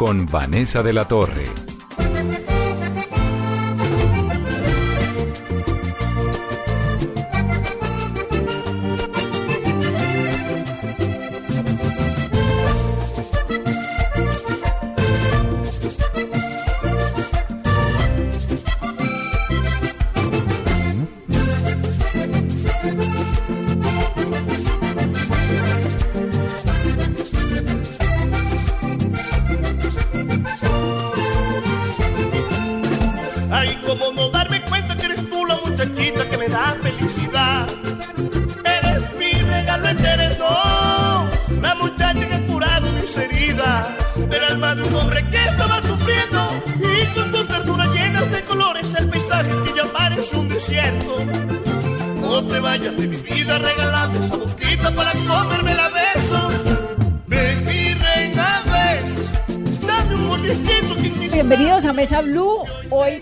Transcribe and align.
con 0.00 0.24
Vanessa 0.24 0.82
de 0.82 0.94
la 0.94 1.06
Torre. 1.06 1.44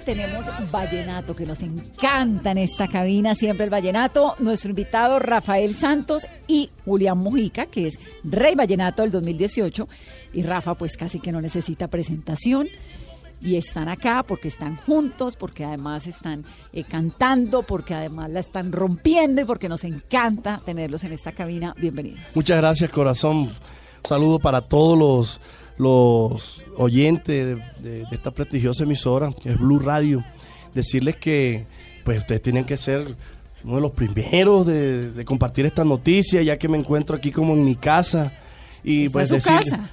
Tenemos 0.08 0.46
vallenato 0.70 1.36
que 1.36 1.44
nos 1.44 1.60
encanta 1.60 2.52
en 2.52 2.56
esta 2.56 2.88
cabina, 2.88 3.34
siempre 3.34 3.64
el 3.64 3.70
vallenato. 3.70 4.36
Nuestro 4.38 4.70
invitado 4.70 5.18
Rafael 5.18 5.74
Santos 5.74 6.26
y 6.46 6.70
Julián 6.86 7.18
Mujica, 7.18 7.66
que 7.66 7.88
es 7.88 7.98
Rey 8.24 8.54
Vallenato 8.54 9.02
del 9.02 9.10
2018. 9.10 9.86
Y 10.32 10.44
Rafa 10.44 10.76
pues 10.76 10.96
casi 10.96 11.20
que 11.20 11.30
no 11.30 11.42
necesita 11.42 11.88
presentación. 11.88 12.68
Y 13.42 13.56
están 13.56 13.90
acá 13.90 14.22
porque 14.26 14.48
están 14.48 14.76
juntos, 14.76 15.36
porque 15.36 15.66
además 15.66 16.06
están 16.06 16.46
eh, 16.72 16.84
cantando, 16.84 17.62
porque 17.64 17.92
además 17.92 18.30
la 18.30 18.40
están 18.40 18.72
rompiendo 18.72 19.42
y 19.42 19.44
porque 19.44 19.68
nos 19.68 19.84
encanta 19.84 20.62
tenerlos 20.64 21.04
en 21.04 21.12
esta 21.12 21.32
cabina. 21.32 21.74
Bienvenidos. 21.76 22.34
Muchas 22.34 22.56
gracias, 22.56 22.88
corazón. 22.88 23.36
Un 23.36 23.52
saludo 24.08 24.38
para 24.38 24.62
todos 24.62 24.98
los, 24.98 25.40
los 25.78 26.62
oyentes 26.76 27.46
de, 27.46 27.54
de- 27.88 27.98
de 28.00 28.06
esta 28.12 28.30
prestigiosa 28.30 28.82
emisora, 28.84 29.32
que 29.32 29.50
es 29.50 29.58
Blue 29.58 29.78
Radio. 29.78 30.24
Decirles 30.74 31.16
que 31.16 31.66
pues 32.04 32.18
ustedes 32.20 32.42
tienen 32.42 32.64
que 32.64 32.76
ser 32.76 33.14
uno 33.64 33.76
de 33.76 33.80
los 33.80 33.92
primeros 33.92 34.66
de, 34.66 35.10
de 35.10 35.24
compartir 35.24 35.66
esta 35.66 35.84
noticia, 35.84 36.42
ya 36.42 36.58
que 36.58 36.68
me 36.68 36.78
encuentro 36.78 37.16
aquí 37.16 37.30
como 37.32 37.54
en 37.54 37.64
mi 37.64 37.74
casa. 37.76 38.32
Y 38.84 39.08
pues 39.08 39.28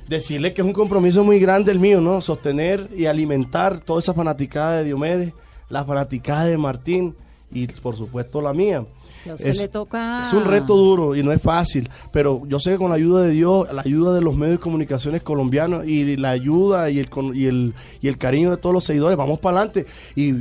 decirle 0.08 0.54
que 0.54 0.62
es 0.62 0.68
un 0.68 0.74
compromiso 0.74 1.24
muy 1.24 1.40
grande 1.40 1.72
el 1.72 1.80
mío, 1.80 2.00
¿no? 2.02 2.22
Sostener 2.22 2.88
y 2.96 3.08
alimentar 3.08 3.80
toda 3.80 4.00
esa 4.00 4.14
fanaticada 4.14 4.78
de 4.78 4.86
Diomedes, 4.86 5.34
la 5.70 5.84
fanaticada 5.84 6.46
de 6.46 6.58
Martín 6.58 7.16
y 7.52 7.68
por 7.68 7.96
supuesto 7.96 8.42
la 8.42 8.54
mía. 8.54 8.86
Es- 9.26 9.58
le 9.58 9.68
toca... 9.68 10.26
es 10.28 10.34
un 10.34 10.46
reto 10.46 10.76
duro 10.76 11.16
y 11.16 11.24
no 11.24 11.32
es 11.32 11.42
fácil, 11.42 11.90
pero 12.12 12.44
yo 12.48 12.60
sé 12.60 12.72
que 12.72 12.78
con 12.78 12.90
la 12.90 12.96
ayuda 12.96 13.24
de 13.24 13.32
Dios, 13.32 13.72
la 13.74 13.82
ayuda 13.82 14.14
de 14.14 14.22
los 14.22 14.36
medios 14.36 14.58
de 14.58 14.60
comunicaciones 14.64 15.22
colombianos 15.24 15.86
y 15.88 16.16
la 16.18 16.30
ayuda 16.32 16.90
y 16.90 17.00
el, 17.00 17.10
y 17.34 17.46
el, 17.48 17.74
y 18.02 18.08
el 18.08 18.18
cariño 18.18 18.52
de 18.52 18.58
todos 18.58 18.74
los 18.74 18.84
seguidores, 18.84 19.18
vamos 19.18 19.40
para 19.40 19.58
adelante. 19.58 19.86
Y 20.16 20.32
eh, 20.32 20.36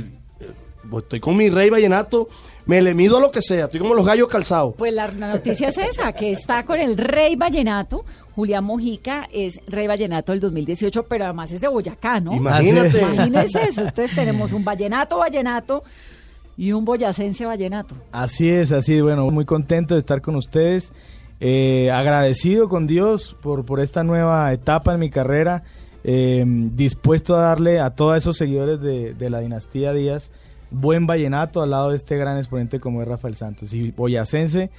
pues, 0.89 1.03
estoy 1.03 1.19
con 1.19 1.35
mi 1.37 1.49
rey 1.49 1.69
vallenato, 1.69 2.29
me 2.67 2.81
le 2.81 2.93
mido 2.95 3.17
a 3.17 3.19
lo 3.19 3.29
que 3.31 3.41
sea, 3.41 3.65
estoy 3.65 3.79
como 3.79 3.93
los 3.93 4.05
gallos 4.05 4.27
calzados. 4.27 4.73
Pues 4.77 4.91
la, 4.93 5.07
la 5.11 5.33
noticia 5.33 5.69
es 5.69 5.77
esa, 5.77 6.13
que 6.13 6.31
está 6.31 6.63
con 6.65 6.79
el 6.79 6.97
Rey 6.97 7.35
Vallenato. 7.35 8.03
Julián 8.35 8.63
Mojica 8.65 9.27
es 9.31 9.61
Rey 9.67 9.85
Vallenato 9.87 10.31
del 10.33 10.41
2018, 10.41 11.03
pero 11.03 11.23
además 11.25 11.51
es 11.51 11.61
de 11.61 11.67
Boyacá, 11.69 12.19
¿no? 12.19 12.33
Imagínate. 12.33 12.99
Imagínese 13.01 13.63
eso. 13.69 13.81
Entonces 13.81 14.13
tenemos 14.15 14.51
un 14.51 14.65
Vallenato 14.65 15.19
Vallenato 15.19 15.83
y 16.57 16.71
un 16.71 16.85
boyacense 16.85 17.45
Vallenato. 17.45 17.95
Así 18.11 18.49
es, 18.49 18.71
así 18.71 18.95
es. 18.95 19.01
Bueno, 19.01 19.29
muy 19.31 19.45
contento 19.45 19.95
de 19.95 19.99
estar 19.99 20.21
con 20.21 20.35
ustedes. 20.35 20.93
eh, 21.39 21.91
agradecido 21.91 22.69
con 22.69 22.87
Dios 22.87 23.35
por, 23.41 23.65
por 23.65 23.79
esta 23.79 24.03
nueva 24.03 24.51
etapa 24.53 24.93
en 24.93 24.99
mi 24.99 25.09
carrera. 25.09 25.63
eh, 26.03 26.43
dispuesto 26.45 27.35
a 27.35 27.41
darle 27.41 27.79
a 27.79 27.89
todos 27.89 28.15
esos 28.17 28.37
seguidores 28.37 28.79
de, 28.79 29.13
de 29.15 29.29
la 29.29 29.39
dinastía 29.39 29.91
Díaz 29.91 30.31
buen 30.71 31.07
vallenato 31.07 31.61
al 31.61 31.71
lado 31.71 31.89
de 31.89 31.95
este 31.95 32.17
gran 32.17 32.37
exponente 32.37 32.79
como 32.79 33.01
es 33.01 33.07
Rafael 33.07 33.35
Santos. 33.35 33.73
Y 33.73 33.91
boyacense, 33.91 34.69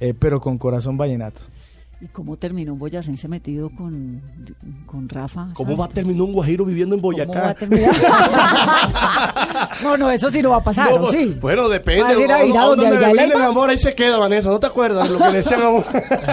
eh, 0.00 0.14
pero 0.18 0.40
con 0.40 0.58
corazón 0.58 0.96
vallenato. 0.96 1.42
¿Y 1.98 2.08
cómo 2.08 2.36
terminó 2.36 2.74
un 2.74 2.78
boyacense 2.78 3.26
metido 3.26 3.70
con, 3.70 4.20
con 4.84 5.08
Rafa? 5.08 5.48
¿Cómo 5.54 5.78
va 5.78 5.86
a 5.86 5.88
terminar 5.88 6.20
un 6.22 6.32
guajiro 6.34 6.66
viviendo 6.66 6.94
en 6.94 7.00
¿Cómo 7.00 7.16
va 7.16 7.22
a 7.22 7.26
Boyacá? 7.26 7.54
terminar? 7.54 7.94
no, 9.82 9.96
no, 9.96 10.10
eso 10.10 10.30
sí 10.30 10.42
no 10.42 10.50
va 10.50 10.56
a 10.56 10.62
pasar, 10.62 10.90
No, 10.90 11.06
¿o 11.06 11.10
sí? 11.10 11.34
Bueno, 11.40 11.70
depende. 11.70 12.04
A 12.04 12.12
ir 12.18 12.30
a- 12.30 12.44
ir 12.44 12.56
a 12.56 12.62
¿A 12.62 12.66
donde 12.66 12.90
le 12.90 13.34
amor? 13.42 13.70
Ahí 13.70 13.78
se 13.78 13.94
queda, 13.94 14.18
Vanessa. 14.18 14.50
¿No 14.50 14.60
te 14.60 14.66
acuerdas 14.66 15.08
de 15.08 15.14
lo 15.14 15.18
que 15.24 15.30
le 15.30 15.38
decían 15.38 15.62
amor? 15.62 15.86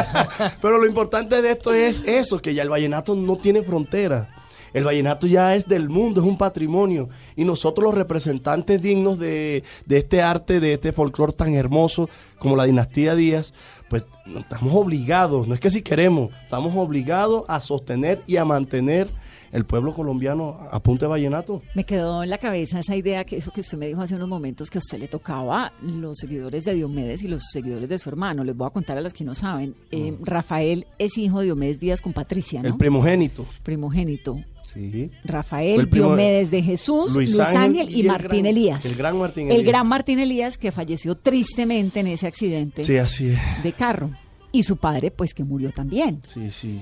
Pero 0.61 0.77
lo 0.79 0.85
importante 0.85 1.41
de 1.41 1.51
esto 1.51 1.73
es 1.73 2.03
eso, 2.05 2.39
que 2.39 2.53
ya 2.53 2.63
el 2.63 2.69
vallenato 2.69 3.15
no 3.15 3.37
tiene 3.37 3.63
frontera. 3.63 4.27
El 4.73 4.83
vallenato 4.83 5.27
ya 5.27 5.55
es 5.55 5.67
del 5.67 5.89
mundo, 5.89 6.21
es 6.21 6.27
un 6.27 6.37
patrimonio. 6.37 7.09
Y 7.35 7.45
nosotros 7.45 7.85
los 7.85 7.95
representantes 7.95 8.81
dignos 8.81 9.19
de, 9.19 9.63
de 9.85 9.97
este 9.97 10.21
arte, 10.21 10.59
de 10.59 10.73
este 10.73 10.91
folclore 10.91 11.33
tan 11.33 11.53
hermoso 11.53 12.09
como 12.39 12.55
la 12.55 12.65
dinastía 12.65 13.15
Díaz, 13.15 13.53
pues 13.89 14.03
estamos 14.25 14.73
obligados, 14.73 15.47
no 15.47 15.53
es 15.53 15.59
que 15.59 15.69
si 15.69 15.81
queremos, 15.81 16.31
estamos 16.43 16.73
obligados 16.75 17.43
a 17.47 17.59
sostener 17.61 18.23
y 18.25 18.37
a 18.37 18.45
mantener 18.45 19.07
el 19.51 19.65
pueblo 19.65 19.93
colombiano 19.93 20.67
a 20.71 20.81
punta 20.81 21.05
de 21.05 21.11
vallenato. 21.11 21.61
Me 21.75 21.83
quedó 21.83 22.23
en 22.23 22.31
la 22.31 22.39
cabeza 22.39 22.79
esa 22.79 22.95
idea 22.95 23.23
que 23.23 23.37
eso 23.37 23.51
que 23.51 23.61
usted 23.61 23.77
me 23.77 23.87
dijo 23.87 24.01
hace 24.01 24.15
unos 24.15 24.27
momentos 24.27 24.69
que 24.71 24.79
a 24.79 24.81
usted 24.81 24.97
le 24.97 25.07
tocaba 25.07 25.71
los 25.81 26.17
seguidores 26.17 26.65
de 26.65 26.73
Diomedes 26.73 27.21
y 27.21 27.27
los 27.27 27.43
seguidores 27.51 27.87
de 27.87 27.99
su 27.99 28.09
hermano. 28.09 28.43
Les 28.43 28.57
voy 28.57 28.65
a 28.65 28.71
contar 28.71 28.97
a 28.97 29.01
las 29.01 29.13
que 29.13 29.23
no 29.23 29.35
saben. 29.35 29.75
Eh, 29.91 30.17
Rafael 30.21 30.87
es 30.97 31.17
hijo 31.19 31.39
de 31.39 31.45
Diomedes 31.45 31.79
Díaz 31.79 32.01
con 32.01 32.13
Patricia, 32.13 32.63
¿no? 32.63 32.69
El 32.69 32.77
primogénito. 32.77 33.45
primogénito. 33.61 34.37
Sí. 34.73 35.11
Rafael, 35.23 35.89
Diomedes 35.89 36.49
de 36.51 36.61
Jesús, 36.63 37.13
Luis, 37.13 37.37
Ángel, 37.39 37.95
y, 37.95 38.03
Martín 38.03 38.29
gran- 38.29 38.45
Elías. 38.47 38.85
El 38.85 38.95
gran 38.95 39.17
Martín 39.19 39.47
El 39.47 39.57
Elías. 39.57 39.67
gran 39.67 39.87
Martín 39.87 40.19
Elías 40.19 40.57
que 40.57 40.71
falleció 40.71 41.15
tristemente 41.15 41.99
en 41.99 42.07
ese 42.07 42.25
accidente 42.27 42.83
Sí, 42.83 42.97
así 42.97 43.27
es. 43.29 43.39
de 43.63 43.73
carro. 43.73 44.09
Y 44.51 44.63
su 44.63 44.77
padre, 44.77 45.11
pues 45.11 45.33
que 45.33 45.43
murió 45.43 45.71
también. 45.71 46.21
Sí, 46.31 46.49
sí. 46.51 46.79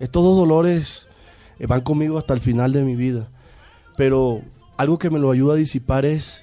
Estos 0.00 0.22
dos 0.22 0.36
dolores 0.36 1.06
eh, 1.58 1.66
van 1.66 1.80
conmigo 1.82 2.18
hasta 2.18 2.34
el 2.34 2.40
final 2.40 2.72
de 2.72 2.82
mi 2.82 2.96
vida. 2.96 3.28
Pero 3.96 4.42
algo 4.76 4.98
que 4.98 5.08
me 5.10 5.18
lo 5.18 5.30
ayuda 5.30 5.54
a 5.54 5.56
disipar 5.56 6.04
es 6.04 6.42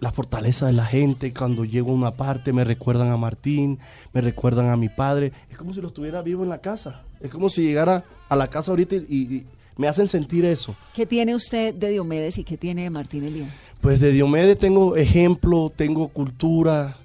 la 0.00 0.12
fortaleza 0.12 0.66
de 0.66 0.72
la 0.74 0.86
gente. 0.86 1.32
Cuando 1.32 1.64
llego 1.64 1.90
a 1.90 1.94
una 1.94 2.12
parte 2.12 2.52
me 2.52 2.62
recuerdan 2.64 3.10
a 3.10 3.16
Martín, 3.16 3.78
me 4.12 4.20
recuerdan 4.20 4.70
a 4.70 4.76
mi 4.76 4.88
padre. 4.88 5.32
Es 5.50 5.56
como 5.56 5.72
si 5.72 5.80
lo 5.80 5.88
estuviera 5.88 6.22
vivo 6.22 6.42
en 6.44 6.50
la 6.50 6.58
casa. 6.58 7.02
Es 7.20 7.30
como 7.30 7.48
si 7.48 7.62
llegara 7.62 8.04
a 8.28 8.36
la 8.36 8.48
casa 8.48 8.70
ahorita 8.70 8.96
y, 8.96 9.00
y 9.08 9.46
me 9.76 9.88
hacen 9.88 10.08
sentir 10.08 10.44
eso. 10.44 10.76
¿Qué 10.94 11.06
tiene 11.06 11.34
usted 11.34 11.74
de 11.74 11.90
Diomedes 11.90 12.38
y 12.38 12.44
qué 12.44 12.56
tiene 12.56 12.84
de 12.84 12.90
Martín 12.90 13.24
Elías? 13.24 13.52
Pues 13.80 14.00
de 14.00 14.12
Diomedes 14.12 14.58
tengo 14.58 14.96
ejemplo, 14.96 15.72
tengo 15.74 16.08
cultura, 16.08 16.96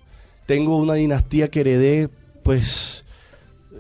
tengo 0.45 0.77
una 0.77 0.94
dinastía 0.94 1.50
que 1.50 1.62
heredé, 1.62 2.10
pues 2.44 3.04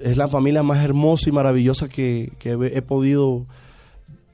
es 0.01 0.17
la 0.17 0.27
familia 0.27 0.63
más 0.63 0.83
hermosa 0.83 1.29
y 1.29 1.31
maravillosa 1.31 1.89
que, 1.89 2.31
que 2.39 2.51
he, 2.51 2.77
he 2.77 2.81
podido 2.81 3.45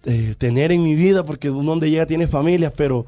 eh, 0.06 0.36
tener 0.38 0.72
en 0.72 0.84
mi 0.84 0.94
vida, 0.96 1.26
porque 1.26 1.50
uno 1.50 1.72
donde 1.72 1.90
llega 1.90 2.06
tiene 2.06 2.28
familias, 2.28 2.72
pero 2.76 3.08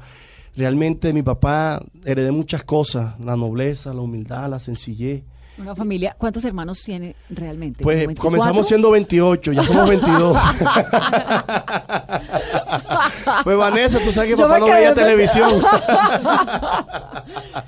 realmente 0.56 1.12
mi 1.12 1.22
papá 1.22 1.80
heredé 2.04 2.32
muchas 2.32 2.64
cosas, 2.64 3.18
la 3.20 3.36
nobleza, 3.36 3.94
la 3.94 4.00
humildad, 4.00 4.50
la 4.50 4.58
sencillez, 4.58 5.22
Una 5.58 5.74
familia, 5.74 6.14
¿cuántos 6.16 6.44
hermanos 6.44 6.80
tiene 6.82 7.16
realmente? 7.30 7.82
Pues 7.82 7.96
¿Como 7.96 8.06
24? 8.06 8.30
comenzamos 8.30 8.68
siendo 8.68 8.92
28, 8.92 9.52
ya 9.52 9.62
somos 9.64 9.88
22. 9.88 10.38
pues 13.44 13.56
Vanessa, 13.56 13.98
tú 13.98 14.12
sabes 14.12 14.30
que 14.30 14.40
Yo 14.40 14.46
papá 14.46 14.60
no 14.60 14.66
veía 14.66 14.94
televisión. 14.94 15.50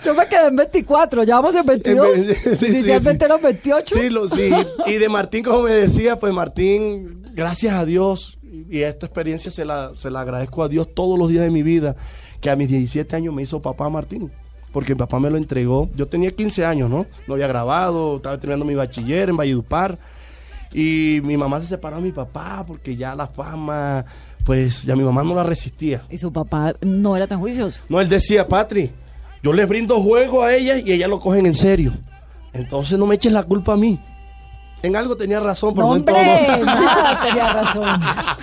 Yo 0.05 0.15
me 0.15 0.29
quedé 0.29 0.47
en 0.47 0.57
24, 0.57 1.25
ya 1.25 1.41
vamos 1.41 1.57
en 1.57 1.67
22. 1.67 2.09
Sí, 2.31 2.57
sí, 2.57 2.67
Inicialmente 2.67 3.25
sí. 3.25 3.31
eran 3.31 3.43
28. 3.43 3.95
Sí, 3.95 4.09
lo, 4.09 4.29
sí. 4.29 4.51
Y 4.87 4.93
de 4.95 5.09
Martín, 5.09 5.43
como 5.43 5.63
me 5.63 5.73
decía, 5.73 6.17
pues 6.17 6.33
Martín, 6.33 7.25
gracias 7.33 7.75
a 7.75 7.85
Dios, 7.85 8.39
y 8.71 8.83
esta 8.83 9.07
experiencia 9.07 9.51
se 9.51 9.65
la, 9.65 9.93
se 9.97 10.11
la 10.11 10.21
agradezco 10.21 10.63
a 10.63 10.69
Dios 10.69 10.89
todos 10.95 11.19
los 11.19 11.29
días 11.29 11.45
de 11.45 11.51
mi 11.51 11.63
vida, 11.63 11.97
que 12.41 12.51
a 12.51 12.57
mis 12.57 12.69
17 12.69 13.17
años 13.17 13.35
me 13.35 13.43
hizo 13.43 13.61
papá 13.61 13.89
Martín. 13.89 14.31
Porque 14.73 14.95
mi 14.95 14.99
papá 14.99 15.19
me 15.19 15.31
lo 15.31 15.37
entregó. 15.37 15.89
Yo 15.97 16.07
tenía 16.07 16.31
15 16.31 16.65
años, 16.65 16.89
¿no? 16.89 17.07
No 17.27 17.35
había 17.35 17.47
grabado, 17.49 18.17
estaba 18.17 18.39
terminando 18.39 18.65
mi 18.65 18.75
bachiller 18.75 19.29
en 19.31 19.37
Valledupar. 19.37 19.99
Y 20.73 21.21
mi 21.25 21.37
mamá 21.37 21.61
se 21.61 21.67
separó 21.67 21.97
de 21.97 22.03
mi 22.03 22.13
papá 22.13 22.65
porque 22.67 22.95
ya 22.95 23.15
la 23.17 23.27
fama, 23.27 24.05
pues 24.45 24.85
ya 24.85 24.95
mi 24.95 25.03
mamá 25.03 25.25
no 25.25 25.35
la 25.35 25.43
resistía. 25.43 26.05
Y 26.09 26.19
su 26.19 26.33
papá 26.33 26.75
no 26.81 27.17
era 27.17 27.27
tan 27.27 27.41
juicioso. 27.41 27.81
No, 27.89 28.01
él 28.01 28.09
decía, 28.09 28.47
Patri, 28.47 28.91
yo 29.43 29.53
les 29.53 29.69
brindo 29.69 30.01
juego 30.01 30.43
a 30.43 30.55
ella 30.55 30.77
y 30.79 30.93
ellas 30.93 31.11
lo 31.11 31.19
cogen 31.19 31.47
en 31.47 31.57
serio. 31.57 31.93
Entonces 32.53 32.99
no 32.99 33.07
me 33.07 33.17
eches 33.17 33.33
la 33.33 33.43
culpa 33.43 33.73
a 33.73 33.77
mí. 33.77 33.99
En 34.83 34.97
algo 34.97 35.17
tenía 35.17 35.41
razón, 35.41 35.75
pero 35.75 35.87
No, 35.89 35.93
no, 35.93 35.97
en 35.99 36.05
todo. 36.05 36.17
nada, 36.65 37.23
tenía 37.23 37.53
razón. 37.53 37.89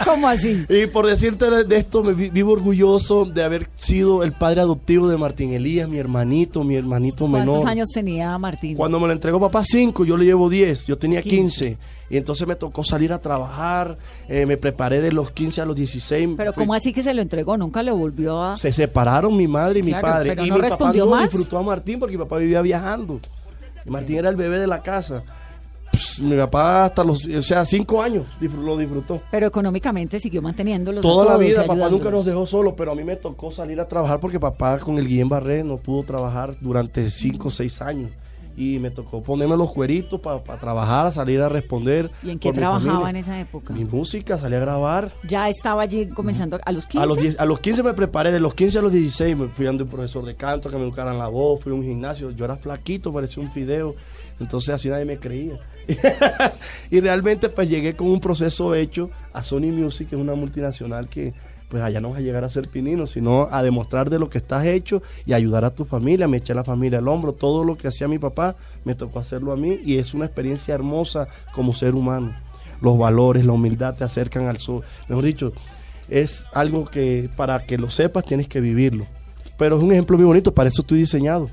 ¿Cómo 0.05 0.27
así? 0.27 0.65
Y 0.69 0.85
por 0.87 1.07
decirte 1.07 1.49
de 1.65 1.77
esto, 1.77 2.03
me 2.03 2.13
vi- 2.13 2.29
vivo 2.29 2.51
orgulloso 2.53 3.25
de 3.25 3.43
haber 3.43 3.69
sido 3.75 4.23
el 4.23 4.33
padre 4.33 4.61
adoptivo 4.61 5.07
de 5.07 5.17
Martín 5.17 5.53
Elías, 5.53 5.89
mi 5.89 5.97
hermanito, 5.97 6.63
mi 6.63 6.75
hermanito 6.75 7.27
menor. 7.27 7.47
¿Cuántos 7.47 7.65
años 7.69 7.89
tenía 7.89 8.37
Martín? 8.37 8.75
Cuando 8.77 8.99
me 8.99 9.07
lo 9.07 9.13
entregó 9.13 9.39
papá 9.39 9.63
5, 9.63 10.05
yo 10.05 10.15
le 10.17 10.25
llevo 10.25 10.49
10, 10.49 10.85
yo 10.85 10.97
tenía 10.97 11.21
15. 11.21 11.37
15. 11.69 11.77
Y 12.09 12.15
entonces 12.17 12.47
me 12.47 12.55
tocó 12.55 12.83
salir 12.85 13.11
a 13.11 13.19
trabajar, 13.19 13.97
eh, 14.29 14.45
me 14.45 14.55
preparé 14.57 15.01
de 15.01 15.11
los 15.11 15.31
15 15.31 15.59
a 15.61 15.65
los 15.65 15.75
16. 15.75 16.29
Pero 16.37 16.53
¿cómo 16.53 16.73
así 16.73 16.93
que 16.93 17.03
se 17.03 17.13
lo 17.13 17.21
entregó? 17.21 17.57
Nunca 17.57 17.83
lo 17.83 17.97
volvió 17.97 18.41
a... 18.41 18.57
Se 18.57 18.71
separaron 18.71 19.35
mi 19.35 19.47
madre 19.47 19.79
y 19.79 19.83
mi 19.83 19.91
padre. 19.91 20.29
pero 20.29 20.45
y 20.45 20.49
no 20.49 20.57
mi 20.59 20.69
papá 20.69 20.93
no 20.93 21.05
más. 21.07 21.23
disfrutó 21.23 21.57
a 21.57 21.63
Martín 21.63 21.99
porque 21.99 22.15
mi 22.17 22.23
papá 22.23 22.37
vivía 22.37 22.61
viajando. 22.61 23.19
Martín 23.87 24.17
era 24.17 24.29
el 24.29 24.35
bebé 24.35 24.59
de 24.59 24.67
la 24.67 24.81
casa. 24.81 25.23
Pss, 25.91 26.19
mi 26.21 26.35
papá 26.35 26.85
hasta 26.85 27.03
los, 27.03 27.25
o 27.25 27.41
sea, 27.41 27.65
cinco 27.65 28.01
años 28.01 28.25
lo 28.39 28.77
disfrutó. 28.77 29.21
Pero 29.31 29.47
económicamente 29.47 30.19
siguió 30.19 30.41
manteniéndolos 30.41 30.99
a 30.99 31.07
Toda 31.07 31.25
la 31.25 31.31
todos 31.31 31.45
vida, 31.45 31.65
papá 31.65 31.89
nunca 31.89 32.09
nos 32.09 32.25
dejó 32.25 32.45
solo, 32.45 32.75
pero 32.75 32.91
a 32.91 32.95
mí 32.95 33.03
me 33.03 33.15
tocó 33.15 33.51
salir 33.51 33.79
a 33.79 33.87
trabajar 33.87 34.19
porque 34.19 34.39
papá 34.39 34.79
con 34.79 34.97
el 34.97 35.07
Guillén 35.07 35.29
Barré 35.29 35.63
no 35.63 35.77
pudo 35.77 36.03
trabajar 36.03 36.55
durante 36.61 37.09
cinco 37.09 37.47
o 37.49 37.51
seis 37.51 37.81
años. 37.81 38.11
Y 38.59 38.79
me 38.79 38.89
tocó 38.89 39.21
ponerme 39.21 39.55
los 39.55 39.71
cueritos 39.71 40.19
para 40.19 40.41
trabajar, 40.59 41.05
a 41.05 41.11
salir 41.11 41.39
a 41.41 41.47
responder. 41.47 42.09
¿Y 42.23 42.31
en 42.31 42.39
qué 42.39 42.51
trabajaba 42.51 43.07
en 43.07 43.17
esa 43.17 43.39
época? 43.39 43.71
Mi 43.71 43.85
música, 43.85 44.39
salí 44.39 44.55
a 44.55 44.59
grabar. 44.59 45.11
Ya 45.27 45.47
estaba 45.47 45.83
allí 45.83 46.07
comenzando 46.07 46.59
a 46.65 46.71
los 46.71 46.87
15. 46.87 47.03
A 47.03 47.05
los, 47.05 47.17
10 47.19 47.39
a 47.39 47.45
los 47.45 47.59
15 47.59 47.83
me 47.83 47.93
preparé, 47.93 48.31
de 48.31 48.39
los 48.39 48.55
15 48.55 48.79
a 48.79 48.81
los 48.81 48.91
16 48.91 49.37
me 49.37 49.47
fui 49.49 49.67
dando 49.67 49.83
un 49.83 49.91
profesor 49.91 50.25
de 50.25 50.35
canto 50.35 50.71
que 50.71 50.75
me 50.75 50.81
educaran 50.81 51.19
la 51.19 51.27
voz, 51.27 51.61
fui 51.61 51.71
a 51.71 51.75
un 51.75 51.83
gimnasio, 51.83 52.31
yo 52.31 52.45
era 52.45 52.55
flaquito, 52.55 53.13
parecía 53.13 53.43
un 53.43 53.51
fideo, 53.51 53.93
entonces 54.39 54.73
así 54.73 54.89
nadie 54.89 55.05
me 55.05 55.17
creía. 55.17 55.59
y 56.91 56.99
realmente 56.99 57.49
pues 57.49 57.69
llegué 57.69 57.95
con 57.95 58.09
un 58.09 58.19
proceso 58.19 58.75
hecho 58.75 59.09
a 59.33 59.43
Sony 59.43 59.71
Music, 59.71 60.09
que 60.09 60.15
es 60.15 60.21
una 60.21 60.35
multinacional 60.35 61.07
que 61.07 61.33
pues 61.69 61.83
allá 61.83 61.99
no 61.99 62.09
vas 62.09 62.19
a 62.19 62.21
llegar 62.21 62.43
a 62.43 62.49
ser 62.49 62.69
pinino, 62.69 63.07
sino 63.07 63.47
a 63.51 63.61
demostrar 63.61 64.09
de 64.09 64.19
lo 64.19 64.29
que 64.29 64.37
estás 64.37 64.65
hecho 64.65 65.01
y 65.25 65.33
ayudar 65.33 65.65
a 65.65 65.71
tu 65.71 65.85
familia, 65.85 66.27
me 66.27 66.37
eché 66.37 66.53
la 66.53 66.63
familia 66.63 66.99
al 66.99 67.07
hombro, 67.07 67.33
todo 67.33 67.63
lo 67.63 67.77
que 67.77 67.89
hacía 67.89 68.07
mi 68.07 68.19
papá 68.19 68.55
me 68.85 68.95
tocó 68.95 69.19
hacerlo 69.19 69.51
a 69.51 69.57
mí 69.57 69.79
y 69.83 69.97
es 69.97 70.13
una 70.13 70.25
experiencia 70.25 70.73
hermosa 70.73 71.27
como 71.51 71.73
ser 71.73 71.95
humano. 71.95 72.33
Los 72.81 72.97
valores, 72.97 73.45
la 73.45 73.53
humildad 73.53 73.95
te 73.95 74.03
acercan 74.03 74.47
al 74.47 74.59
sur. 74.59 74.83
Mejor 75.09 75.25
dicho, 75.25 75.53
es 76.09 76.45
algo 76.53 76.85
que 76.85 77.29
para 77.35 77.65
que 77.65 77.77
lo 77.77 77.89
sepas 77.89 78.23
tienes 78.23 78.47
que 78.47 78.61
vivirlo. 78.61 79.05
Pero 79.57 79.77
es 79.77 79.83
un 79.83 79.91
ejemplo 79.91 80.17
muy 80.17 80.25
bonito, 80.25 80.53
para 80.53 80.69
eso 80.69 80.83
estoy 80.83 80.99
diseñado. 80.99 81.49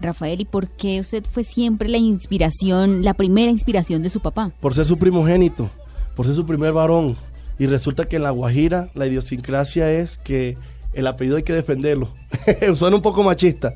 Rafael, 0.00 0.40
¿y 0.40 0.44
por 0.44 0.68
qué 0.68 1.00
usted 1.00 1.24
fue 1.30 1.44
siempre 1.44 1.88
la 1.88 1.98
inspiración, 1.98 3.04
la 3.04 3.14
primera 3.14 3.50
inspiración 3.50 4.02
de 4.02 4.10
su 4.10 4.20
papá? 4.20 4.52
Por 4.60 4.74
ser 4.74 4.86
su 4.86 4.98
primogénito, 4.98 5.70
por 6.14 6.26
ser 6.26 6.34
su 6.34 6.46
primer 6.46 6.72
varón. 6.72 7.16
Y 7.58 7.66
resulta 7.66 8.06
que 8.06 8.16
en 8.16 8.22
La 8.22 8.30
Guajira 8.30 8.90
la 8.94 9.06
idiosincrasia 9.06 9.90
es 9.90 10.16
que 10.18 10.56
el 10.92 11.06
apellido 11.06 11.36
hay 11.36 11.42
que 11.42 11.52
defenderlo. 11.52 12.08
Suena 12.74 12.96
un 12.96 13.02
poco 13.02 13.22
machista, 13.24 13.74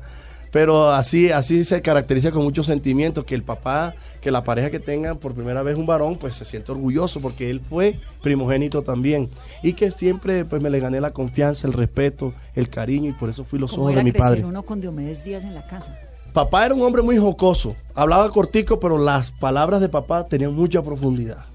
pero 0.51 0.91
así, 0.91 1.31
así 1.31 1.63
se 1.65 1.81
caracteriza 1.81 2.31
con 2.31 2.43
muchos 2.43 2.65
sentimientos, 2.67 3.25
que 3.25 3.35
el 3.35 3.43
papá, 3.43 3.93
que 4.21 4.31
la 4.31 4.43
pareja 4.45 4.69
que 4.71 4.79
tenga 4.79 5.15
por 5.15 5.33
primera 5.33 5.63
vez 5.63 5.75
un 5.75 5.85
varón, 5.85 6.15
pues 6.15 6.35
se 6.35 6.45
siente 6.45 6.71
orgulloso 6.71 7.19
porque 7.19 7.49
él 7.49 7.59
fue 7.59 7.99
primogénito 8.21 8.83
también. 8.83 9.27
Y 9.61 9.73
que 9.73 9.91
siempre 9.91 10.45
pues 10.45 10.61
me 10.61 10.69
le 10.69 10.79
gané 10.79 11.01
la 11.01 11.11
confianza, 11.11 11.67
el 11.67 11.73
respeto, 11.73 12.33
el 12.55 12.69
cariño 12.69 13.09
y 13.09 13.13
por 13.13 13.29
eso 13.29 13.43
fui 13.43 13.59
los 13.59 13.71
¿Cómo 13.71 13.83
ojos 13.83 13.95
de 13.95 14.03
mi 14.03 14.11
padre. 14.13 14.45
uno 14.45 14.63
con 14.63 14.79
Diomedes 14.79 15.25
Díaz 15.25 15.43
en 15.43 15.55
la 15.55 15.67
casa? 15.67 15.99
Papá 16.33 16.65
era 16.65 16.73
un 16.75 16.81
hombre 16.81 17.01
muy 17.03 17.17
jocoso, 17.17 17.75
hablaba 17.93 18.27
cortico, 18.29 18.79
pero 18.79 18.97
las 18.97 19.31
palabras 19.31 19.79
de 19.81 19.89
papá 19.89 20.25
tenían 20.25 20.53
mucha 20.53 20.81
profundidad. 20.81 21.45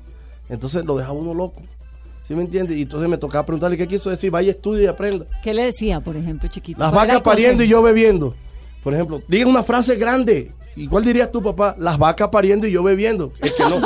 Entonces 0.49 0.85
lo 0.85 0.97
dejaba 0.97 1.19
uno 1.19 1.35
loco. 1.35 1.61
¿Sí 2.29 2.35
me 2.35 2.43
entiendes? 2.43 2.77
Y 2.79 2.83
entonces 2.83 3.09
me 3.09 3.17
tocaba 3.19 3.45
preguntarle 3.45 3.77
qué 3.77 3.89
quiso 3.89 4.11
decir, 4.11 4.31
vaya, 4.31 4.51
estudie 4.53 4.85
y 4.85 4.87
aprenda. 4.87 5.25
¿Qué 5.43 5.53
le 5.55 5.65
decía, 5.65 6.01
por 6.01 6.17
ejemplo, 6.17 6.49
chiquito? 6.49 6.79
Las 6.81 6.93
¿Cuál 6.93 7.07
era 7.07 7.15
vacas 7.15 7.25
pariendo 7.33 7.63
y 7.65 7.69
yo 7.69 7.83
bebiendo. 7.83 8.35
Por 8.85 8.95
ejemplo, 8.95 9.21
diga 9.29 9.47
una 9.49 9.63
frase 9.63 9.97
grande. 9.97 10.53
¿Y 10.77 10.87
cuál 10.87 11.05
dirías 11.05 11.33
tú, 11.33 11.43
papá? 11.43 11.75
Las 11.79 11.99
vacas 11.99 12.29
pariendo 12.29 12.67
y 12.67 12.71
yo 12.71 12.83
bebiendo. 12.85 13.33
El 13.41 13.53
que 13.55 13.63
no, 13.65 13.81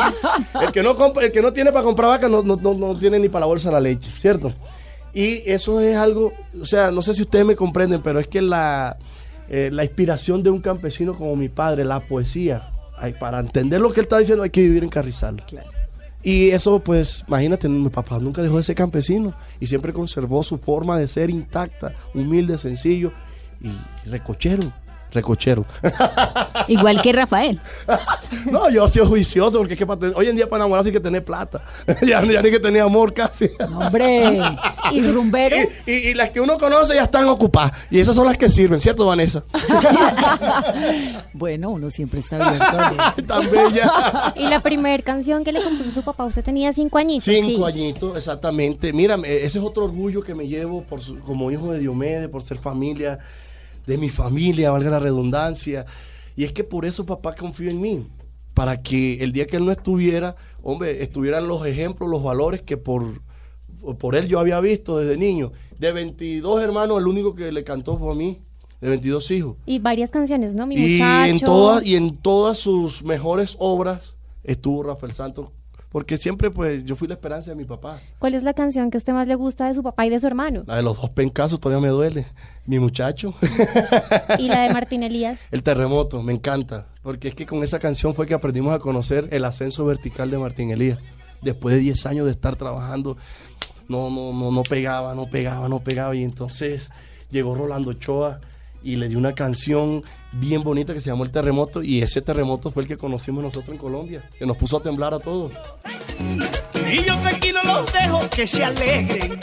el 0.61 0.73
que 0.73 0.83
no, 0.83 0.95
compra- 0.97 1.25
el 1.25 1.33
que 1.33 1.41
no 1.41 1.53
tiene 1.53 1.73
para 1.73 1.85
comprar 1.85 2.11
vacas 2.11 2.31
no, 2.31 2.43
no, 2.43 2.57
no, 2.57 2.75
no 2.75 2.99
tiene 2.99 3.19
ni 3.19 3.29
para 3.31 3.41
la 3.41 3.47
bolsa 3.47 3.71
la 3.71 3.81
leche, 3.81 4.11
¿cierto? 4.21 4.53
Y 5.15 5.49
eso 5.51 5.81
es 5.81 5.97
algo, 5.97 6.33
o 6.61 6.67
sea, 6.67 6.91
no 6.91 7.01
sé 7.01 7.15
si 7.15 7.23
ustedes 7.23 7.47
me 7.47 7.57
comprenden, 7.57 8.03
pero 8.03 8.19
es 8.19 8.27
que 8.27 8.43
la, 8.43 8.97
eh, 9.53 9.69
la 9.71 9.85
inspiración 9.85 10.43
de 10.43 10.49
un 10.49 10.63
campesino 10.63 11.13
como 11.13 11.37
mi 11.37 11.51
padre, 11.51 11.85
la 11.85 12.01
poesía, 12.01 12.73
ay, 12.97 13.13
para 13.21 13.39
entender 13.39 13.83
lo 13.83 13.93
que 13.93 14.01
él 14.01 14.05
está 14.07 14.17
diciendo 14.17 14.43
hay 14.43 14.49
que 14.49 14.63
vivir 14.63 14.83
en 14.83 14.89
Carrizal. 14.89 15.45
Y 16.23 16.49
eso, 16.53 16.79
pues, 16.79 17.23
imagínate, 17.29 17.69
mi 17.69 17.91
papá 17.91 18.19
nunca 18.19 18.41
dejó 18.41 18.57
de 18.57 18.63
ser 18.63 18.77
campesino 18.77 19.35
y 19.61 19.67
siempre 19.67 19.93
conservó 19.93 20.43
su 20.43 20.57
forma 20.57 20.97
de 20.97 21.07
ser 21.07 21.29
intacta, 21.29 21.93
humilde, 22.15 22.57
sencillo 22.57 23.13
y 23.61 24.09
recochero, 24.09 24.73
recochero. 25.13 25.65
Igual 26.69 27.01
que 27.03 27.13
Rafael. 27.13 27.61
no, 28.51 28.71
yo 28.71 28.85
he 28.85 28.89
sido 28.89 29.07
juicioso 29.07 29.59
porque 29.59 29.75
es 29.75 29.79
que 29.79 29.87
para 29.87 30.01
tener- 30.01 30.17
hoy 30.17 30.29
en 30.29 30.37
día 30.37 30.49
para 30.49 30.63
enamorarse 30.65 30.89
hay 30.89 30.93
que 30.95 31.01
tener 31.01 31.25
plata. 31.25 31.63
ya, 32.03 32.23
ya 32.25 32.43
ni 32.43 32.51
que 32.51 32.59
tener 32.61 32.83
amor 32.83 33.13
casi. 33.13 33.51
No, 33.59 33.79
hombre. 33.81 34.41
¿Y 34.93 35.01
rumbero? 35.11 35.57
Y, 35.87 35.91
y- 35.93 36.09
y 36.11 36.15
las 36.15 36.31
que 36.31 36.41
uno 36.41 36.57
conoce 36.59 36.95
ya 36.95 37.03
están 37.05 37.27
ocupadas. 37.27 37.73
Y 37.91 38.01
esas 38.01 38.15
son 38.17 38.27
las 38.27 38.37
que 38.39 38.49
sirven, 38.49 38.81
¿cierto, 38.81 39.07
Vanessa? 39.07 39.43
Bueno, 41.33 41.71
uno 41.71 41.91
siempre 41.91 42.21
está 42.21 42.37
abierto. 42.37 43.23
Tan 43.27 43.51
bella. 43.51 44.33
Y 44.37 44.49
la 44.49 44.61
primera 44.61 45.03
canción 45.03 45.45
que 45.45 45.53
le 45.53 45.63
compuso 45.63 45.91
su 45.91 46.03
papá, 46.03 46.25
usted 46.25 46.45
tenía 46.45 46.73
cinco 46.73 46.99
añitos. 46.99 47.25
Cinco 47.25 47.67
sí. 47.67 47.73
añitos, 47.73 48.17
exactamente. 48.17 48.93
Mira, 48.93 49.17
me- 49.17 49.33
ese 49.45 49.59
es 49.59 49.65
otro 49.65 49.85
orgullo 49.85 50.23
que 50.23 50.35
me 50.35 50.47
llevo 50.49 50.83
por 50.83 51.01
su- 51.01 51.19
como 51.21 51.51
hijo 51.51 51.73
de 51.73 51.79
Diomedes, 51.79 52.29
por 52.29 52.43
ser 52.43 52.59
familia, 52.59 53.19
de 53.87 53.99
mi 53.99 54.09
familia, 54.09 54.71
valga 54.71 54.91
la 54.91 54.99
redundancia. 54.99 55.87
Y 56.37 56.45
es 56.45 56.53
que 56.53 56.65
por 56.65 56.85
eso 56.85 57.05
papá 57.07 57.35
confío 57.35 57.71
en 57.71 57.81
mí. 57.81 58.07
Para 58.55 58.83
que 58.83 59.23
el 59.25 59.33
día 59.33 59.47
que 59.47 59.57
él 59.57 59.65
no 59.65 59.73
estuviera, 59.73 60.37
hombre, 60.63 61.03
estuvieran 61.03 61.49
los 61.49 61.65
ejemplos, 61.67 62.11
los 62.11 62.23
valores 62.23 62.61
que 62.63 62.77
por, 62.77 63.23
por 63.99 64.15
él 64.15 64.29
yo 64.29 64.39
había 64.39 64.61
visto 64.61 64.99
desde 64.99 65.17
niño. 65.17 65.53
De 65.79 65.91
22 65.93 66.63
hermanos, 66.63 66.99
el 66.99 67.07
único 67.07 67.35
que 67.35 67.51
le 67.51 67.65
cantó 67.65 67.97
fue 67.97 68.13
a 68.13 68.15
mí, 68.15 68.41
de 68.81 68.89
22 68.91 69.31
hijos. 69.31 69.57
Y 69.65 69.79
varias 69.79 70.11
canciones, 70.11 70.55
¿no? 70.55 70.67
Mi 70.67 70.77
Y 70.77 70.93
muchacho. 70.99 71.31
en, 71.31 71.41
todas, 71.41 71.85
y 71.87 71.97
en 71.97 72.17
todas 72.19 72.59
sus 72.59 73.03
mejores 73.03 73.57
obras 73.59 74.15
estuvo 74.45 74.83
Rafael 74.83 75.13
Santos. 75.13 75.49
Porque 75.93 76.17
siempre, 76.17 76.51
pues, 76.51 76.85
yo 76.87 76.97
fui 76.97 77.07
la 77.07 77.15
esperanza 77.15 77.51
de 77.51 77.57
mi 77.57 77.67
papá. 77.67 78.01
¿Cuál 78.19 78.33
es 78.33 78.43
la 78.43 78.55
canción 78.55 78.91
que 78.91 78.97
a 78.97 78.99
usted 78.99 79.13
más 79.13 79.29
le 79.29 79.35
gusta 79.35 79.69
de 79.69 79.75
su 79.75 79.83
papá 79.83 80.07
y 80.07 80.09
de 80.11 80.19
su 80.19 80.27
hermano? 80.27 80.65
La 80.67 80.77
de 80.77 80.83
los 80.83 80.99
dos 80.99 81.11
pencasos 81.11 81.61
todavía 81.61 81.87
me 81.87 81.93
duele. 81.93 82.27
Mi 82.65 82.79
muchacho. 82.79 83.35
Y 84.39 84.49
la 84.49 84.63
de 84.63 84.71
Martín 84.73 85.03
Elías. 85.03 85.39
El 85.51 85.63
terremoto, 85.63 86.23
me 86.23 86.33
encanta. 86.33 86.87
Porque 87.03 87.29
es 87.29 87.35
que 87.35 87.45
con 87.45 87.63
esa 87.63 87.79
canción 87.79 88.15
fue 88.15 88.27
que 88.27 88.33
aprendimos 88.33 88.73
a 88.73 88.79
conocer 88.79 89.29
el 89.33 89.45
ascenso 89.45 89.85
vertical 89.85 90.31
de 90.31 90.39
Martín 90.39 90.71
Elías. 90.71 90.99
Después 91.43 91.75
de 91.75 91.83
10 91.83 92.07
años 92.07 92.25
de 92.25 92.33
estar 92.33 92.57
trabajando, 92.57 93.19
no, 93.89 94.09
no, 94.09 94.33
no, 94.33 94.51
no 94.51 94.63
pegaba, 94.63 95.15
no 95.15 95.27
pegaba, 95.27 95.69
no 95.69 95.81
pegaba. 95.81 96.17
Y 96.17 96.25
entonces 96.25 96.91
llegó 97.31 97.55
Rolando 97.55 97.91
Ochoa 97.91 98.41
y 98.85 98.97
le 98.97 99.09
dio 99.09 99.19
una 99.19 99.35
canción 99.35 100.03
bien 100.33 100.63
bonita 100.63 100.95
que 100.95 101.01
se 101.01 101.11
llamó 101.11 101.25
El 101.25 101.31
Terremoto. 101.31 101.83
Y 101.83 102.03
ese 102.03 102.23
terremoto 102.23 102.71
fue 102.71 102.83
el 102.83 102.89
que 102.89 102.97
conocimos 102.97 103.43
nosotros 103.43 103.71
en 103.71 103.79
Colombia, 103.79 104.29
que 104.39 104.47
nos 104.47 104.57
puso 104.57 104.79
a 104.79 104.83
temblar 104.83 105.15
a 105.15 105.19
todos. 105.19 105.53
Y 106.91 107.05
yo 107.05 107.17
tranquilo 107.19 107.61
los 107.65 107.93
dejo 107.93 108.21
que 108.31 108.47
se 108.47 108.65
alegren, 108.65 109.39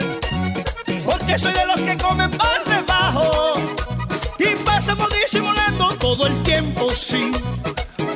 porque 1.06 1.38
soy 1.38 1.54
de 1.54 1.66
los 1.66 1.82
que 1.82 1.98
comen 1.98 2.32
por 2.32 2.66
debajo. 2.66 3.54
y 4.40 4.64
pasamos 4.64 5.08
disimulando 5.22 5.90
todo 5.96 6.28
el 6.28 6.42
tiempo, 6.44 6.90
sí, 6.92 7.32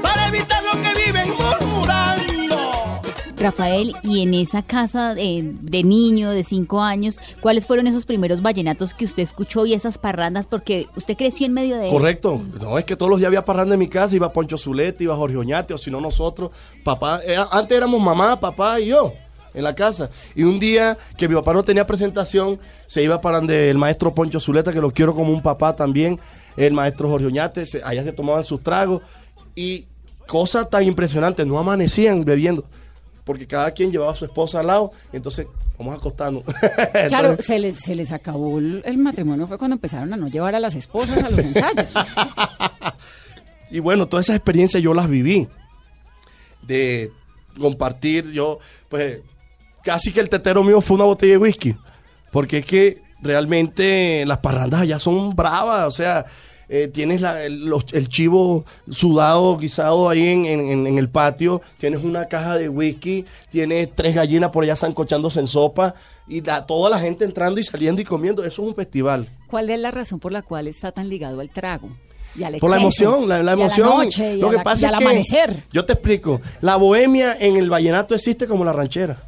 para 0.02 0.28
evitar 0.28 0.64
lo 0.64 0.72
que 0.82 1.06
viven 1.06 1.30
murmurando. 1.30 2.23
Rafael, 3.44 3.94
y 4.04 4.24
en 4.24 4.34
esa 4.34 4.62
casa 4.62 5.14
de, 5.14 5.84
niño 5.84 6.32
de 6.32 6.44
cinco 6.44 6.82
años, 6.82 7.20
¿cuáles 7.42 7.68
fueron 7.68 7.88
esos 7.88 8.06
primeros 8.06 8.42
vallenatos 8.42 8.94
que 8.94 9.06
usted 9.06 9.24
escuchó 9.24 9.66
y 9.66 9.74
esas 9.74 9.98
parrandas? 9.98 10.48
Porque 10.48 10.88
usted 10.96 11.16
creció 11.18 11.46
en 11.46 11.54
medio 11.54 11.78
de 11.78 11.90
Correcto. 11.90 12.42
No, 12.62 12.78
es 12.78 12.86
que 12.86 12.96
todos 12.96 13.10
los 13.10 13.20
días 13.20 13.28
había 13.28 13.46
parranda 13.46 13.76
en 13.76 13.80
mi 13.80 13.88
casa, 13.88 14.16
iba 14.16 14.32
Poncho 14.34 14.58
Zuleta, 14.58 15.04
iba 15.04 15.16
Jorge 15.16 15.38
Oñate, 15.38 15.74
o 15.74 15.78
si 15.78 15.92
no 15.92 16.00
nosotros, 16.02 16.52
papá, 16.84 17.20
era- 17.26 17.48
antes 17.52 17.78
éramos 17.78 18.02
mamá, 18.02 18.40
papá 18.40 18.80
y 18.80 18.88
yo 18.88 19.14
en 19.54 19.64
la 19.64 19.76
casa. 19.76 20.10
Y 20.36 20.44
un 20.44 20.60
día 20.60 20.98
que 21.18 21.28
mi 21.28 21.36
papá 21.36 21.54
no 21.54 21.64
tenía 21.64 21.86
presentación, 21.86 22.60
se 22.88 23.04
iba 23.04 23.22
para 23.22 23.38
donde 23.38 23.70
el 23.70 23.78
maestro 23.78 24.14
Poncho 24.14 24.40
Zuleta, 24.40 24.74
que 24.74 24.82
lo 24.82 24.92
quiero 24.92 25.14
como 25.14 25.32
un 25.32 25.42
papá 25.42 25.76
también, 25.76 26.20
el 26.58 26.74
maestro 26.74 27.08
Jorge 27.10 27.28
Oñate, 27.28 27.66
se- 27.66 27.84
allá 27.84 28.04
se 28.04 28.14
tomaban 28.14 28.44
sus 28.44 28.64
tragos 28.64 29.02
y 29.56 29.86
cosas 30.28 30.70
tan 30.70 30.84
impresionantes, 30.86 31.46
no 31.46 31.60
amanecían 31.60 32.24
bebiendo. 32.24 32.64
Porque 33.24 33.48
cada 33.48 33.72
quien 33.72 33.92
llevaba 33.92 34.12
a 34.12 34.16
su 34.16 34.26
esposa 34.26 34.60
al 34.60 34.68
lado, 34.68 34.92
entonces 35.14 35.48
vamos 35.78 35.94
a 35.94 35.98
acostarnos. 35.98 36.44
Claro, 37.08 37.30
Entonces, 37.30 37.46
se 37.46 37.60
les, 37.60 37.78
se 37.78 37.96
les 37.96 38.12
acabó 38.12 38.60
el, 38.60 38.82
el 38.86 38.98
matrimonio 38.98 39.48
fue 39.48 39.58
cuando 39.58 39.76
empezaron 39.76 40.14
a 40.14 40.18
no 40.18 40.28
llevar 40.28 40.56
a 40.56 40.60
las 40.60 40.76
esposas 40.76 41.18
a 41.24 41.30
los 41.30 41.40
ensayos. 41.40 41.88
Y 43.72 43.80
bueno, 43.80 44.08
todas 44.08 44.28
esas 44.28 44.36
experiencias 44.36 44.84
yo 44.84 44.94
las 44.94 45.10
viví. 45.10 45.48
De 46.62 47.12
compartir, 47.60 48.32
yo, 48.32 48.60
pues, 48.88 49.22
casi 49.84 50.12
que 50.12 50.20
el 50.20 50.30
tetero 50.30 50.64
mío 50.64 50.80
fue 50.82 50.96
una 50.96 51.06
botella 51.06 51.34
de 51.34 51.38
whisky. 51.38 51.76
Porque 52.32 52.60
es 52.60 52.66
que 52.66 53.02
realmente 53.22 54.26
las 54.26 54.38
parrandas 54.40 54.82
allá 54.82 55.00
son 55.00 55.36
bravas. 55.36 55.88
O 55.88 55.92
sea, 55.92 56.26
eh, 56.70 56.88
tienes 56.88 57.22
la- 57.22 57.44
el, 57.44 57.66
los- 57.66 57.92
el 57.94 58.08
chivo 58.10 58.66
sudado, 58.90 59.58
guisado 59.58 60.10
ahí 60.10 60.28
en, 60.28 60.46
en- 60.46 60.70
en- 60.70 60.88
en 60.88 60.98
el 60.98 61.10
patio. 61.10 61.62
Tienes 61.78 62.04
una 62.04 62.26
caja 62.28 62.58
de 62.58 62.70
whisky. 62.70 63.26
Tienes 63.50 63.90
tres 63.96 64.16
gallinas 64.16 64.50
por 64.52 64.64
allá 64.64 64.76
zancochándose 64.76 65.40
en 65.40 65.48
sopa. 65.48 65.96
Y 66.28 66.42
la- 66.42 66.66
toda 66.66 66.90
la 66.90 67.00
gente 67.00 67.26
entrando 67.26 67.60
y 67.60 67.64
saliendo 67.64 68.02
y 68.02 68.06
comiendo. 68.06 68.44
Eso 68.44 68.62
es 68.62 68.68
un 68.70 68.76
festival. 68.76 69.28
¿Cuál 69.48 69.70
es 69.70 69.80
la 69.80 69.92
razón 69.92 70.20
por 70.20 70.32
la 70.32 70.42
cual 70.42 70.68
está 70.68 70.92
tan 70.92 71.10
ligado 71.10 71.40
al 71.42 71.50
trago? 71.50 71.90
Y 72.36 72.44
al 72.44 72.58
Por 72.58 72.72
la 72.72 72.78
emoción, 72.78 73.28
la, 73.30 73.44
la 73.44 73.52
y 73.52 73.54
a 73.54 73.54
emoción. 73.66 73.90
noche, 73.90 74.38
y 74.38 74.40
Lo 74.40 74.48
a 74.48 74.52
que 74.52 74.58
la- 74.58 74.64
pasa 74.64 74.86
y 74.86 74.90
al 74.90 74.94
es 74.96 75.00
que, 75.00 75.06
amanecer. 75.06 75.64
yo 75.72 75.86
te 75.86 75.94
explico, 75.94 76.42
la 76.62 76.78
bohemia 76.78 77.38
en 77.40 77.58
el 77.58 77.70
vallenato 77.70 78.16
existe 78.16 78.48
como 78.48 78.66
la 78.66 78.74
ranchera, 78.74 79.22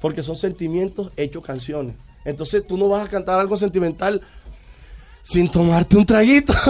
porque 0.00 0.22
son 0.22 0.34
sentimientos 0.34 1.12
hechos 1.18 1.44
canciones. 1.44 1.96
Entonces 2.24 2.66
tú 2.66 2.78
no 2.78 2.88
vas 2.88 3.04
a 3.06 3.08
cantar 3.10 3.38
algo 3.38 3.56
sentimental 3.58 4.22
sin 5.28 5.50
tomarte 5.50 5.96
un 5.96 6.06
traguito. 6.06 6.54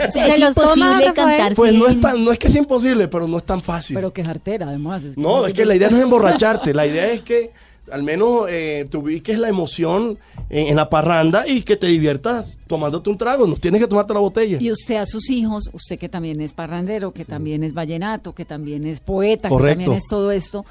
O 0.00 0.10
sea, 0.10 0.26
¿Se 0.26 0.32
es 0.32 0.40
imposible 0.40 1.12
cantar 1.14 1.54
pues 1.54 1.74
no 1.74 1.86
es, 1.86 2.00
tan, 2.00 2.24
no 2.24 2.32
es 2.32 2.38
que 2.38 2.48
sea 2.48 2.60
imposible, 2.60 3.06
pero 3.08 3.28
no 3.28 3.36
es 3.36 3.44
tan 3.44 3.60
fácil. 3.60 3.94
Pero 3.94 4.12
que 4.12 4.24
jartera, 4.24 4.68
además. 4.68 5.04
es 5.04 5.16
no, 5.16 5.46
es 5.46 5.52
que 5.52 5.66
la 5.66 5.76
idea 5.76 5.90
no 5.90 5.98
es 5.98 6.02
emborracharte, 6.04 6.72
la 6.72 6.86
idea 6.86 7.06
es 7.06 7.20
que 7.20 7.50
al 7.92 8.02
menos 8.02 8.46
eh, 8.48 8.86
te 8.90 8.96
ubiques 8.96 9.38
la 9.38 9.48
emoción 9.48 10.18
en, 10.48 10.68
en 10.68 10.76
la 10.76 10.88
parranda 10.88 11.46
y 11.46 11.62
que 11.62 11.76
te 11.76 11.86
diviertas 11.86 12.56
tomándote 12.66 13.10
un 13.10 13.18
trago, 13.18 13.46
no 13.46 13.56
tienes 13.56 13.80
que 13.80 13.86
tomarte 13.86 14.14
la 14.14 14.20
botella. 14.20 14.58
Y 14.58 14.70
usted 14.70 14.96
a 14.96 15.06
sus 15.06 15.28
hijos, 15.30 15.70
usted 15.72 15.98
que 15.98 16.08
también 16.08 16.40
es 16.40 16.52
parrandero, 16.52 17.12
que 17.12 17.24
también 17.24 17.62
es 17.62 17.74
vallenato, 17.74 18.34
que 18.34 18.46
también 18.46 18.86
es 18.86 19.00
poeta, 19.00 19.48
que 19.48 19.56
también 19.56 19.92
es 19.92 20.04
todo 20.08 20.32
esto, 20.32 20.64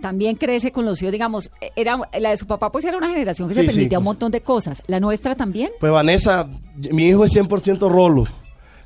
también 0.00 0.36
crece 0.36 0.72
con 0.72 0.84
los 0.84 1.00
hijos, 1.02 1.12
digamos, 1.12 1.50
era 1.76 1.98
la 2.18 2.30
de 2.30 2.36
su 2.36 2.46
papá 2.46 2.70
pues 2.70 2.84
era 2.84 2.96
una 2.96 3.08
generación 3.08 3.48
que 3.48 3.54
se 3.54 3.62
sí. 3.62 3.66
permitía 3.66 3.98
un 3.98 4.04
montón 4.04 4.30
de 4.32 4.40
cosas. 4.40 4.82
¿La 4.86 5.00
nuestra 5.00 5.34
también? 5.34 5.70
Pues 5.80 5.92
Vanessa, 5.92 6.48
mi 6.92 7.04
hijo 7.04 7.24
es 7.24 7.34
100% 7.34 7.90
rolo. 7.90 8.24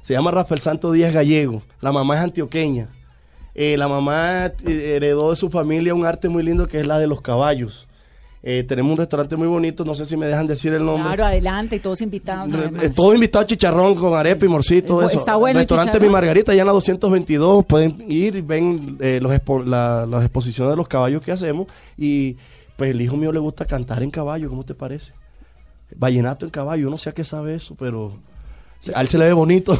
Se 0.02 0.14
llama 0.14 0.30
Rafael 0.30 0.60
Santo 0.60 0.90
Díaz 0.92 1.14
Gallego. 1.14 1.62
La 1.80 1.92
mamá 1.92 2.16
es 2.16 2.20
antioqueña. 2.20 2.88
Eh, 3.54 3.76
la 3.76 3.86
mamá 3.86 4.46
eh, 4.46 4.94
heredó 4.96 5.30
de 5.30 5.36
su 5.36 5.50
familia 5.50 5.94
un 5.94 6.04
arte 6.04 6.28
muy 6.28 6.42
lindo 6.42 6.66
que 6.66 6.80
es 6.80 6.86
la 6.86 6.98
de 6.98 7.06
los 7.06 7.20
caballos. 7.20 7.86
Eh, 8.44 8.64
tenemos 8.66 8.90
un 8.92 8.96
restaurante 8.98 9.36
muy 9.36 9.46
bonito, 9.46 9.84
no 9.84 9.94
sé 9.94 10.04
si 10.04 10.16
me 10.16 10.26
dejan 10.26 10.48
decir 10.48 10.72
el 10.72 10.84
nombre. 10.84 11.04
Claro, 11.04 11.26
adelante, 11.26 11.76
y 11.76 11.78
todos 11.78 12.00
invitados. 12.00 12.52
Además. 12.52 12.82
eh, 12.82 12.90
todo 12.90 13.14
invitado 13.14 13.44
a 13.44 13.46
chicharrón 13.46 13.94
con 13.94 14.14
arepa 14.14 14.44
y 14.44 14.48
morcito. 14.48 15.00
Eh, 15.00 15.06
eso. 15.06 15.18
está 15.18 15.36
bueno 15.36 15.60
el 15.60 15.62
Restaurante. 15.68 16.00
Mi 16.00 16.08
Margarita, 16.08 16.52
ya 16.52 16.62
en 16.62 16.66
la 16.66 16.72
222. 16.72 17.64
Pueden 17.66 18.04
ir 18.10 18.34
y 18.34 18.40
ven 18.40 18.96
eh, 19.00 19.20
los 19.22 19.30
expo- 19.32 19.64
la- 19.64 20.06
las 20.06 20.24
exposiciones 20.24 20.72
de 20.72 20.76
los 20.76 20.88
caballos 20.88 21.22
que 21.22 21.30
hacemos. 21.30 21.68
Y 21.96 22.36
pues 22.76 22.90
el 22.90 23.00
hijo 23.00 23.16
mío 23.16 23.30
le 23.30 23.38
gusta 23.38 23.64
cantar 23.64 24.02
en 24.02 24.10
caballo, 24.10 24.48
¿cómo 24.48 24.64
te 24.64 24.74
parece? 24.74 25.12
Vallenato 25.94 26.44
en 26.46 26.50
caballo, 26.50 26.82
yo 26.84 26.90
no 26.90 26.98
sé 26.98 27.10
a 27.10 27.12
qué 27.12 27.22
sabe 27.22 27.54
eso, 27.54 27.76
pero 27.78 28.18
a 28.92 29.00
él 29.02 29.06
se 29.08 29.18
le 29.18 29.26
ve 29.26 29.32
bonito. 29.34 29.78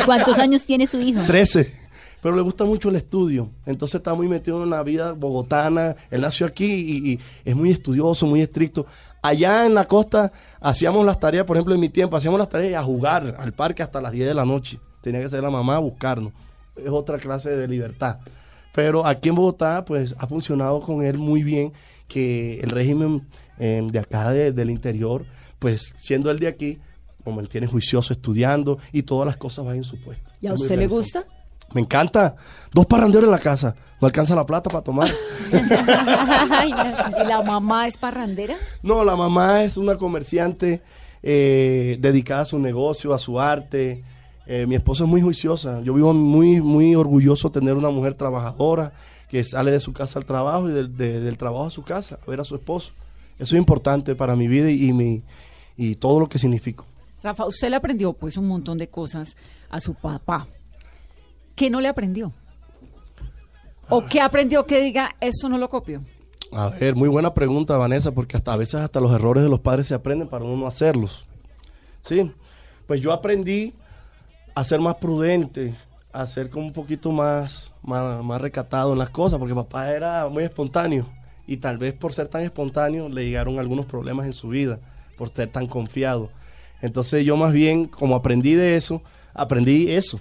¿Y 0.00 0.02
cuántos 0.04 0.38
años 0.38 0.64
tiene 0.64 0.86
su 0.86 0.98
hijo? 1.00 1.20
13. 1.26 1.89
Pero 2.22 2.36
le 2.36 2.42
gusta 2.42 2.64
mucho 2.64 2.88
el 2.90 2.96
estudio. 2.96 3.50
Entonces 3.66 3.96
está 3.96 4.14
muy 4.14 4.28
metido 4.28 4.62
en 4.62 4.70
la 4.70 4.82
vida 4.82 5.12
bogotana. 5.12 5.96
Él 6.10 6.20
nació 6.20 6.46
aquí 6.46 6.66
y, 6.66 7.12
y 7.12 7.20
es 7.44 7.56
muy 7.56 7.70
estudioso, 7.70 8.26
muy 8.26 8.42
estricto. 8.42 8.86
Allá 9.22 9.66
en 9.66 9.74
la 9.74 9.84
costa 9.84 10.32
hacíamos 10.60 11.04
las 11.06 11.18
tareas, 11.18 11.44
por 11.44 11.56
ejemplo, 11.56 11.74
en 11.74 11.80
mi 11.80 11.88
tiempo, 11.88 12.16
hacíamos 12.16 12.38
las 12.38 12.48
tareas 12.48 12.80
a 12.80 12.84
jugar 12.84 13.36
al 13.38 13.52
parque 13.52 13.82
hasta 13.82 14.00
las 14.00 14.12
10 14.12 14.28
de 14.28 14.34
la 14.34 14.44
noche. 14.44 14.78
Tenía 15.02 15.20
que 15.20 15.28
ser 15.28 15.42
la 15.42 15.50
mamá 15.50 15.76
a 15.76 15.78
buscarnos. 15.78 16.32
Es 16.76 16.90
otra 16.90 17.18
clase 17.18 17.50
de 17.56 17.66
libertad. 17.68 18.18
Pero 18.72 19.04
aquí 19.06 19.28
en 19.30 19.34
Bogotá, 19.34 19.84
pues 19.84 20.14
ha 20.18 20.26
funcionado 20.26 20.80
con 20.80 21.02
él 21.04 21.18
muy 21.18 21.42
bien 21.42 21.72
que 22.06 22.60
el 22.60 22.70
régimen 22.70 23.26
eh, 23.58 23.86
de 23.90 23.98
acá 23.98 24.30
de- 24.30 24.52
del 24.52 24.70
interior, 24.70 25.24
pues 25.58 25.94
siendo 25.98 26.30
él 26.30 26.38
de 26.38 26.46
aquí, 26.48 26.78
lo 27.26 27.32
mantiene 27.32 27.66
juicioso 27.66 28.12
estudiando 28.12 28.78
y 28.92 29.02
todas 29.02 29.26
las 29.26 29.36
cosas 29.36 29.64
van 29.64 29.76
en 29.76 29.84
su 29.84 30.00
puesto. 30.00 30.30
¿Y 30.40 30.46
a 30.46 30.54
usted 30.54 30.76
le 30.78 30.86
gusta? 30.86 31.24
Me 31.74 31.80
encanta. 31.80 32.36
Dos 32.72 32.86
parranderos 32.86 33.24
en 33.26 33.30
la 33.32 33.38
casa. 33.38 33.74
No 34.00 34.06
alcanza 34.06 34.34
la 34.34 34.46
plata 34.46 34.70
para 34.70 34.82
tomar. 34.82 35.08
¿Y 35.52 37.26
la 37.26 37.42
mamá 37.42 37.86
es 37.86 37.96
parrandera? 37.96 38.56
No, 38.82 39.04
la 39.04 39.16
mamá 39.16 39.62
es 39.62 39.76
una 39.76 39.96
comerciante 39.96 40.82
eh, 41.22 41.96
dedicada 42.00 42.42
a 42.42 42.46
su 42.46 42.58
negocio, 42.58 43.12
a 43.14 43.18
su 43.18 43.40
arte. 43.40 44.02
Eh, 44.46 44.66
mi 44.66 44.74
esposa 44.74 45.04
es 45.04 45.10
muy 45.10 45.20
juiciosa. 45.20 45.80
Yo 45.82 45.94
vivo 45.94 46.12
muy, 46.12 46.60
muy 46.60 46.94
orgulloso 46.94 47.48
de 47.50 47.60
tener 47.60 47.74
una 47.76 47.90
mujer 47.90 48.14
trabajadora 48.14 48.92
que 49.28 49.44
sale 49.44 49.70
de 49.70 49.80
su 49.80 49.92
casa 49.92 50.18
al 50.18 50.24
trabajo 50.24 50.68
y 50.68 50.72
del, 50.72 50.96
de- 50.96 51.20
del 51.20 51.38
trabajo 51.38 51.66
a 51.66 51.70
su 51.70 51.82
casa, 51.82 52.18
a 52.26 52.30
ver 52.30 52.40
a 52.40 52.44
su 52.44 52.54
esposo. 52.56 52.90
Eso 53.38 53.54
es 53.54 53.58
importante 53.60 54.14
para 54.14 54.34
mi 54.34 54.48
vida 54.48 54.70
y, 54.70 54.88
y 54.88 54.92
mi, 54.92 55.22
y 55.76 55.94
todo 55.96 56.18
lo 56.20 56.28
que 56.28 56.38
significo. 56.38 56.84
Rafa, 57.22 57.46
usted 57.46 57.68
le 57.70 57.76
aprendió 57.76 58.12
pues 58.12 58.36
un 58.36 58.48
montón 58.48 58.78
de 58.78 58.88
cosas 58.88 59.36
a 59.70 59.78
su 59.78 59.94
papá. 59.94 60.46
¿Qué 61.54 61.70
no 61.70 61.80
le 61.80 61.88
aprendió? 61.88 62.32
¿O 63.88 64.06
qué 64.06 64.20
aprendió 64.20 64.66
que 64.66 64.80
diga, 64.80 65.10
esto 65.20 65.48
no 65.48 65.58
lo 65.58 65.68
copio? 65.68 66.02
A 66.52 66.68
ver, 66.68 66.96
muy 66.96 67.08
buena 67.08 67.34
pregunta, 67.34 67.76
Vanessa, 67.76 68.12
porque 68.12 68.36
hasta 68.36 68.52
a 68.52 68.56
veces 68.56 68.76
hasta 68.76 69.00
los 69.00 69.12
errores 69.12 69.42
de 69.42 69.48
los 69.48 69.60
padres 69.60 69.86
se 69.86 69.94
aprenden 69.94 70.28
para 70.28 70.44
uno 70.44 70.56
no 70.56 70.66
hacerlos. 70.66 71.26
Sí, 72.02 72.32
pues 72.86 73.00
yo 73.00 73.12
aprendí 73.12 73.74
a 74.54 74.64
ser 74.64 74.80
más 74.80 74.96
prudente, 74.96 75.74
a 76.12 76.26
ser 76.26 76.50
como 76.50 76.66
un 76.66 76.72
poquito 76.72 77.12
más, 77.12 77.72
más, 77.82 78.24
más 78.24 78.40
recatado 78.40 78.92
en 78.92 78.98
las 78.98 79.10
cosas, 79.10 79.38
porque 79.38 79.54
papá 79.54 79.90
era 79.92 80.28
muy 80.28 80.44
espontáneo 80.44 81.06
y 81.46 81.56
tal 81.56 81.78
vez 81.78 81.94
por 81.94 82.12
ser 82.12 82.28
tan 82.28 82.42
espontáneo 82.42 83.08
le 83.08 83.24
llegaron 83.24 83.58
algunos 83.58 83.86
problemas 83.86 84.26
en 84.26 84.32
su 84.32 84.48
vida, 84.48 84.78
por 85.16 85.28
ser 85.30 85.50
tan 85.50 85.66
confiado. 85.66 86.30
Entonces 86.80 87.24
yo 87.24 87.36
más 87.36 87.52
bien, 87.52 87.86
como 87.86 88.14
aprendí 88.14 88.54
de 88.54 88.76
eso, 88.76 89.02
aprendí 89.34 89.90
eso, 89.90 90.20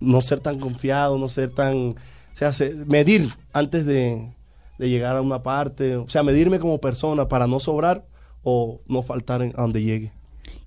no 0.00 0.20
ser 0.22 0.40
tan 0.40 0.58
confiado, 0.58 1.18
no 1.18 1.28
ser 1.28 1.50
tan, 1.54 1.76
o 1.76 1.94
sea, 2.34 2.52
se- 2.52 2.74
medir 2.86 3.28
antes 3.52 3.84
de, 3.86 4.30
de 4.78 4.88
llegar 4.88 5.16
a 5.16 5.22
una 5.22 5.42
parte, 5.42 5.96
o 5.96 6.08
sea, 6.08 6.22
medirme 6.22 6.58
como 6.58 6.78
persona 6.78 7.28
para 7.28 7.46
no 7.46 7.60
sobrar 7.60 8.04
o 8.42 8.80
no 8.86 9.02
faltar 9.02 9.42
en- 9.42 9.52
a 9.56 9.62
donde 9.62 9.82
llegue. 9.82 10.12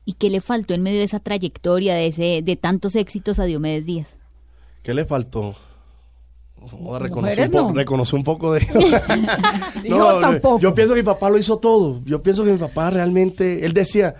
¿Y 0.04 0.14
qué 0.14 0.30
le 0.30 0.42
faltó 0.42 0.74
en 0.74 0.82
medio 0.84 0.98
de 1.00 1.06
esa 1.06 1.20
trayectoria, 1.20 1.94
de 1.96 2.08
ese, 2.08 2.42
de 2.44 2.56
tantos 2.56 2.96
éxitos 2.96 3.40
a 3.40 3.46
Diomedes 3.46 3.86
Díaz? 3.86 4.18
¿Qué 4.84 4.94
le 4.94 5.06
faltó? 5.06 5.56
Joder, 6.60 7.02
reconocí, 7.04 7.42
un 7.42 7.50
poco, 7.52 7.68
no. 7.70 7.74
reconocí 7.76 8.16
un 8.16 8.24
poco 8.24 8.54
de... 8.54 8.62
Tampoco. 10.22 10.60
yo 10.60 10.74
pienso 10.74 10.94
que 10.94 11.02
mi 11.02 11.06
papá 11.06 11.30
lo 11.30 11.38
hizo 11.38 11.58
todo. 11.58 12.02
Yo 12.06 12.22
pienso 12.22 12.44
que 12.44 12.52
mi 12.52 12.58
papá 12.58 12.90
realmente... 12.90 13.66
Él 13.66 13.74
decía, 13.74 14.16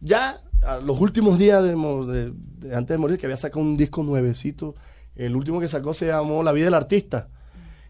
ya 0.00 0.40
los 0.82 1.00
últimos 1.00 1.38
días 1.38 1.62
de, 1.62 2.32
antes 2.74 2.88
de 2.88 2.98
morir, 2.98 3.18
que 3.18 3.26
había 3.26 3.36
sacado 3.36 3.60
un 3.60 3.76
disco 3.76 4.02
nuevecito. 4.02 4.74
El 5.16 5.34
último 5.34 5.60
que 5.60 5.68
sacó 5.68 5.94
se 5.94 6.06
llamó 6.06 6.42
La 6.42 6.52
vida 6.52 6.66
del 6.66 6.74
artista. 6.74 7.28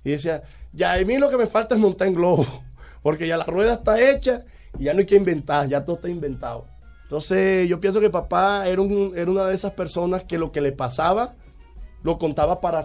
Y 0.04 0.10
decía, 0.10 0.42
ya 0.72 0.94
a 0.94 0.98
mí 1.04 1.18
lo 1.18 1.28
que 1.28 1.36
me 1.36 1.46
falta 1.46 1.74
es 1.74 1.80
montar 1.80 2.08
en 2.08 2.14
globo. 2.14 2.46
Porque 3.02 3.26
ya 3.26 3.36
la 3.36 3.44
rueda 3.44 3.74
está 3.74 4.00
hecha 4.00 4.44
y 4.78 4.84
ya 4.84 4.92
no 4.94 5.00
hay 5.00 5.06
que 5.06 5.16
inventar, 5.16 5.68
ya 5.68 5.84
todo 5.84 5.96
está 5.96 6.08
inventado. 6.08 6.66
Entonces 7.04 7.68
yo 7.68 7.80
pienso 7.80 8.00
que 8.00 8.10
papá 8.10 8.66
era, 8.68 8.82
un- 8.82 9.12
era 9.16 9.30
una 9.30 9.46
de 9.46 9.54
esas 9.54 9.72
personas 9.72 10.24
que 10.24 10.36
lo 10.36 10.52
que 10.52 10.60
le 10.60 10.72
pasaba 10.72 11.34
lo 12.02 12.18
contaba 12.18 12.60
para, 12.60 12.82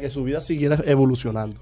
que, 0.00 0.10
su 0.10 0.24
vida 0.24 0.40
siguiera 0.40 0.78
evolucionando. 0.86 1.60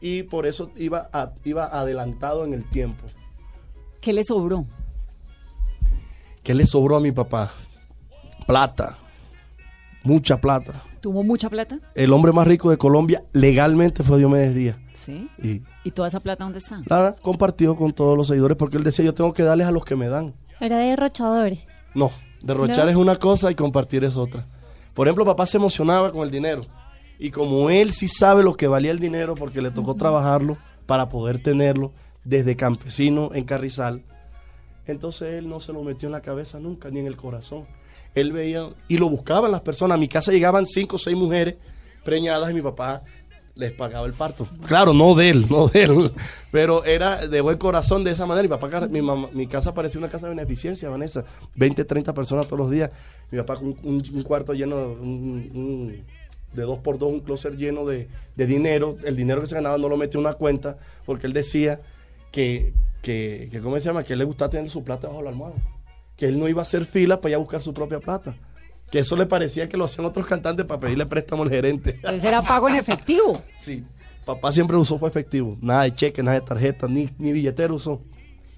Y 0.00 0.22
por 0.22 0.46
eso 0.46 0.70
iba, 0.76 1.10
iba 1.44 1.66
adelantado 1.66 2.44
en 2.44 2.54
el 2.54 2.64
tiempo. 2.70 3.06
¿Qué 4.00 4.12
le 4.12 4.24
sobró? 4.24 4.66
¿Qué 6.42 6.54
le 6.54 6.66
sobró 6.66 6.96
a 6.96 7.00
mi 7.00 7.12
papá? 7.12 7.52
Plata. 8.46 8.96
Mucha 10.02 10.40
plata. 10.40 10.82
¿Tuvo 11.00 11.22
mucha 11.22 11.48
plata? 11.48 11.78
El 11.94 12.12
hombre 12.12 12.32
más 12.32 12.46
rico 12.46 12.70
de 12.70 12.76
Colombia 12.78 13.22
legalmente 13.32 14.02
fue 14.02 14.18
Diomedes 14.18 14.54
Díaz. 14.54 14.76
Sí. 14.94 15.28
Y 15.42 15.62
¿Y 15.84 15.90
toda 15.92 16.08
esa 16.08 16.20
plata 16.20 16.44
dónde 16.44 16.58
está? 16.58 16.82
Lara 16.86 17.16
compartió 17.22 17.74
con 17.76 17.92
todos 17.92 18.16
los 18.16 18.26
seguidores 18.28 18.56
porque 18.56 18.76
él 18.76 18.84
decía, 18.84 19.04
yo 19.04 19.14
tengo 19.14 19.32
que 19.32 19.42
darles 19.42 19.66
a 19.66 19.70
los 19.70 19.84
que 19.84 19.96
me 19.96 20.08
dan. 20.08 20.34
Era 20.60 20.76
derrochador. 20.78 21.52
No, 21.94 22.10
derrochar 22.42 22.84
No. 22.84 22.90
es 22.90 22.96
una 22.96 23.16
cosa 23.16 23.50
y 23.50 23.54
compartir 23.54 24.04
es 24.04 24.16
otra. 24.16 24.46
Por 24.94 25.06
ejemplo, 25.06 25.24
papá 25.24 25.46
se 25.46 25.56
emocionaba 25.56 26.12
con 26.12 26.22
el 26.22 26.30
dinero. 26.30 26.66
Y 27.18 27.30
como 27.30 27.70
él 27.70 27.92
sí 27.92 28.08
sabe 28.08 28.42
lo 28.42 28.54
que 28.54 28.66
valía 28.66 28.90
el 28.90 28.98
dinero 28.98 29.34
porque 29.34 29.62
le 29.62 29.70
tocó 29.70 29.94
trabajarlo 29.94 30.58
para 30.86 31.08
poder 31.08 31.42
tenerlo 31.42 31.92
desde 32.24 32.56
campesino 32.56 33.30
en 33.34 33.44
Carrizal, 33.44 34.02
entonces 34.86 35.34
él 35.34 35.48
no 35.48 35.60
se 35.60 35.72
lo 35.72 35.82
metió 35.82 36.08
en 36.08 36.12
la 36.12 36.20
cabeza 36.20 36.58
nunca, 36.58 36.90
ni 36.90 37.00
en 37.00 37.06
el 37.06 37.16
corazón. 37.16 37.66
Él 38.14 38.32
veía 38.32 38.68
y 38.88 38.98
lo 38.98 39.08
buscaban 39.08 39.50
las 39.50 39.60
personas. 39.60 39.96
A 39.96 39.98
mi 39.98 40.08
casa 40.08 40.32
llegaban 40.32 40.66
cinco 40.66 40.96
o 40.96 40.98
seis 40.98 41.16
mujeres 41.16 41.56
preñadas 42.04 42.50
y 42.50 42.54
mi 42.54 42.62
papá 42.62 43.02
les 43.54 43.72
pagaba 43.72 44.06
el 44.06 44.14
parto. 44.14 44.48
Claro, 44.66 44.94
no 44.94 45.14
de 45.14 45.30
él, 45.30 45.46
no 45.48 45.68
de 45.68 45.82
él, 45.82 46.12
pero 46.50 46.84
era 46.84 47.26
de 47.26 47.40
buen 47.40 47.58
corazón 47.58 48.04
de 48.04 48.12
esa 48.12 48.26
manera. 48.26 48.42
Mi 48.42 48.48
papá, 48.48 48.88
mi, 48.88 49.46
casa 49.46 49.74
parecía 49.74 49.98
una 49.98 50.08
casa 50.08 50.26
de 50.26 50.34
beneficencia, 50.34 50.88
Vanessa. 50.88 51.24
20, 51.56 51.84
30 51.84 52.14
personas 52.14 52.46
todos 52.46 52.58
los 52.58 52.70
días. 52.70 52.90
Mi 53.30 53.38
papá 53.38 53.56
con 53.56 53.76
un, 53.82 54.22
cuarto 54.22 54.54
lleno, 54.54 54.96
de 56.52 56.62
dos 56.62 56.78
por 56.78 56.98
dos, 56.98 57.10
un 57.10 57.20
closet 57.20 57.54
lleno 57.56 57.84
de, 57.84 58.08
de 58.34 58.46
dinero. 58.46 58.96
El 59.04 59.16
dinero 59.16 59.40
que 59.40 59.46
se 59.46 59.56
ganaba 59.56 59.78
no 59.78 59.88
lo 59.88 59.96
metía 59.96 60.18
en 60.18 60.26
una 60.26 60.34
cuenta 60.34 60.78
porque 61.04 61.26
él 61.26 61.32
decía 61.32 61.80
que, 62.32 62.72
que, 63.02 63.48
que 63.50 63.60
¿cómo 63.60 63.76
se 63.76 63.82
llama? 63.82 64.02
Que 64.02 64.12
él 64.14 64.18
le 64.18 64.24
gustaba 64.24 64.50
tener 64.50 64.70
su 64.70 64.82
plata 64.84 65.08
bajo 65.08 65.22
la 65.22 65.30
almohada. 65.30 65.56
Que 66.16 66.26
él 66.26 66.38
no 66.38 66.48
iba 66.48 66.60
a 66.60 66.62
hacer 66.62 66.84
fila 66.84 67.20
para 67.20 67.30
ir 67.30 67.34
a 67.36 67.38
buscar 67.38 67.62
su 67.62 67.72
propia 67.72 67.98
plata. 68.00 68.34
Que 68.90 68.98
eso 69.00 69.16
le 69.16 69.26
parecía 69.26 69.68
que 69.68 69.76
lo 69.76 69.84
hacían 69.84 70.04
otros 70.06 70.26
cantantes 70.26 70.66
para 70.66 70.80
pedirle 70.80 71.06
préstamo 71.06 71.42
al 71.44 71.50
gerente. 71.50 71.90
Entonces 71.96 72.24
era 72.24 72.42
pago 72.42 72.68
en 72.68 72.76
efectivo. 72.76 73.42
Sí, 73.58 73.84
papá 74.24 74.52
siempre 74.52 74.76
usó 74.76 74.98
fue 74.98 75.08
efectivo. 75.08 75.56
Nada 75.60 75.82
de 75.84 75.94
cheque, 75.94 76.22
nada 76.22 76.40
de 76.40 76.46
tarjeta, 76.46 76.86
ni, 76.88 77.08
ni 77.18 77.32
billetero 77.32 77.74
usó. 77.76 78.00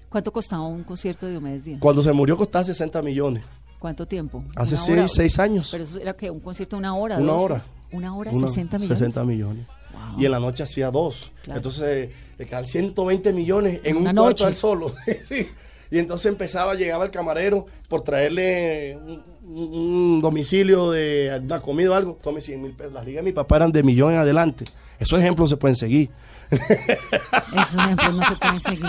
¿Cuánto 0.09 0.31
costaba 0.31 0.63
un 0.67 0.83
concierto 0.83 1.25
de 1.25 1.33
Diomedes 1.33 1.63
Díaz? 1.65 1.79
Cuando 1.79 2.03
se 2.03 2.11
murió 2.13 2.35
costaba 2.37 2.63
60 2.63 3.01
millones. 3.01 3.43
¿Cuánto 3.79 4.05
tiempo? 4.07 4.43
Hace 4.55 4.75
¿Una 4.75 4.83
seis, 4.83 4.97
hora? 4.97 5.07
seis 5.07 5.39
años. 5.39 5.69
Pero 5.71 5.83
eso 5.83 5.99
era 5.99 6.13
que 6.15 6.29
un 6.29 6.39
concierto 6.39 6.75
de 6.75 6.79
una 6.81 6.95
hora. 6.95 7.17
Una 7.17 7.33
dos 7.33 7.41
hora. 7.41 7.61
Una 7.91 8.15
hora, 8.15 8.31
Una- 8.31 8.47
60 8.47 8.77
millones. 8.77 8.97
60 8.99 9.23
millones. 9.25 9.65
Wow. 10.11 10.21
Y 10.21 10.25
en 10.25 10.31
la 10.31 10.39
noche 10.39 10.63
hacía 10.63 10.91
dos. 10.91 11.31
Claro. 11.43 11.57
Entonces 11.59 12.09
le 12.37 12.45
quedan 12.45 12.65
120 12.65 13.33
millones 13.33 13.81
en 13.83 13.97
Una 13.97 14.09
un 14.09 14.15
noche. 14.15 14.25
cuarto 14.43 14.45
al 14.47 14.55
solo. 14.55 14.95
sí. 15.23 15.47
Y 15.91 15.99
entonces 15.99 16.25
empezaba, 16.31 16.73
llegaba 16.73 17.05
el 17.05 17.11
camarero 17.11 17.67
por 17.87 18.01
traerle 18.01 18.97
un 19.43 20.19
domicilio 20.21 20.89
de 20.89 21.39
una 21.43 21.61
comida 21.61 21.91
o 21.91 21.93
algo. 21.93 22.17
Tome 22.21 22.41
100 22.41 22.61
mil 22.61 22.71
pesos. 22.71 22.93
Las 22.93 23.05
ligas 23.05 23.23
de 23.23 23.29
mi 23.29 23.33
papá 23.33 23.57
eran 23.57 23.71
de 23.71 23.83
millón 23.83 24.13
en 24.13 24.19
adelante. 24.19 24.65
Esos 24.99 25.19
ejemplos 25.19 25.49
se 25.49 25.57
pueden 25.57 25.75
seguir. 25.75 26.09
Esos 26.49 27.75
ejemplos 27.75 28.13
no 28.15 28.27
se 28.27 28.35
pueden 28.35 28.59
seguir. 28.59 28.85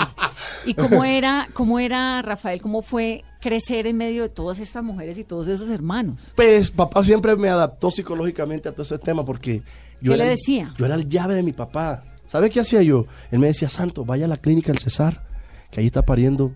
¿Y 0.64 0.75
cómo 0.75 1.04
era, 1.04 1.49
cómo 1.52 1.78
era, 1.78 2.23
Rafael, 2.23 2.61
cómo 2.61 2.83
fue 2.83 3.25
crecer 3.40 3.87
en 3.87 3.97
medio 3.97 4.23
de 4.23 4.28
todas 4.28 4.59
estas 4.59 4.83
mujeres 4.83 5.18
y 5.18 5.25
todos 5.25 5.49
esos 5.49 5.68
hermanos? 5.71 6.33
Pues 6.37 6.71
papá 6.71 7.02
siempre 7.04 7.37
me 7.37 7.49
adaptó 7.49 7.90
psicológicamente 7.90 8.68
a 8.68 8.73
todo 8.73 8.83
ese 8.83 8.99
tema 8.99 9.25
porque 9.25 9.62
yo 10.04 10.12
¿Qué 10.12 10.18
le 10.18 10.25
el- 10.25 10.30
decía? 10.30 10.75
yo 10.76 10.84
era 10.87 10.94
el 10.94 11.08
llave 11.08 11.34
de 11.34 11.42
mi 11.42 11.52
papá. 11.52 12.04
¿Sabe 12.26 12.50
qué 12.50 12.61
hacía 12.61 12.82
yo? 12.82 13.06
Él 13.30 13.38
me 13.38 13.46
decía, 13.49 13.68
Santo, 13.68 14.04
vaya 14.04 14.26
a 14.26 14.28
la 14.28 14.37
clínica 14.37 14.70
del 14.73 14.78
Cesar, 14.80 15.23
que 15.70 15.80
ahí 15.80 15.87
está 15.87 16.02
pariendo 16.02 16.52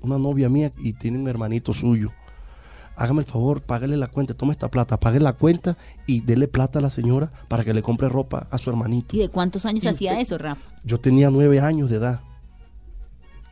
una 0.00 0.18
novia 0.18 0.48
mía 0.48 0.72
y 0.78 0.92
tiene 0.92 1.18
un 1.18 1.28
hermanito 1.28 1.72
suyo. 1.72 2.10
Hágame 2.96 3.20
el 3.20 3.26
favor, 3.26 3.60
págale 3.62 3.96
la 3.96 4.08
cuenta, 4.08 4.34
tome 4.34 4.52
esta 4.52 4.68
plata, 4.68 4.98
pague 4.98 5.20
la 5.20 5.32
cuenta 5.32 5.76
y 6.06 6.20
dele 6.20 6.48
plata 6.48 6.80
a 6.80 6.82
la 6.82 6.90
señora 6.90 7.30
para 7.46 7.62
que 7.64 7.72
le 7.72 7.82
compre 7.82 8.08
ropa 8.08 8.48
a 8.50 8.58
su 8.58 8.70
hermanito. 8.70 9.14
¿Y 9.16 9.20
de 9.20 9.28
cuántos 9.28 9.64
años 9.66 9.84
Y 9.84 9.88
hacía 9.88 10.12
usted- 10.12 10.22
eso, 10.22 10.38
Rafa? 10.38 10.60
Yo 10.82 10.98
tenía 10.98 11.30
nueve 11.30 11.60
años 11.60 11.90
de 11.90 11.96
edad. 11.96 12.20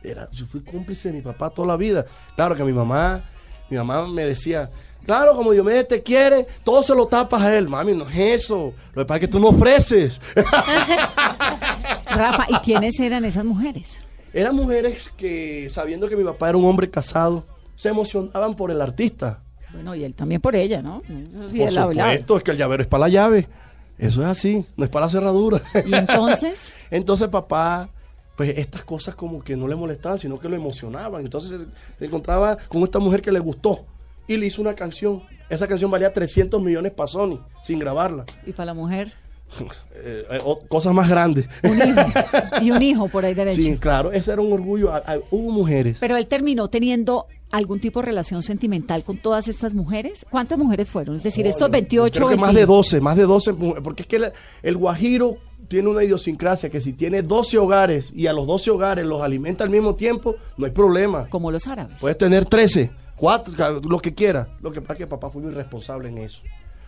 Era, 0.03 0.29
yo 0.31 0.45
fui 0.45 0.61
cómplice 0.61 1.09
de 1.09 1.15
mi 1.15 1.21
papá 1.21 1.49
toda 1.49 1.67
la 1.67 1.77
vida. 1.77 2.05
Claro 2.35 2.55
que 2.55 2.63
mi 2.63 2.73
mamá, 2.73 3.23
mi 3.69 3.77
mamá 3.77 4.07
me 4.07 4.25
decía, 4.25 4.69
claro, 5.05 5.35
como 5.35 5.51
Diomedes 5.51 5.87
te 5.87 6.03
quiere, 6.03 6.47
todo 6.63 6.83
se 6.83 6.95
lo 6.95 7.07
tapas 7.07 7.41
a 7.41 7.57
él. 7.57 7.67
Mami, 7.67 7.95
no 7.95 8.07
es 8.07 8.43
eso. 8.43 8.73
Lo 8.93 9.01
que 9.01 9.05
pasa 9.05 9.15
es 9.15 9.21
que 9.21 9.27
tú 9.27 9.39
no 9.39 9.47
ofreces. 9.49 10.19
Rafa, 12.05 12.45
¿y 12.49 12.55
quiénes 12.63 12.99
eran 12.99 13.25
esas 13.25 13.45
mujeres? 13.45 13.97
Eran 14.33 14.55
mujeres 14.55 15.11
que, 15.17 15.67
sabiendo 15.69 16.07
que 16.09 16.15
mi 16.15 16.23
papá 16.23 16.49
era 16.49 16.57
un 16.57 16.65
hombre 16.65 16.89
casado, 16.89 17.45
se 17.75 17.89
emocionaban 17.89 18.55
por 18.55 18.71
el 18.71 18.81
artista. 18.81 19.41
Bueno, 19.73 19.95
y 19.95 20.03
él 20.03 20.15
también 20.15 20.41
por 20.41 20.55
ella, 20.55 20.81
¿no? 20.81 21.01
Eso 21.03 21.49
sí, 21.49 21.59
por 21.59 21.71
supuesto, 21.71 22.37
es 22.37 22.43
que 22.43 22.51
el 22.51 22.57
llavero 22.57 22.83
es 22.83 22.87
para 22.87 23.01
la 23.01 23.09
llave. 23.09 23.47
Eso 23.97 24.21
es 24.21 24.27
así, 24.27 24.65
no 24.75 24.83
es 24.83 24.89
para 24.89 25.07
la 25.07 25.11
cerradura. 25.11 25.61
¿Y 25.85 25.93
entonces? 25.93 26.71
Entonces 26.91 27.29
papá, 27.29 27.89
pues 28.37 28.55
estas 28.55 28.83
cosas 28.83 29.15
como 29.15 29.43
que 29.43 29.57
no 29.57 29.67
le 29.67 29.75
molestaban, 29.75 30.19
sino 30.19 30.39
que 30.39 30.47
lo 30.47 30.55
emocionaban. 30.55 31.23
Entonces 31.25 31.59
se, 31.97 32.05
encontraba 32.05 32.55
con 32.69 32.83
esta 32.83 32.99
mujer 32.99 33.21
que 33.21 33.31
le 33.31 33.39
gustó 33.39 33.83
y 34.27 34.37
le 34.37 34.45
hizo 34.45 34.61
una 34.61 34.75
canción. 34.75 35.23
Esa 35.49 35.67
canción 35.67 35.89
valía 35.89 36.13
300 36.13 36.61
millones 36.61 36.93
para 36.93 37.07
Sony, 37.07 37.39
sin 37.63 37.79
grabarla. 37.79 38.25
¿Y 38.45 38.53
para 38.53 38.67
la 38.67 38.73
mujer? 38.75 39.11
Eh, 39.99 40.25
eh, 40.29 40.39
o- 40.43 40.59
cosas 40.67 40.93
más 40.93 41.09
grandes. 41.09 41.49
Un 41.63 41.75
hijo. 41.77 42.01
Y 42.61 42.69
un 42.69 42.83
hijo 42.83 43.07
por 43.07 43.25
ahí 43.25 43.33
derecho. 43.33 43.55
Sí, 43.55 43.77
claro, 43.77 44.11
ese 44.11 44.31
era 44.31 44.41
un 44.41 44.53
orgullo. 44.53 44.91
Hubo 45.31 45.51
mujeres. 45.51 45.97
Pero 45.99 46.17
él 46.17 46.27
terminó 46.27 46.67
teniendo 46.67 47.25
algún 47.49 47.79
tipo 47.79 48.01
de 48.01 48.07
relación 48.07 48.43
sentimental 48.43 49.03
con 49.03 49.17
todas 49.17 49.47
estas 49.47 49.73
mujeres. 49.73 50.25
¿Cuántas 50.29 50.59
mujeres 50.59 50.87
fueron? 50.87 51.15
Es 51.15 51.23
decir, 51.23 51.47
estos 51.47 51.71
28 51.71 52.13
Creo 52.13 52.29
que 52.29 52.35
más 52.35 52.49
20. 52.53 52.59
de 52.59 52.65
12, 52.67 53.01
más 53.01 53.15
de 53.17 53.23
12 53.23 53.53
mujeres, 53.53 53.83
porque 53.83 54.03
es 54.03 54.07
que 54.07 54.17
el, 54.17 54.31
el 54.61 54.77
guajiro 54.77 55.37
tiene 55.67 55.89
una 55.89 56.03
idiosincrasia 56.03 56.69
que 56.69 56.81
si 56.81 56.93
tiene 56.93 57.21
12 57.21 57.57
hogares 57.57 58.11
y 58.15 58.27
a 58.27 58.33
los 58.33 58.47
12 58.47 58.71
hogares 58.71 59.05
los 59.05 59.21
alimenta 59.21 59.63
al 59.63 59.69
mismo 59.69 59.95
tiempo, 59.95 60.35
no 60.57 60.65
hay 60.65 60.71
problema. 60.71 61.27
Como 61.29 61.51
los 61.51 61.67
árabes. 61.67 61.97
Puedes 61.99 62.17
tener 62.17 62.45
13, 62.45 62.91
4, 63.15 63.81
lo 63.81 63.99
que 63.99 64.13
quiera. 64.13 64.47
Lo 64.61 64.71
que 64.71 64.81
pasa 64.81 64.93
es 64.93 64.99
que 64.99 65.07
papá 65.07 65.29
fue 65.29 65.41
muy 65.41 65.51
responsable 65.51 66.09
en 66.09 66.19
eso. 66.19 66.41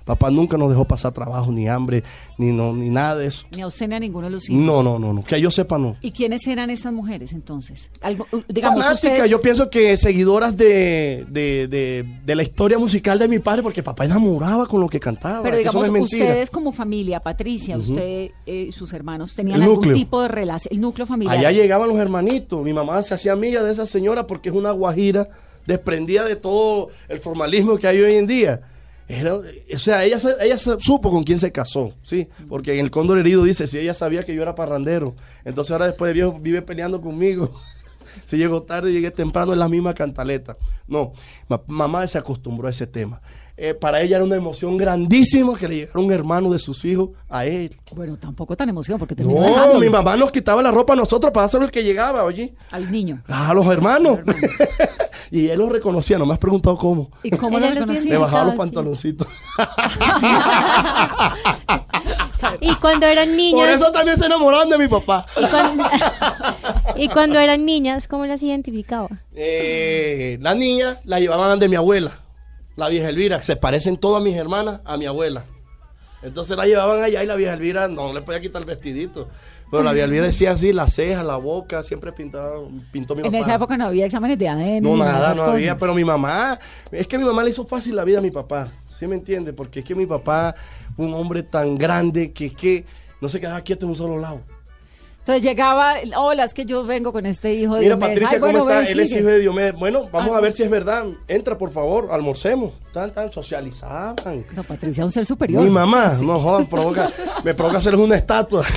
Papá 0.09 0.31
nunca 0.31 0.57
nos 0.57 0.71
dejó 0.71 0.85
pasar 0.85 1.11
trabajo, 1.13 1.51
ni 1.51 1.67
hambre, 1.67 2.03
ni 2.39 2.51
no, 2.51 2.73
ni 2.73 2.89
nada 2.89 3.15
de 3.15 3.27
eso. 3.27 3.45
Ni 3.55 3.61
a 3.61 3.67
usted 3.67 3.87
ni 3.87 3.93
a 3.93 3.99
ninguno 3.99 4.25
de 4.25 4.31
los 4.31 4.49
hijos. 4.49 4.59
No, 4.59 4.81
no, 4.81 4.97
no, 4.97 5.13
no. 5.13 5.23
Que 5.23 5.39
yo 5.39 5.51
sepa, 5.51 5.77
no. 5.77 5.97
¿Y 6.01 6.09
quiénes 6.09 6.47
eran 6.47 6.71
estas 6.71 6.91
mujeres 6.91 7.31
entonces? 7.31 7.91
Algo, 8.01 8.25
uh, 8.31 8.39
digamos, 8.47 8.83
ustedes- 8.91 9.29
yo 9.29 9.39
pienso 9.39 9.69
que 9.69 9.95
seguidoras 9.97 10.57
de, 10.57 11.27
de, 11.29 11.67
de, 11.67 12.05
de 12.25 12.35
la 12.35 12.41
historia 12.41 12.79
musical 12.79 13.19
de 13.19 13.27
mi 13.27 13.37
padre, 13.37 13.61
porque 13.61 13.83
papá 13.83 14.05
enamoraba 14.05 14.65
con 14.65 14.81
lo 14.81 14.89
que 14.89 14.99
cantaba. 14.99 15.43
Pero 15.43 15.57
que 15.57 15.61
eso 15.61 15.69
digamos, 15.69 15.81
no 15.81 15.85
es 15.85 16.01
mentira. 16.01 16.25
ustedes 16.25 16.49
como 16.49 16.71
familia, 16.71 17.19
Patricia, 17.19 17.77
usted 17.77 18.31
eh, 18.47 18.65
y 18.69 18.71
sus 18.71 18.91
hermanos, 18.93 19.35
tenían 19.35 19.61
El 19.61 19.69
algún 19.69 19.93
tipo 19.93 20.23
de 20.23 20.27
relación, 20.29 20.73
el 20.73 20.81
núcleo 20.81 21.05
familiar. 21.05 21.37
Allá 21.37 21.51
llegaban 21.51 21.87
los 21.87 21.99
hermanitos. 21.99 22.63
Mi 22.63 22.73
mamá 22.73 23.03
se 23.03 23.13
hacía 23.13 23.33
amiga 23.33 23.61
de 23.61 23.71
esa 23.71 23.85
señora 23.85 24.25
porque 24.25 24.49
es 24.49 24.55
una 24.55 24.71
guajira 24.71 25.29
desprendida 25.67 26.25
de 26.25 26.35
todo 26.35 26.87
el 27.09 27.19
formalismo 27.19 27.77
que 27.77 27.85
hay 27.85 28.01
hoy 28.01 28.15
en 28.15 28.25
día. 28.25 28.61
Era- 29.09 29.35
o 29.35 29.79
sea, 29.79 30.05
ella, 30.05 30.17
ella 30.39 30.57
supo 30.57 31.09
con 31.09 31.23
quién 31.23 31.39
se 31.39 31.51
casó, 31.51 31.93
¿sí? 32.03 32.27
Porque 32.47 32.73
en 32.75 32.79
el 32.85 32.91
Cóndor 32.91 33.17
Herido 33.17 33.43
dice, 33.43 33.65
si 33.65 33.79
ella 33.79 33.93
sabía 33.95 34.23
que 34.23 34.35
yo 34.35 34.41
era 34.43 34.53
parrandero, 34.55 35.15
entonces 35.43 35.71
ahora 35.71 35.87
después 35.87 36.09
de 36.09 36.13
viejo 36.13 36.37
vive 36.39 36.61
peleando 36.61 37.01
conmigo. 37.01 37.51
si 38.25 38.37
llegó 38.37 38.61
tarde, 38.63 38.91
llegué 38.91 39.09
temprano 39.11 39.51
en 39.53 39.59
la 39.59 39.67
misma 39.67 39.95
cantaleta. 39.95 40.57
No, 40.87 41.13
ma- 41.47 41.61
mamá 41.67 42.05
se 42.07 42.19
acostumbró 42.19 42.67
a 42.67 42.71
ese 42.71 42.85
tema. 42.85 43.19
Eh, 43.61 43.73
para 43.73 44.01
ella 44.01 44.15
era 44.15 44.23
una 44.23 44.37
emoción 44.37 44.77
grandísima 44.77 45.57
que 45.57 45.67
le 45.67 45.75
llegara 45.75 45.99
un 45.99 46.09
hermano 46.13 46.49
de 46.49 46.59
sus 46.59 46.85
hijos 46.85 47.09
a 47.27 47.45
él. 47.45 47.75
Bueno, 47.93 48.15
tampoco 48.15 48.55
tan 48.55 48.69
emoción 48.69 48.97
porque 48.97 49.15
terminó 49.15 49.41
No, 49.41 49.47
dejándolo 49.47 49.79
mi 49.81 49.89
mamá 49.89 50.15
nos 50.15 50.31
quitaba 50.31 50.61
la 50.61 50.71
ropa 50.71 50.93
a 50.93 50.95
nosotros 50.95 51.33
para 51.33 51.45
hacer 51.45 51.61
el 51.61 51.69
que 51.69 51.83
llegaba, 51.83 52.23
oye. 52.23 52.53
al 52.71 52.89
niño. 52.89 53.21
A 53.27 53.53
los 53.53 53.67
hermanos. 53.67 54.19
y 55.31 55.47
él 55.49 55.59
los 55.59 55.69
reconocía, 55.69 56.17
no 56.17 56.25
me 56.25 56.31
has 56.31 56.39
preguntado 56.39 56.77
cómo. 56.77 57.11
¿Y 57.21 57.31
cómo 57.31 57.57
Ella 57.57 57.67
lo 57.71 57.73
lo 57.75 57.81
reconocía? 57.81 58.11
Le 58.13 58.17
bajaba 58.17 58.45
los 58.45 58.55
pantaloncitos. 58.55 59.27
Y 62.61 62.73
cuando 62.75 63.05
eran 63.05 63.27
Por 63.27 63.35
niñas, 63.35 63.75
eso 63.75 63.91
también 63.91 64.17
se 64.17 64.25
enamoraron 64.25 64.69
de 64.69 64.77
mi 64.77 64.87
papá. 64.87 65.25
y 65.37 65.45
cuando, 65.47 65.83
y 66.95 67.09
cuando 67.09 67.39
eran 67.39 67.65
niñas, 67.65 68.07
¿cómo 68.07 68.25
las 68.25 68.41
identificaba? 68.41 69.09
Eh, 69.35 70.37
la 70.41 70.55
niña 70.55 70.97
la 71.03 71.19
llevaban 71.19 71.59
de 71.59 71.67
mi 71.67 71.75
abuela, 71.75 72.19
la 72.79 72.89
vieja 72.89 73.09
Elvira. 73.09 73.43
Se 73.43 73.55
parecen 73.55 73.97
todas 73.97 74.23
mis 74.23 74.35
hermanas 74.35 74.81
a 74.85 74.97
mi 74.97 75.05
abuela. 75.05 75.43
Entonces 76.21 76.57
la 76.57 76.65
llevaban 76.65 77.01
allá 77.03 77.23
y 77.23 77.27
la 77.27 77.35
vieja 77.35 77.53
Elvira 77.53 77.87
no 77.87 78.13
le 78.13 78.21
podía 78.21 78.41
quitar 78.41 78.61
el 78.61 78.67
vestidito. 78.67 79.29
Pero 79.69 79.83
la 79.83 79.91
vieja 79.91 80.05
Elvira 80.05 80.25
decía 80.27 80.51
así, 80.51 80.73
la 80.73 80.87
ceja, 80.87 81.23
la 81.23 81.37
boca, 81.37 81.83
siempre 81.83 82.11
pintaba, 82.11 82.55
pintó 82.91 83.15
mi 83.15 83.21
En 83.21 83.31
papá. 83.31 83.43
esa 83.43 83.55
época 83.55 83.77
no 83.77 83.85
había 83.85 84.05
exámenes 84.05 84.39
de 84.39 84.49
ADN. 84.49 84.81
No, 84.81 84.97
nada, 84.97 85.35
no 85.35 85.43
había, 85.43 85.77
pero 85.77 85.93
mi 85.93 86.03
mamá, 86.03 86.57
es 86.91 87.07
que 87.07 87.17
mi 87.17 87.23
mamá 87.23 87.43
le 87.43 87.51
hizo 87.51 87.65
fácil 87.65 87.95
la 87.95 88.03
vida 88.03 88.19
a 88.19 88.21
mi 88.21 88.31
papá, 88.31 88.71
¿sí 88.97 89.07
me 89.07 89.15
entiende? 89.15 89.53
Porque 89.53 89.79
es 89.79 89.85
que 89.85 89.95
mi 89.95 90.05
papá 90.05 90.55
un 90.97 91.13
hombre 91.13 91.43
tan 91.43 91.77
grande 91.77 92.33
que 92.33 92.47
es 92.47 92.53
que 92.53 92.85
no 93.21 93.29
se 93.29 93.39
quedaba 93.39 93.61
quieto 93.61 93.85
en 93.85 93.91
un 93.91 93.95
solo 93.95 94.17
lado. 94.17 94.41
Entonces 95.29 95.47
llegaba, 95.47 95.93
hola, 96.17 96.43
es 96.43 96.55
que 96.55 96.65
yo 96.65 96.83
vengo 96.83 97.13
con 97.13 97.27
este 97.27 97.53
hijo 97.53 97.75
de 97.75 97.81
Mira, 97.81 97.97
Diomedes. 97.97 98.15
Patricia, 98.15 98.35
Ay, 98.37 98.39
bueno, 98.39 98.59
¿cómo 98.61 98.71
está? 98.71 98.91
Él 98.91 98.99
es 98.99 99.15
hijo 99.15 99.27
de 99.27 99.39
Diomedes. 99.39 99.75
Bueno, 99.75 100.09
vamos 100.11 100.35
a 100.35 100.39
ver 100.39 100.53
si 100.53 100.63
es 100.63 100.71
verdad. 100.71 101.05
Entra, 101.27 101.55
por 101.55 101.71
favor, 101.71 102.07
almorcemos. 102.11 102.71
Tan, 102.91 103.11
tan, 103.11 103.31
socializaban. 103.31 104.15
No, 104.55 104.63
Patricia, 104.63 105.05
un 105.05 105.11
ser 105.11 105.27
superior. 105.27 105.63
Mi 105.63 105.69
mamá, 105.69 106.17
no 106.19 106.39
jodan, 106.39 106.65
provoca, 106.65 107.11
me 107.43 107.53
provoca 107.53 107.77
hacerles 107.77 108.01
una 108.01 108.15
estatua. 108.15 108.65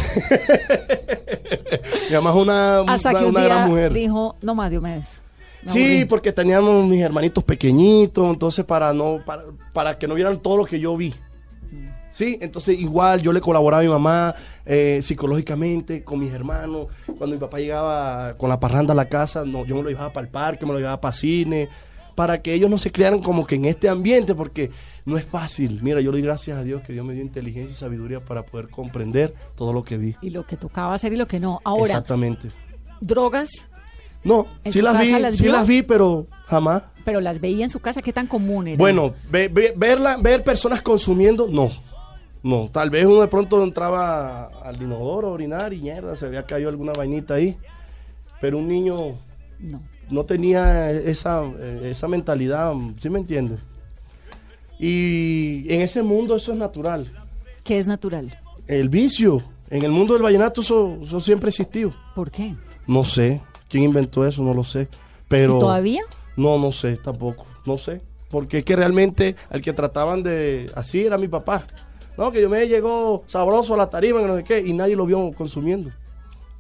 Mamá 2.12 2.30
es 2.30 2.36
una, 2.36 2.80
Hasta 2.80 3.08
una, 3.08 3.18
que 3.18 3.24
un 3.24 3.30
una 3.30 3.40
día 3.40 3.48
gran 3.48 3.70
mujer. 3.70 3.92
dijo, 3.94 4.36
no 4.42 4.54
más 4.54 4.70
Diomedes. 4.70 5.22
Me 5.62 5.72
Sí, 5.72 6.04
porque 6.04 6.32
teníamos 6.32 6.84
mis 6.84 7.00
hermanitos 7.00 7.42
pequeñitos, 7.44 8.28
entonces 8.28 8.66
para 8.66 8.92
no 8.92 9.22
para, 9.24 9.44
para 9.72 9.96
que 9.96 10.06
no 10.06 10.14
vieran 10.14 10.36
todo 10.42 10.58
lo 10.58 10.66
que 10.66 10.78
yo 10.78 10.94
vi. 10.98 11.14
Sí, 12.12 12.38
entonces 12.42 12.79
igual 12.79 13.22
yo 13.22 13.33
le 13.33 13.40
colaboraba 13.40 13.81
a 13.81 13.85
mi 13.85 13.90
mamá 13.90 14.35
eh, 14.66 15.01
psicológicamente, 15.03 16.05
con 16.05 16.20
mis 16.20 16.33
hermanos. 16.33 16.87
Cuando 17.07 17.35
mi 17.35 17.40
papá 17.40 17.59
llegaba 17.59 18.35
con 18.37 18.48
la 18.51 18.61
parranda 18.61 18.92
a 18.92 18.96
la 18.96 19.09
casa, 19.09 19.44
no, 19.44 19.64
yo 19.64 19.75
me 19.77 19.83
lo 19.83 19.88
llevaba 19.88 20.12
para 20.12 20.27
el 20.27 20.31
parque, 20.31 20.66
me 20.66 20.72
lo 20.72 20.79
llevaba 20.79 21.01
para 21.01 21.12
cine, 21.12 21.68
para 22.14 22.42
que 22.42 22.53
ellos 22.53 22.68
no 22.68 22.77
se 22.77 22.92
criaran 22.92 23.22
como 23.22 23.46
que 23.46 23.55
en 23.55 23.64
este 23.64 23.88
ambiente, 23.88 24.35
porque 24.35 24.70
no 25.07 25.16
es 25.16 25.25
fácil. 25.25 25.81
Mira, 25.83 26.03
yo 26.03 26.12
le 26.12 26.18
doy 26.18 26.22
gracias 26.27 26.59
a 26.59 26.62
Dios 26.62 26.83
que 26.83 26.92
Dios 26.92 27.05
me 27.07 27.14
dio 27.14 27.22
inteligencia 27.22 27.72
y 27.72 27.75
sabiduría 27.75 28.22
para 28.22 28.44
poder 28.44 28.68
comprender 28.68 29.33
todo 29.57 29.72
lo 29.72 29.83
que 29.83 29.96
vi. 29.96 30.14
Y 30.20 30.29
lo 30.31 30.44
que 30.46 30.57
tocaba 30.59 30.92
hacer 30.94 31.14
y 31.14 31.16
lo 31.16 31.27
que 31.27 31.40
no. 31.40 31.61
Ahora, 31.64 31.85
Exactamente. 31.94 32.51
drogas, 33.01 33.48
No, 34.25 34.46
¿En 34.62 34.72
sí 34.72 34.81
las 34.83 35.01
vi, 35.01 35.11
las 35.11 35.35
sí 35.37 35.44
vio? 35.44 35.53
las 35.53 35.66
vi, 35.66 35.83
pero 35.83 36.27
jamás. 36.46 36.83
pero 37.05 37.20
las 37.20 37.40
veía 37.40 37.64
en 37.64 37.70
su 37.70 37.81
casa, 37.81 38.03
¿qué 38.03 38.12
tan 38.12 38.27
común 38.29 38.68
era? 38.68 38.77
Bueno, 38.77 39.14
ve- 39.31 39.48
ve- 39.48 39.72
verla, 39.77 40.16
ver 40.20 40.44
personas 40.44 40.81
consumiendo, 40.83 41.48
no. 41.51 41.70
No, 42.42 42.68
tal 42.72 42.90
vez 42.90 43.05
uno 43.07 43.20
de 43.20 43.28
pronto 43.28 43.62
entraba 43.62 44.46
al 44.64 44.83
inodoro 44.83 45.28
a 45.28 45.33
orinar 45.33 45.72
y 45.72 45.81
mierda, 45.81 46.16
se 46.16 46.26
había 46.26 46.44
caído 46.44 46.68
alguna 46.68 46.92
vainita 46.92 47.35
ahí. 47.35 47.57
Pero 48.40 48.59
un 48.59 48.66
niño 48.68 48.96
No. 49.61 49.81
no 50.11 50.24
tenía 50.24 50.90
esa, 50.90 51.42
eh, 51.44 51.90
esa 51.92 52.09
mentalidad, 52.09 52.72
¿sí 52.98 53.09
me 53.09 53.20
entiendes? 53.20 53.61
Y 54.78 55.72
en 55.72 55.81
ese 55.83 56.02
mundo 56.02 56.37
eso 56.37 56.52
es 56.52 56.59
natural. 56.59 57.12
¿Qué 57.62 57.78
es 57.78 57.87
natural? 57.87 58.37
El 58.66 58.88
vicio, 58.88 59.42
en 59.70 59.85
el 59.85 59.92
mundo 59.92 60.14
del 60.14 60.22
vallenato 60.22 60.61
eso, 60.62 60.98
eso 61.02 61.20
siempre 61.20 61.50
existió. 61.50 61.94
¿Por 62.14 62.31
qué? 62.31 62.55
No 62.87 63.05
sé, 63.05 63.40
quién 63.68 63.85
inventó 63.85 64.26
eso, 64.26 64.42
no 64.42 64.52
lo 64.55 64.64
sé. 64.64 64.88
Pero 65.28 65.57
¿Y 65.57 65.61
todavía? 65.61 66.02
No, 66.37 66.59
no 66.59 66.72
sé 66.72 66.96
tampoco, 66.96 67.46
no 67.64 67.78
sé. 67.78 68.00
Porque 68.31 68.59
es 68.59 68.64
que 68.64 68.74
realmente 68.74 69.37
al 69.50 69.61
que 69.61 69.72
trataban 69.72 70.22
de... 70.22 70.70
Así 70.74 71.05
era 71.05 71.18
mi 71.18 71.28
papá. 71.28 71.66
No, 72.16 72.31
que 72.31 72.42
yo 72.42 72.51
me 72.51 72.66
llegó 72.66 73.25
sabroso 73.27 73.75
a 73.75 73.77
la 73.77 73.90
tarima, 73.90 74.20
que 74.20 74.27
no 74.27 74.37
sé 74.37 74.44
qué, 74.44 74.61
y 74.61 74.72
nadie 74.72 74.96
lo 74.96 75.07
vio 75.07 75.33
consumiendo. 75.33 75.90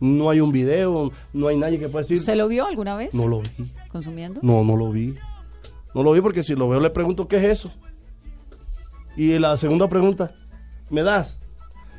No 0.00 0.30
hay 0.30 0.40
un 0.40 0.50
video, 0.50 1.12
no 1.32 1.46
hay 1.48 1.56
nadie 1.56 1.78
que 1.78 1.88
pueda 1.88 2.02
decir... 2.02 2.18
¿Usted 2.18 2.36
lo 2.36 2.48
vio 2.48 2.66
alguna 2.66 2.96
vez? 2.96 3.14
No 3.14 3.28
lo 3.28 3.40
vi. 3.40 3.70
¿Consumiendo? 3.90 4.40
No, 4.42 4.64
no 4.64 4.76
lo 4.76 4.90
vi. 4.90 5.14
No 5.94 6.02
lo 6.02 6.12
vi 6.12 6.20
porque 6.20 6.42
si 6.42 6.54
lo 6.54 6.68
veo 6.68 6.80
le 6.80 6.90
pregunto 6.90 7.28
qué 7.28 7.36
es 7.36 7.44
eso. 7.44 7.72
Y 9.16 9.38
la 9.38 9.56
segunda 9.56 9.88
pregunta, 9.88 10.32
¿me 10.88 11.02
das? 11.02 11.38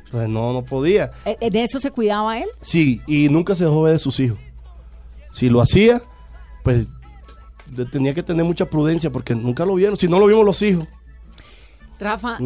Entonces 0.04 0.28
no, 0.28 0.52
no 0.52 0.64
podía. 0.64 1.12
¿Eh, 1.24 1.50
¿De 1.50 1.62
eso 1.62 1.78
se 1.78 1.90
cuidaba 1.90 2.38
él? 2.38 2.48
Sí, 2.60 3.00
y 3.06 3.28
nunca 3.28 3.54
se 3.54 3.64
dejó 3.64 3.82
ver 3.82 3.94
de 3.94 3.98
sus 3.98 4.18
hijos. 4.20 4.38
Si 5.32 5.48
lo 5.48 5.60
hacía, 5.60 6.02
pues 6.62 6.88
tenía 7.90 8.14
que 8.14 8.22
tener 8.22 8.44
mucha 8.44 8.66
prudencia 8.66 9.10
porque 9.10 9.34
nunca 9.34 9.64
lo 9.64 9.74
vieron. 9.74 9.96
Si 9.96 10.08
no 10.08 10.18
lo 10.18 10.26
vimos 10.26 10.44
los 10.44 10.60
hijos. 10.62 10.86
Rafa. 11.98 12.38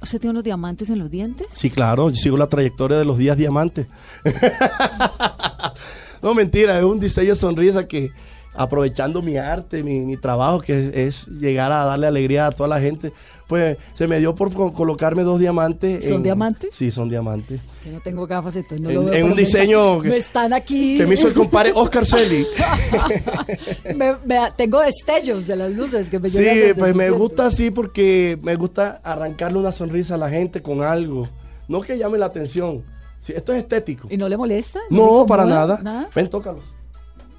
¿Usted 0.00 0.20
tiene 0.20 0.30
unos 0.32 0.44
diamantes 0.44 0.90
en 0.90 0.98
los 0.98 1.10
dientes? 1.10 1.46
Sí, 1.52 1.70
claro, 1.70 2.10
yo 2.10 2.16
sigo 2.16 2.36
la 2.36 2.48
trayectoria 2.48 2.98
de 2.98 3.04
los 3.04 3.18
días 3.18 3.36
diamantes. 3.36 3.86
no, 6.22 6.34
mentira, 6.34 6.78
es 6.78 6.84
un 6.84 7.00
diseño 7.00 7.34
sonrisa 7.34 7.86
que 7.86 8.10
aprovechando 8.58 9.22
mi 9.22 9.36
arte, 9.36 9.82
mi, 9.82 10.00
mi 10.00 10.16
trabajo, 10.16 10.60
que 10.60 10.88
es, 10.88 10.94
es 10.94 11.26
llegar 11.28 11.72
a 11.72 11.84
darle 11.84 12.06
alegría 12.06 12.46
a 12.46 12.50
toda 12.50 12.68
la 12.68 12.80
gente, 12.80 13.12
pues 13.46 13.78
se 13.94 14.06
me 14.06 14.18
dio 14.18 14.34
por 14.34 14.52
co- 14.52 14.72
colocarme 14.72 15.22
dos 15.22 15.40
diamantes. 15.40 16.06
¿Son 16.06 16.22
diamantes? 16.22 16.70
Sí, 16.74 16.90
son 16.90 17.08
diamantes. 17.08 17.60
Es 17.76 17.80
que 17.84 17.90
no 17.90 18.00
tengo 18.00 18.26
gafas, 18.26 18.56
entonces 18.56 18.80
no 18.80 18.90
En- 18.90 18.94
lo 18.96 19.04
veo. 19.04 19.14
en 19.14 19.24
un 19.26 19.36
diseño 19.36 20.00
que- 20.02 20.08
me 20.10 20.16
están 20.18 20.52
aquí. 20.52 20.96
Que 20.98 21.06
me 21.06 21.14
hizo 21.14 21.28
el 21.28 21.34
compadre 21.34 21.72
Oscar 21.74 22.04
Celi. 22.04 22.46
Me- 23.96 24.16
me- 24.24 24.50
tengo 24.56 24.80
destellos 24.80 25.46
de 25.46 25.56
las 25.56 25.72
luces 25.72 26.08
que 26.10 26.18
me 26.18 26.28
Sí, 26.28 26.44
pues 26.76 26.94
me 26.94 27.10
gusta 27.10 27.46
así 27.46 27.70
porque 27.70 28.38
me 28.42 28.54
gusta 28.56 29.00
arrancarle 29.02 29.58
una 29.58 29.72
sonrisa 29.72 30.14
a 30.14 30.18
la 30.18 30.28
gente 30.30 30.60
con 30.62 30.82
algo. 30.82 31.28
No 31.68 31.80
que 31.80 31.96
llame 31.98 32.18
la 32.18 32.26
atención. 32.26 32.82
Sí, 33.20 33.32
esto 33.34 33.52
es 33.52 33.58
estético. 33.60 34.08
¿Y 34.10 34.16
no 34.16 34.28
le 34.28 34.36
molesta? 34.36 34.80
le 34.88 34.96
No, 34.96 35.26
para 35.26 35.44
nada. 35.44 35.80
¿Nada? 35.82 36.08
Ven, 36.14 36.28
tócalo. 36.28 36.60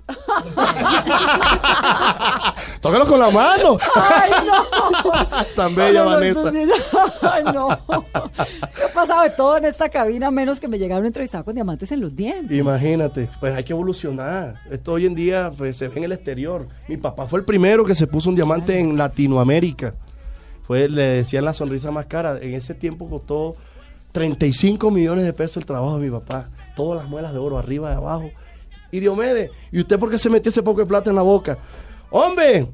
tócalo 2.81 3.05
con 3.05 3.19
la 3.19 3.29
mano. 3.29 3.77
¡Ay, 3.95 4.31
no! 4.45 5.45
Tan 5.55 5.75
bella, 5.75 6.03
No, 6.03 6.09
no, 6.09 6.15
Vanessa. 6.15 6.51
¡Ay, 7.21 7.43
no! 7.43 7.69
Yo 7.87 8.85
he 8.85 8.93
pasado 8.93 9.23
de 9.23 9.29
todo 9.31 9.57
en 9.57 9.65
esta 9.65 9.89
cabina, 9.89 10.31
menos 10.31 10.59
que 10.59 10.67
me 10.67 10.77
llegaron 10.77 11.05
entrevistados 11.05 11.45
con 11.45 11.55
diamantes 11.55 11.91
en 11.91 12.01
los 12.01 12.15
dientes. 12.15 12.57
Imagínate, 12.57 13.29
pues 13.39 13.55
hay 13.55 13.63
que 13.63 13.73
evolucionar. 13.73 14.59
Esto 14.69 14.93
hoy 14.93 15.05
en 15.05 15.15
día 15.15 15.51
pues, 15.55 15.77
se 15.77 15.87
ve 15.87 15.97
en 15.97 16.03
el 16.05 16.11
exterior. 16.13 16.67
Mi 16.87 16.97
papá 16.97 17.27
fue 17.27 17.39
el 17.39 17.45
primero 17.45 17.85
que 17.85 17.95
se 17.95 18.07
puso 18.07 18.29
un 18.29 18.35
diamante 18.35 18.79
en 18.79 18.97
Latinoamérica. 18.97 19.93
Fue, 20.63 20.87
le 20.87 21.01
decían 21.01 21.45
la 21.45 21.53
sonrisa 21.53 21.91
más 21.91 22.05
cara. 22.05 22.37
En 22.41 22.53
ese 22.53 22.75
tiempo 22.75 23.09
costó 23.09 23.55
35 24.11 24.91
millones 24.91 25.25
de 25.25 25.33
pesos 25.33 25.57
el 25.57 25.65
trabajo 25.65 25.97
de 25.97 26.05
mi 26.05 26.11
papá. 26.11 26.49
Todas 26.75 27.01
las 27.01 27.09
muelas 27.09 27.33
de 27.33 27.39
oro, 27.39 27.57
arriba 27.57 27.91
y 27.91 27.95
abajo. 27.95 28.29
Y 28.91 28.99
Diomedes, 28.99 29.51
¿y 29.71 29.79
usted 29.79 29.99
por 29.99 30.09
qué 30.09 30.17
se 30.17 30.29
metió 30.29 30.49
ese 30.49 30.63
poco 30.63 30.81
de 30.81 30.87
plata 30.87 31.09
en 31.09 31.15
la 31.15 31.21
boca? 31.21 31.57
¡Hombre! 32.09 32.67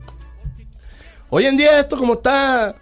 Hoy 1.30 1.46
en 1.46 1.58
día 1.58 1.80
esto 1.80 1.98
como 1.98 2.14
está... 2.14 2.76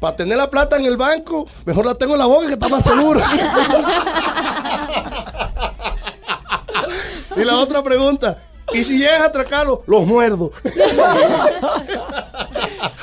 Para 0.00 0.16
tener 0.16 0.36
la 0.36 0.50
plata 0.50 0.76
en 0.76 0.84
el 0.84 0.98
banco, 0.98 1.46
mejor 1.64 1.86
la 1.86 1.94
tengo 1.94 2.12
en 2.12 2.18
la 2.18 2.26
boca 2.26 2.46
que 2.46 2.52
está 2.54 2.68
más 2.68 2.84
seguro. 2.84 3.20
Y 7.36 7.44
la 7.44 7.58
otra 7.58 7.82
pregunta, 7.82 8.38
¿y 8.72 8.84
si 8.84 8.98
llegas 8.98 9.22
a 9.22 9.26
atracarlo? 9.26 9.82
Los 9.86 10.06
muerdo. 10.06 10.52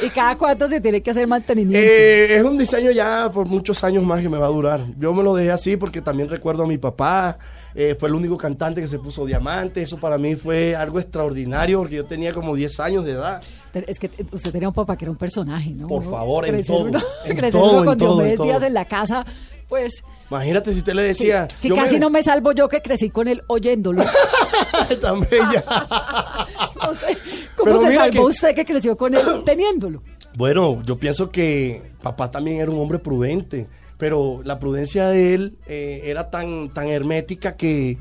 ¿Y 0.01 0.09
cada 0.09 0.37
cuánto 0.37 0.67
se 0.67 0.79
tiene 0.79 1.01
que 1.01 1.11
hacer 1.11 1.27
mantenimiento? 1.27 1.77
Eh, 1.77 2.37
es 2.37 2.43
un 2.43 2.57
diseño 2.57 2.91
ya 2.91 3.29
por 3.31 3.47
muchos 3.47 3.83
años 3.83 4.03
más 4.03 4.21
que 4.21 4.29
me 4.29 4.37
va 4.37 4.45
a 4.45 4.49
durar. 4.49 4.81
Yo 4.97 5.13
me 5.13 5.21
lo 5.23 5.35
dejé 5.35 5.51
así 5.51 5.77
porque 5.77 6.01
también 6.01 6.29
recuerdo 6.29 6.63
a 6.63 6.67
mi 6.67 6.77
papá. 6.77 7.37
Eh, 7.75 7.95
fue 7.99 8.09
el 8.09 8.15
único 8.15 8.37
cantante 8.37 8.81
que 8.81 8.87
se 8.87 8.99
puso 8.99 9.25
diamante. 9.25 9.81
Eso 9.81 9.97
para 9.97 10.17
mí 10.17 10.35
fue 10.35 10.75
algo 10.75 10.99
extraordinario 10.99 11.79
porque 11.79 11.95
yo 11.97 12.05
tenía 12.05 12.33
como 12.33 12.55
10 12.55 12.79
años 12.79 13.05
de 13.05 13.11
edad. 13.11 13.41
Es 13.73 13.99
que 13.99 14.07
eh, 14.07 14.25
usted 14.31 14.51
tenía 14.51 14.67
un 14.67 14.73
papá 14.73 14.97
que 14.97 15.05
era 15.05 15.11
un 15.11 15.17
personaje, 15.17 15.71
¿no? 15.71 15.87
Por 15.87 16.03
favor, 16.09 16.45
en 16.47 16.63
todo, 16.65 16.85
uno- 16.85 17.01
en 17.25 17.37
crecer 17.37 17.51
todo, 17.51 17.71
uno 17.71 17.79
en 17.79 17.85
con 17.85 17.97
todo, 17.97 18.25
en 18.25 18.35
todo. 18.35 18.45
Díaz 18.47 18.63
en 18.63 18.73
la 18.73 18.85
casa, 18.85 19.25
pues... 19.69 20.03
Imagínate 20.29 20.71
si 20.73 20.79
usted 20.79 20.93
le 20.93 21.03
decía. 21.03 21.47
yo 21.61 21.75
casi 21.75 21.99
no 21.99 22.09
me 22.09 22.23
salvo 22.23 22.51
yo 22.53 22.67
que 22.69 22.81
crecí 22.81 23.09
con 23.09 23.27
él 23.27 23.41
oyéndolo. 23.47 24.03
Tan 25.01 25.21
bella. 25.21 25.63
No 26.81 26.95
sé, 26.95 27.15
¿Cómo 27.55 27.65
Pero 27.77 27.81
se 27.87 27.95
salvó 27.95 28.11
que- 28.11 28.19
usted 28.19 28.55
que 28.55 28.65
creció 28.65 28.97
con 28.97 29.13
él 29.13 29.21
teniéndolo? 29.45 30.01
Bueno, 30.35 30.81
yo 30.83 30.97
pienso 30.97 31.29
que 31.29 31.81
papá 32.01 32.31
también 32.31 32.59
era 32.59 32.71
un 32.71 32.79
hombre 32.79 32.97
prudente, 32.97 33.67
pero 34.01 34.41
la 34.43 34.57
prudencia 34.57 35.09
de 35.09 35.35
él 35.35 35.57
eh, 35.67 36.01
era 36.05 36.31
tan, 36.31 36.69
tan 36.73 36.87
hermética 36.87 37.55
que 37.55 37.99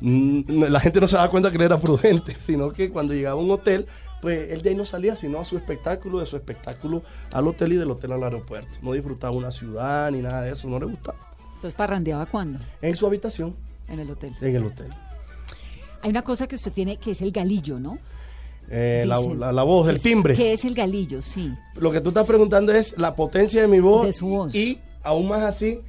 mm, 0.00 0.62
la 0.64 0.80
gente 0.80 1.02
no 1.02 1.06
se 1.06 1.16
daba 1.16 1.28
cuenta 1.28 1.50
que 1.50 1.58
él 1.58 1.64
era 1.64 1.78
prudente, 1.78 2.34
sino 2.40 2.72
que 2.72 2.88
cuando 2.88 3.12
llegaba 3.12 3.38
a 3.38 3.44
un 3.44 3.50
hotel, 3.50 3.86
pues 4.22 4.50
él 4.50 4.62
de 4.62 4.70
ahí 4.70 4.74
no 4.74 4.86
salía, 4.86 5.14
sino 5.16 5.38
a 5.38 5.44
su 5.44 5.58
espectáculo, 5.58 6.18
de 6.20 6.24
su 6.24 6.36
espectáculo 6.36 7.02
al 7.30 7.46
hotel 7.46 7.74
y 7.74 7.76
del 7.76 7.90
hotel 7.90 8.12
al 8.12 8.24
aeropuerto. 8.24 8.78
No 8.80 8.92
disfrutaba 8.92 9.36
una 9.36 9.52
ciudad 9.52 10.10
ni 10.12 10.22
nada 10.22 10.40
de 10.40 10.52
eso, 10.52 10.66
no 10.66 10.78
le 10.78 10.86
gustaba. 10.86 11.18
Entonces, 11.56 11.74
¿parrandeaba 11.74 12.24
cuándo? 12.24 12.58
En 12.80 12.96
su 12.96 13.06
habitación, 13.06 13.54
En 13.88 14.00
el 14.00 14.10
hotel. 14.10 14.32
en 14.40 14.56
el 14.56 14.64
hotel. 14.64 14.88
Hay 16.00 16.08
una 16.08 16.22
cosa 16.22 16.46
que 16.46 16.54
usted 16.54 16.72
tiene 16.72 16.96
que 16.96 17.10
es 17.10 17.20
el 17.20 17.32
galillo, 17.32 17.78
¿no? 17.78 17.98
Eh, 18.70 19.04
la, 19.06 19.20
la- 19.20 19.52
la 19.52 19.62
voz, 19.62 19.88
el 19.90 20.00
timbre. 20.00 20.34
¿Qué 20.34 20.54
es 20.54 20.64
el 20.64 20.74
galillo? 20.74 21.20
Sí. 21.20 21.52
Lo 21.76 21.92
que 21.92 22.00
tú 22.00 22.08
estás 22.08 22.24
preguntando 22.26 22.72
es 22.72 22.96
la 22.96 23.14
potencia 23.14 23.60
de 23.60 23.68
mi 23.68 23.80
voz, 23.80 24.06
De 24.06 24.12
su 24.14 24.26
voz. 24.26 24.54
y 24.54 24.78
aún 25.04 25.28
más 25.28 25.42
así, 25.42 25.80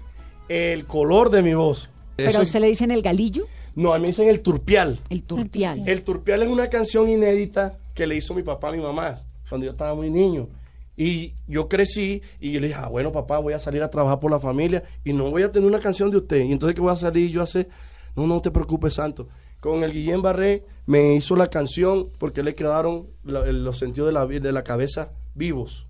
el 0.49 0.85
color 0.85 1.29
de 1.31 1.41
mi 1.41 1.53
voz. 1.53 1.89
¿Pero 2.15 2.29
Eso- 2.29 2.39
a 2.39 2.43
usted 2.43 2.59
le 2.59 2.67
dicen 2.67 2.91
el 2.91 3.01
galillo? 3.01 3.45
No, 3.75 3.93
a 3.93 3.97
mí 3.97 4.03
me 4.03 4.07
dicen 4.07 4.27
el 4.29 4.41
turpial. 4.41 4.99
El 5.09 5.23
turpial. 5.23 5.83
El 5.87 6.03
turpial 6.03 6.43
es 6.43 6.49
una 6.49 6.67
canción 6.69 7.09
inédita 7.09 7.77
que 7.93 8.07
le 8.07 8.15
hizo 8.15 8.33
mi 8.33 8.43
papá 8.43 8.69
a 8.69 8.71
mi 8.71 8.77
mamá 8.79 9.23
cuando 9.49 9.65
yo 9.65 9.71
estaba 9.71 9.93
muy 9.95 10.09
niño. 10.09 10.47
Y 10.97 11.33
yo 11.47 11.67
crecí 11.67 12.21
y 12.39 12.53
yo 12.53 12.61
le 12.61 12.67
dije, 12.67 12.79
ah, 12.81 12.87
bueno, 12.87 13.11
papá, 13.11 13.39
voy 13.39 13.51
a 13.53 13.59
salir 13.59 13.83
a 13.83 13.89
trabajar 13.89 14.19
por 14.21 14.31
la 14.31 14.39
familia 14.39 14.81
y 15.03 15.11
no 15.11 15.29
voy 15.29 15.43
a 15.43 15.51
tener 15.51 15.67
una 15.67 15.79
canción 15.79 16.09
de 16.09 16.17
usted. 16.17 16.45
Y 16.45 16.53
entonces, 16.53 16.73
¿qué 16.73 16.79
voy 16.81 16.93
a 16.93 16.95
salir 16.95 17.29
yo 17.31 17.41
a 17.41 17.43
hacer? 17.43 17.67
No, 18.15 18.25
no 18.27 18.41
te 18.41 18.49
preocupes, 18.49 18.93
Santo. 18.93 19.27
Con 19.59 19.83
el 19.83 19.91
Guillén 19.91 20.21
Barré 20.21 20.63
me 20.85 21.15
hizo 21.15 21.35
la 21.35 21.49
canción 21.49 22.09
porque 22.17 22.43
le 22.43 22.53
quedaron 22.53 23.07
la- 23.25 23.45
los 23.51 23.77
sentidos 23.77 24.07
de 24.07 24.13
la, 24.13 24.25
vi- 24.25 24.39
de 24.39 24.53
la 24.53 24.63
cabeza 24.63 25.11
vivos. 25.33 25.85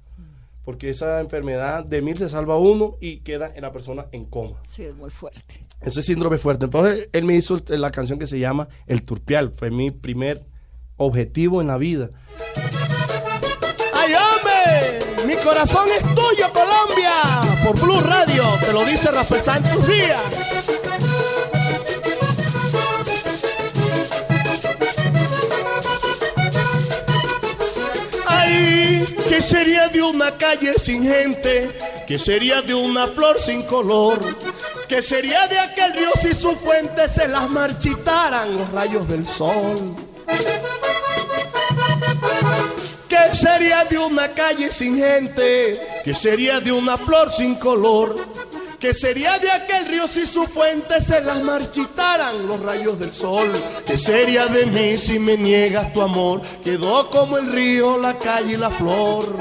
Porque 0.66 0.90
esa 0.90 1.22
enfermedad 1.22 1.86
de 1.86 2.02
mil 2.02 2.18
se 2.18 2.28
salva 2.28 2.58
uno 2.58 2.98
y 3.00 3.18
queda 3.18 3.52
en 3.56 3.62
la 3.62 3.72
persona 3.72 4.08
en 4.12 4.26
coma. 4.26 4.62
Sí, 4.68 4.84
es 4.84 4.96
muy 4.96 5.12
fuerte. 5.12 5.66
Ese 5.80 6.02
síndrome 6.02 6.40
fuerte. 6.40 6.66
Entonces 6.66 7.08
él 7.14 7.24
me 7.24 7.36
hizo 7.36 7.62
la 7.68 7.92
canción 7.92 8.18
que 8.18 8.28
se 8.28 8.40
llama 8.40 8.68
El 8.88 9.04
Turpial. 9.04 9.54
Fue 9.56 9.70
mi 9.70 9.92
primer 9.92 10.46
objetivo 10.98 11.62
en 11.62 11.68
la 11.68 11.78
vida. 11.78 12.10
¡Ay, 13.94 14.14
hombre! 14.14 15.26
Mi 15.28 15.36
corazón 15.44 15.88
es 15.96 16.04
tuyo, 16.04 16.52
Colombia. 16.52 17.42
Por 17.64 17.80
Blue 17.80 18.02
Radio. 18.02 18.44
Te 18.66 18.74
lo 18.74 18.84
dice 18.86 19.12
Rafael 19.12 19.44
Santos 19.44 19.88
Díaz. 19.88 21.15
¿Qué 29.36 29.42
sería 29.42 29.90
de 29.90 30.02
una 30.02 30.38
calle 30.38 30.76
sin 30.82 31.04
gente? 31.04 31.70
¿Qué 32.08 32.18
sería 32.18 32.62
de 32.62 32.74
una 32.74 33.08
flor 33.08 33.38
sin 33.38 33.64
color? 33.64 34.18
¿Qué 34.88 35.02
sería 35.02 35.46
de 35.48 35.60
aquel 35.60 35.92
río 35.92 36.10
si 36.22 36.34
sus 36.34 36.56
fuentes 36.56 37.12
se 37.12 37.28
las 37.28 37.50
marchitaran 37.50 38.56
los 38.56 38.72
rayos 38.72 39.06
del 39.10 39.28
sol? 39.28 39.94
¿Qué 43.10 43.36
sería 43.36 43.84
de 43.84 43.98
una 43.98 44.34
calle 44.34 44.72
sin 44.72 44.98
gente? 44.98 45.82
¿Qué 46.06 46.14
sería 46.14 46.62
de 46.62 46.72
una 46.72 46.98
flor 46.98 47.30
sin 47.30 47.56
color? 47.56 48.16
¿Qué 48.86 48.94
sería 48.94 49.40
de 49.40 49.50
aquel 49.50 49.88
río 49.88 50.08
si 50.08 50.28
sus 50.28 50.48
fuentes 50.48 51.06
se 51.06 51.20
las 51.20 51.42
marchitaran 51.42 52.46
los 52.46 52.60
rayos 52.60 53.00
del 53.00 53.12
sol? 53.12 53.52
¿Qué 53.84 53.98
sería 53.98 54.46
de 54.46 54.68
mí 54.68 54.96
si 54.96 55.18
me 55.18 55.36
niegas 55.38 55.92
tu 55.92 56.04
amor? 56.04 56.44
Quedó 56.64 57.10
como 57.10 57.40
el 57.40 57.52
río, 57.52 57.98
la 57.98 58.20
calle 58.20 58.54
y 58.54 58.58
la 58.58 58.70
flor. 58.70 59.40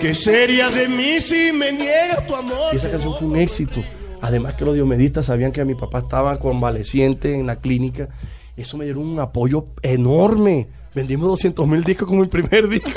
¿Qué 0.00 0.14
sería 0.14 0.70
de 0.70 0.88
mí 0.88 1.20
si 1.20 1.52
me 1.52 1.72
niegas 1.72 2.26
tu 2.26 2.36
amor? 2.36 2.72
Y 2.72 2.76
esa 2.76 2.90
canción 2.90 3.12
fue 3.18 3.28
un 3.28 3.36
éxito. 3.36 3.82
Además 4.22 4.54
que 4.54 4.64
los 4.64 4.74
diomedistas 4.74 5.26
sabían 5.26 5.52
que 5.52 5.62
mi 5.66 5.74
papá 5.74 5.98
estaba 5.98 6.38
convaleciente 6.38 7.34
en 7.34 7.46
la 7.46 7.56
clínica. 7.56 8.08
Eso 8.56 8.78
me 8.78 8.86
dieron 8.86 9.06
un 9.06 9.20
apoyo 9.20 9.66
enorme. 9.82 10.68
Vendimos 10.94 11.28
200 11.28 11.68
mil 11.68 11.84
discos 11.84 12.08
como 12.08 12.22
el 12.22 12.30
primer 12.30 12.66
disco. 12.66 12.90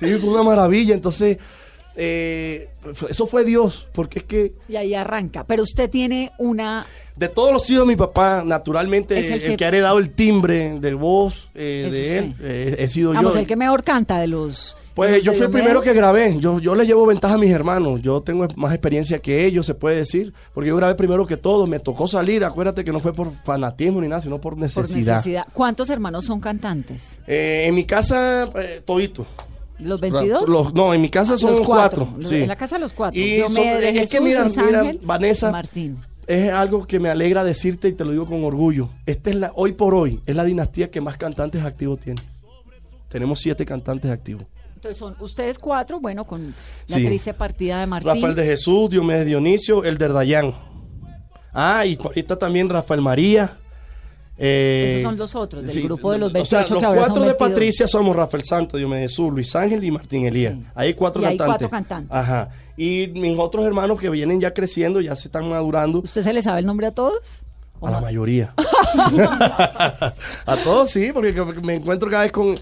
Sí, 0.00 0.14
fue 0.18 0.30
una 0.30 0.42
maravilla. 0.42 0.94
Entonces, 0.94 1.38
eh, 1.96 2.68
eso 3.08 3.26
fue 3.26 3.44
Dios, 3.44 3.86
porque 3.92 4.20
es 4.20 4.24
que 4.26 4.52
Y 4.68 4.76
ahí 4.76 4.94
arranca. 4.94 5.44
Pero 5.44 5.62
usted 5.62 5.88
tiene 5.90 6.32
una... 6.38 6.86
de 7.16 7.28
todos 7.28 7.52
los 7.52 7.68
hijos 7.70 7.84
de 7.86 7.88
mi 7.94 7.96
papá, 7.96 8.42
naturalmente, 8.44 9.18
el 9.18 9.24
el, 9.34 9.42
que- 9.42 9.56
que... 9.56 9.64
ha 9.64 9.68
heredado 9.68 9.98
el 9.98 10.10
timbre 10.10 10.78
de 10.80 10.94
voz 10.94 11.50
eh, 11.54 11.88
de 11.90 12.18
él, 12.18 12.34
eh, 12.40 12.76
he 12.78 12.88
sido 12.88 13.12
Vamos, 13.12 13.34
yo. 13.34 13.40
el 13.40 13.46
que 13.46 13.56
mejor 13.56 13.82
canta 13.82 14.18
de 14.20 14.26
los... 14.26 14.76
Pues 14.96 15.22
yo 15.22 15.34
fui 15.34 15.42
el 15.42 15.50
primero 15.50 15.82
que 15.82 15.92
grabé. 15.92 16.38
Yo, 16.40 16.58
yo 16.58 16.74
le 16.74 16.86
llevo 16.86 17.04
ventaja 17.06 17.34
a 17.34 17.38
mis 17.38 17.50
hermanos. 17.50 18.00
Yo 18.02 18.22
tengo 18.22 18.48
más 18.56 18.72
experiencia 18.72 19.18
que 19.18 19.44
ellos, 19.44 19.66
se 19.66 19.74
puede 19.74 19.96
decir. 19.96 20.32
Porque 20.54 20.68
yo 20.70 20.76
grabé 20.76 20.94
primero 20.94 21.26
que 21.26 21.36
todo. 21.36 21.66
Me 21.66 21.78
tocó 21.80 22.08
salir. 22.08 22.42
Acuérdate 22.44 22.82
que 22.82 22.90
no 22.92 22.98
fue 22.98 23.12
por 23.12 23.30
fanatismo 23.44 24.00
ni 24.00 24.08
nada, 24.08 24.22
sino 24.22 24.40
por 24.40 24.54
Por 24.54 24.62
necesidad. 24.62 25.16
necesidad. 25.16 25.46
¿Cuántos 25.52 25.90
hermanos 25.90 26.24
son 26.24 26.40
cantantes? 26.40 27.18
Eh, 27.26 27.64
en 27.68 27.74
mi 27.74 27.84
casa, 27.84 28.44
eh, 28.54 28.80
todito. 28.84 29.26
¿Los 29.78 30.00
22? 30.00 30.48
Los- 30.48 30.72
no, 30.72 30.94
en 30.94 31.02
mi 31.02 31.10
casa 31.10 31.36
son 31.36 31.50
Los 31.58 31.66
cuatro. 31.66 32.08
Sí. 32.26 32.36
En 32.36 32.48
la 32.48 32.56
casa 32.56 32.78
los 32.78 32.94
cuatro. 32.94 33.20
Y 33.20 33.40
son- 33.48 33.66
es 33.66 33.92
Jesús, 33.92 34.10
que 34.10 34.20
mira, 34.22 34.44
Luis 34.44 34.56
mira, 34.56 34.80
Ángel, 34.80 35.00
Vanessa, 35.02 35.50
Martín. 35.52 35.98
es 36.26 36.50
algo 36.50 36.86
que 36.86 36.98
me 36.98 37.10
alegra 37.10 37.44
decirte 37.44 37.88
y 37.88 37.92
te 37.92 38.02
lo 38.02 38.12
digo 38.12 38.24
con 38.24 38.42
orgullo. 38.44 38.88
Esta 39.04 39.28
es 39.28 39.36
la, 39.36 39.52
hoy 39.54 39.72
por 39.74 39.94
hoy, 39.94 40.22
es 40.24 40.34
la 40.34 40.44
dinastía 40.44 40.90
que 40.90 41.02
más 41.02 41.18
cantantes 41.18 41.62
activos 41.62 42.00
tiene. 42.00 42.22
Tenemos 43.10 43.38
siete 43.40 43.66
cantantes 43.66 44.10
activos. 44.10 44.44
Entonces 44.86 44.98
son 44.98 45.16
ustedes 45.20 45.58
cuatro, 45.58 45.98
bueno, 46.00 46.24
con 46.24 46.54
la 46.88 46.96
Sí. 46.96 47.04
triste 47.04 47.34
partida 47.34 47.80
de 47.80 47.86
Martín. 47.86 48.14
Rafael 48.14 48.34
de 48.36 48.44
Jesús, 48.44 48.88
Diomedes 48.90 49.26
Dionisio, 49.26 49.82
el 49.84 49.98
de 49.98 50.08
Dayán. 50.08 50.54
Ah, 51.52 51.84
y 51.84 51.98
ahorita 52.02 52.36
también 52.38 52.68
Rafael 52.68 53.00
María. 53.00 53.56
eh, 54.38 54.98
Esos 54.98 55.02
son 55.10 55.16
los 55.18 55.34
otros, 55.34 55.62
del 55.64 55.72
sí, 55.72 55.80
grupo 55.82 56.12
de 56.12 56.18
los 56.18 56.28
o 56.28 56.44
sea, 56.44 56.58
28 56.58 56.74
los 56.74 56.80
que 56.82 56.86
ahora 56.86 57.00
cuatro 57.00 57.14
son 57.16 57.22
de 57.22 57.28
22. 57.30 57.48
Patricia 57.50 57.88
somos 57.88 58.14
Rafael 58.14 58.44
Santos, 58.44 58.78
Diomedes 58.78 59.10
Jesús, 59.10 59.32
Luis 59.32 59.56
Ángel 59.56 59.82
y 59.82 59.90
Martín 59.90 60.26
Elías. 60.26 60.54
Sí. 60.54 60.62
Hay 60.74 60.92
cuatro 60.94 61.22
Y 61.22 61.24
hay 61.24 61.38
cantantes. 61.38 61.68
cuatro 61.68 61.70
cantantes. 61.70 62.12
Ajá. 62.14 62.50
Y 62.76 63.06
mis 63.14 63.36
otros 63.38 63.64
hermanos 63.66 63.98
que 63.98 64.10
vienen 64.10 64.38
ya 64.38 64.52
creciendo, 64.52 65.00
ya 65.00 65.16
se 65.16 65.28
están 65.28 65.48
madurando. 65.48 66.00
¿Usted 66.00 66.22
se 66.22 66.32
le 66.34 66.42
sabe 66.42 66.60
el 66.60 66.66
nombre 66.66 66.86
a 66.86 66.92
todos? 66.92 67.40
¿O 67.80 67.86
A 67.88 67.90
la 67.90 68.00
mayoría. 68.02 68.52
a 70.46 70.56
todos 70.62 70.90
sí, 70.90 71.10
porque 71.12 71.34
que- 71.34 71.44
me 71.62 71.74
encuentro 71.76 72.10
cada 72.10 72.22
vez 72.24 72.32
con... 72.32 72.54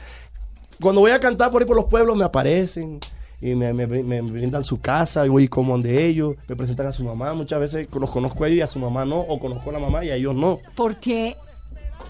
Cuando 0.81 1.01
voy 1.01 1.11
a 1.13 1.21
cantar 1.21 1.51
por 1.51 1.63
ahí 1.63 1.67
por 1.69 1.77
los 1.77 1.87
pueblos 1.87 2.17
me 2.17 2.25
aparecen 2.25 3.01
y 3.41 3.55
me, 3.55 3.73
me- 3.73 3.87
me 3.87 4.21
brindan 4.23 4.65
su 4.65 4.81
casa 4.81 5.25
y 5.27 5.29
voy 5.29 5.45
y 5.45 5.49
como 5.49 5.73
donde 5.73 6.05
ellos, 6.07 6.37
me 6.49 6.57
presentan 6.57 6.87
a 6.87 6.93
su 6.93 7.05
mamá. 7.05 7.33
Muchas 7.35 7.61
veces 7.61 7.89
los 7.99 8.11
conozco 8.11 8.45
a 8.45 8.49
ellos 8.49 8.59
y 8.59 8.63
a 8.63 8.67
su 8.67 8.79
mamá 8.79 9.05
no, 9.05 9.19
o 9.21 9.39
conozco 9.39 9.71
a 9.71 9.73
la 9.75 9.79
mamá 9.79 10.05
y 10.05 10.11
a 10.11 10.17
ellos 10.17 10.35
no. 10.35 10.61
Porque 10.75 11.37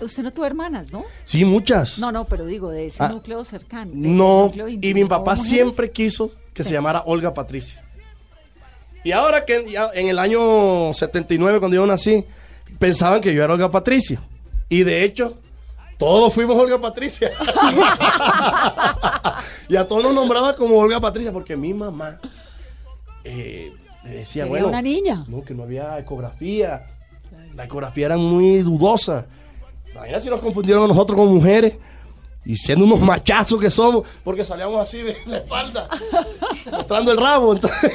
usted 0.01 0.23
no 0.23 0.33
tuvo 0.33 0.47
hermanas, 0.47 0.91
¿no? 0.93 1.05
Sí, 1.25 1.45
muchas. 1.45 1.99
No, 1.99 2.11
no, 2.13 2.25
pero 2.27 2.47
digo, 2.47 2.71
de 2.71 2.87
ese 2.87 3.03
Ah, 3.03 3.09
núcleo 3.09 3.45
cercano. 3.45 3.91
No, 3.95 4.45
núcleo 4.47 4.69
íntimo, 4.69 4.91
y 4.91 4.95
mi 4.95 5.03
¿no 5.03 5.09
papá 5.09 5.37
siempre 5.37 5.91
quiso 5.91 6.31
que 6.53 6.63
se 6.65 6.73
llamara 6.73 7.03
Olga 7.07 7.35
Patricia. 7.35 7.83
Y 9.03 9.13
ahora 9.13 9.45
que 9.45 9.71
ya 9.71 9.91
en 9.93 10.09
el 10.09 10.19
año 10.19 10.93
79, 10.93 11.59
cuando 11.59 11.75
yo 11.77 11.87
nací, 11.87 12.25
pensaban 12.79 13.21
que 13.21 13.35
yo 13.35 13.43
era 13.45 13.53
Olga 13.53 13.71
Patricia. 13.71 14.23
Y 14.71 14.83
de 14.85 15.05
hecho, 15.05 15.37
todos 15.99 16.33
fuimos 16.33 16.57
Olga 16.57 16.81
Patricia. 16.81 17.33
y 19.69 19.77
a 19.77 19.87
todos 19.87 20.03
nos 20.03 20.15
nombraba 20.15 20.55
como 20.55 20.79
Olga 20.79 21.01
Patricia, 21.01 21.33
porque 21.33 21.57
mi 21.57 21.75
mamá 21.75 22.21
eh, 23.25 23.73
decía, 24.05 24.47
bueno, 24.47 24.69
una 24.69 24.83
niña. 24.83 25.25
no, 25.29 25.45
que 25.45 25.55
no 25.55 25.65
había 25.65 25.99
ecografía. 25.99 26.87
La 27.55 27.65
ecografía 27.65 28.07
era 28.07 28.17
muy 28.17 28.63
dudosa. 28.63 29.27
Imagina 29.93 30.21
si 30.21 30.29
nos 30.29 30.41
confundieron 30.41 30.85
a 30.85 30.89
nosotros 30.89 31.19
con 31.19 31.33
mujeres. 31.33 31.75
Y 32.47 32.57
siendo 32.57 32.85
unos 32.85 33.01
machazos 33.01 33.59
que 33.59 33.71
somos, 33.71 34.07
porque 34.23 34.45
salíamos 34.45 34.79
así 34.79 35.01
de 35.01 35.17
la 35.25 35.39
espalda, 35.39 35.89
mostrando 36.71 37.13
el 37.13 37.17
rabo. 37.17 37.55
entonces. 37.55 37.91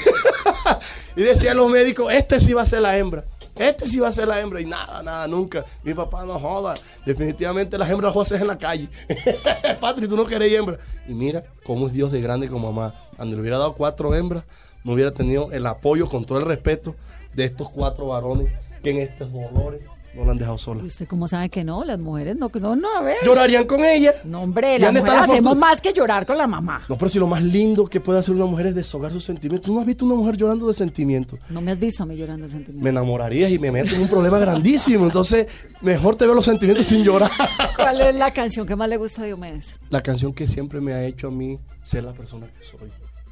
y 1.16 1.22
decían 1.22 1.58
los 1.58 1.70
médicos, 1.70 2.12
este 2.12 2.40
sí 2.40 2.54
va 2.54 2.64
a 2.64 2.66
ser 2.66 2.82
la 2.82 2.98
hembra. 2.98 3.26
Este 3.60 3.88
sí 3.88 4.00
va 4.00 4.08
a 4.08 4.12
ser 4.14 4.28
la 4.30 4.40
hembra. 4.40 4.62
Y 4.62 4.66
nada, 4.66 5.04
nada, 5.04 5.28
nunca. 5.28 5.66
Mi 5.84 5.94
papá 5.94 6.26
no 6.26 6.40
joda. 6.40 6.76
Definitivamente 7.06 7.78
las 7.78 7.90
hembras 7.90 8.16
las 8.16 8.22
hacer 8.22 8.42
en 8.42 8.48
la 8.48 8.58
calle. 8.58 8.90
Patri, 9.82 10.08
tú 10.08 10.16
no 10.16 10.26
querés 10.26 10.54
hembra. 10.54 10.80
Y 11.08 11.14
mira 11.14 11.44
cómo 11.66 11.88
es 11.88 11.94
Dios 11.94 12.12
de 12.12 12.22
grande 12.22 12.48
como 12.48 12.72
mamá. 12.72 12.96
Cuando 13.18 13.36
le 13.36 13.42
hubiera 13.42 13.58
dado 13.58 13.76
cuatro 13.76 14.16
hembras, 14.16 14.46
no 14.86 14.94
hubiera 14.94 15.12
tenido 15.14 15.52
el 15.52 15.66
apoyo, 15.66 16.08
con 16.08 16.26
todo 16.26 16.40
el 16.40 16.46
respeto, 16.46 16.96
de 17.34 17.44
estos 17.44 17.70
cuatro 17.70 18.08
varones 18.08 18.48
que 18.82 18.92
en 18.92 18.98
estos 19.00 19.34
dolores 19.34 19.82
no 20.16 20.26
la 20.26 20.32
han 20.32 20.38
dejado 20.38 20.58
sola. 20.58 20.82
¿Y 20.84 20.88
¿Usted 20.88 21.08
cómo 21.08 21.28
sabe 21.28 21.50
que 21.50 21.64
no? 21.64 21.84
Las 21.84 22.00
mujeres 22.00 22.36
no, 22.38 22.50
no, 22.60 22.76
no, 22.76 22.98
a 22.98 23.02
ver. 23.02 23.18
Llorarían 23.24 23.66
con 23.66 23.86
ella. 23.86 24.14
No, 24.24 24.42
hombre, 24.42 24.76
¿Y 24.76 24.80
las 24.80 24.88
dónde 24.88 25.00
está 25.02 25.12
mujeres 25.12 25.28
la 25.28 25.34
hacemos 25.34 25.50
fortuna? 25.52 25.68
más 25.68 25.82
que 25.82 25.94
llorar 25.94 26.26
con 26.26 26.38
la 26.38 26.48
mamá. 26.48 26.84
No, 26.90 26.98
pero 26.98 27.10
si 27.10 27.20
lo 27.20 27.28
más 27.28 27.44
lindo 27.44 27.86
que 27.86 28.00
puede 28.00 28.20
hacer 28.20 28.34
una 28.36 28.46
mujer 28.46 28.68
es 28.68 28.76
deshogar 28.76 29.12
sus 29.12 29.24
sentimientos. 29.24 29.66
¿Tú 29.68 29.74
no 29.74 29.82
has 29.82 29.86
visto 29.86 30.06
una 30.06 30.16
mujer 30.16 30.36
llorando 30.38 30.68
de 30.68 30.74
sentimientos? 30.74 31.40
No 31.50 31.62
me 31.62 31.72
has 31.72 31.80
visto 31.80 32.04
a 32.04 32.06
mí 32.06 32.16
llorando 32.18 32.46
de 32.48 32.52
sentimientos. 32.52 32.84
Me 32.84 32.90
enamorarías 32.90 33.52
y 33.52 33.60
me 33.60 33.72
meto 33.72 33.96
en 33.96 34.02
un 34.02 34.08
problema 34.08 34.40
grandísimo. 34.40 35.06
Entonces, 35.06 35.48
mejor 35.82 36.16
te 36.16 36.26
veo 36.26 36.34
los 36.34 36.46
sentimientos 36.46 36.88
sin 36.88 37.04
llorar. 37.04 37.30
¿Cuál 37.76 38.02
es 38.02 38.16
la 38.16 38.34
canción 38.34 38.66
que 38.66 38.76
más 38.76 38.90
le 38.90 38.98
gusta 38.98 39.22
a 39.22 39.26
Diomedes? 39.26 39.76
La 39.90 40.02
canción 40.02 40.34
que 40.34 40.48
siempre 40.48 40.82
me 40.82 40.94
ha 40.94 41.04
hecho 41.06 41.28
a 41.28 41.32
mí 41.32 41.60
ser 41.84 42.04
la 42.04 42.14
persona 42.14 42.48
que 42.48 42.64
soy. 42.64 42.90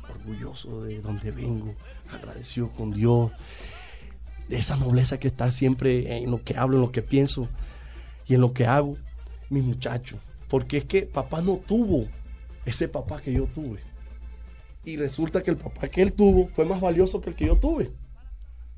Orgulloso 0.09 0.83
de 0.83 0.99
donde 1.01 1.31
vengo, 1.31 1.73
agradecido 2.11 2.69
con 2.69 2.91
Dios. 2.91 3.31
De 4.47 4.57
esa 4.57 4.77
nobleza 4.77 5.19
que 5.19 5.27
está 5.27 5.51
siempre 5.51 6.17
en 6.17 6.31
lo 6.31 6.43
que 6.43 6.55
hablo, 6.57 6.77
en 6.77 6.81
lo 6.81 6.91
que 6.91 7.01
pienso 7.01 7.47
y 8.25 8.35
en 8.35 8.41
lo 8.41 8.53
que 8.53 8.65
hago. 8.65 8.97
Mi 9.49 9.61
muchacho. 9.61 10.17
Porque 10.49 10.77
es 10.77 10.83
que 10.85 11.01
papá 11.03 11.41
no 11.41 11.57
tuvo 11.57 12.05
ese 12.65 12.87
papá 12.87 13.21
que 13.21 13.33
yo 13.33 13.45
tuve. 13.45 13.79
Y 14.83 14.95
resulta 14.95 15.43
que 15.43 15.51
el 15.51 15.57
papá 15.57 15.87
que 15.89 16.01
él 16.01 16.13
tuvo 16.13 16.47
fue 16.55 16.63
más 16.65 16.79
valioso 16.79 17.19
que 17.19 17.29
el 17.29 17.35
que 17.35 17.47
yo 17.47 17.57
tuve. 17.57 17.91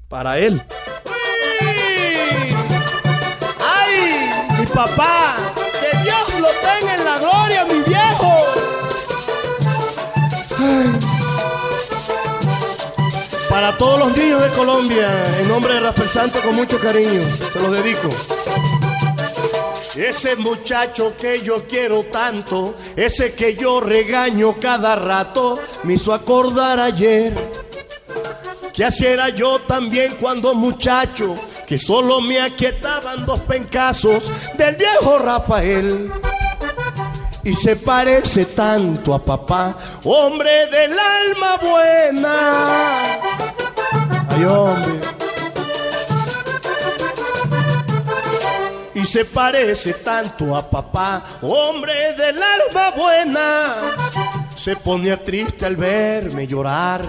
Para 0.07 0.39
él. 0.39 0.61
¡Ay! 3.59 4.29
Mi 4.59 4.65
papá. 4.65 5.37
Que 5.79 5.97
Dios 6.03 6.39
lo 6.39 6.49
tenga 6.61 6.95
en 6.95 7.05
la 7.05 7.19
gloria, 7.19 7.65
mi 7.65 7.83
viejo. 7.83 8.33
Ay. 10.57 10.98
Para 13.59 13.77
todos 13.77 13.99
los 13.99 14.15
niños 14.15 14.41
de 14.41 14.47
Colombia, 14.51 15.11
en 15.37 15.49
nombre 15.49 15.73
de 15.73 15.81
Rafael 15.81 16.07
Santo, 16.07 16.39
con 16.39 16.55
mucho 16.55 16.79
cariño, 16.79 17.21
se 17.51 17.59
los 17.59 17.71
dedico. 17.73 18.07
Ese 19.97 20.37
muchacho 20.37 21.13
que 21.19 21.41
yo 21.41 21.67
quiero 21.67 22.03
tanto, 22.03 22.75
ese 22.95 23.33
que 23.33 23.57
yo 23.57 23.81
regaño 23.81 24.55
cada 24.61 24.95
rato, 24.95 25.59
me 25.83 25.95
hizo 25.95 26.13
acordar 26.13 26.79
ayer 26.79 27.33
que 28.71 28.85
así 28.85 29.05
era 29.05 29.27
yo 29.27 29.59
también 29.59 30.15
cuando 30.21 30.55
muchacho, 30.55 31.35
que 31.67 31.77
solo 31.77 32.21
me 32.21 32.39
aquietaban 32.39 33.25
dos 33.25 33.41
pencazos 33.41 34.23
del 34.57 34.77
viejo 34.77 35.17
Rafael. 35.17 36.09
Y 37.43 37.53
se 37.53 37.75
parece 37.75 38.45
tanto 38.45 39.13
a 39.13 39.19
papá, 39.23 39.75
hombre 40.03 40.67
del 40.67 40.97
alma 40.97 41.57
buena. 41.57 43.19
Ay, 44.29 44.45
hombre. 44.45 44.99
Y 48.93 49.05
se 49.05 49.23
parece 49.23 49.93
tanto 49.93 50.55
a 50.55 50.69
papá, 50.69 51.23
hombre 51.41 52.13
del 52.13 52.41
alma 52.41 52.89
buena. 52.91 53.75
Se 54.59 54.75
ponía 54.75 55.23
triste 55.23 55.65
al 55.65 55.77
verme 55.77 56.45
llorar 56.45 57.05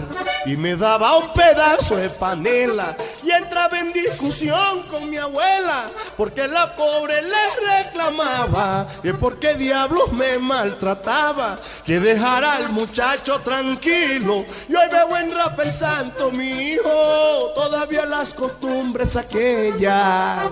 y 0.47 0.57
me 0.57 0.77
daba 0.77 1.17
un 1.17 1.33
pedazo 1.33 1.97
de 1.97 2.09
panela 2.09 2.97
y 3.25 3.31
entraba 3.33 3.77
en 3.77 3.93
discusión 3.93 4.85
con 4.89 5.11
mi 5.11 5.17
abuela 5.17 5.87
porque 6.17 6.47
la 6.47 6.77
pobre 6.77 7.21
le 7.23 7.83
reclamaba 7.83 8.87
y 9.03 9.13
por 9.15 9.41
qué 9.41 9.55
diablos 9.55 10.13
me 10.13 10.39
maltrataba 10.39 11.59
que 11.85 11.99
dejara 11.99 12.55
al 12.55 12.69
muchacho 12.69 13.41
tranquilo. 13.41 14.45
Y 14.69 14.77
hoy 14.77 14.89
veo 14.89 15.17
en 15.17 15.33
Rafael 15.33 15.73
Santo 15.73 16.31
mi 16.31 16.51
hijo 16.51 17.51
todavía 17.57 18.07
las 18.07 18.33
costumbres 18.33 19.17
aquellas. 19.17 20.47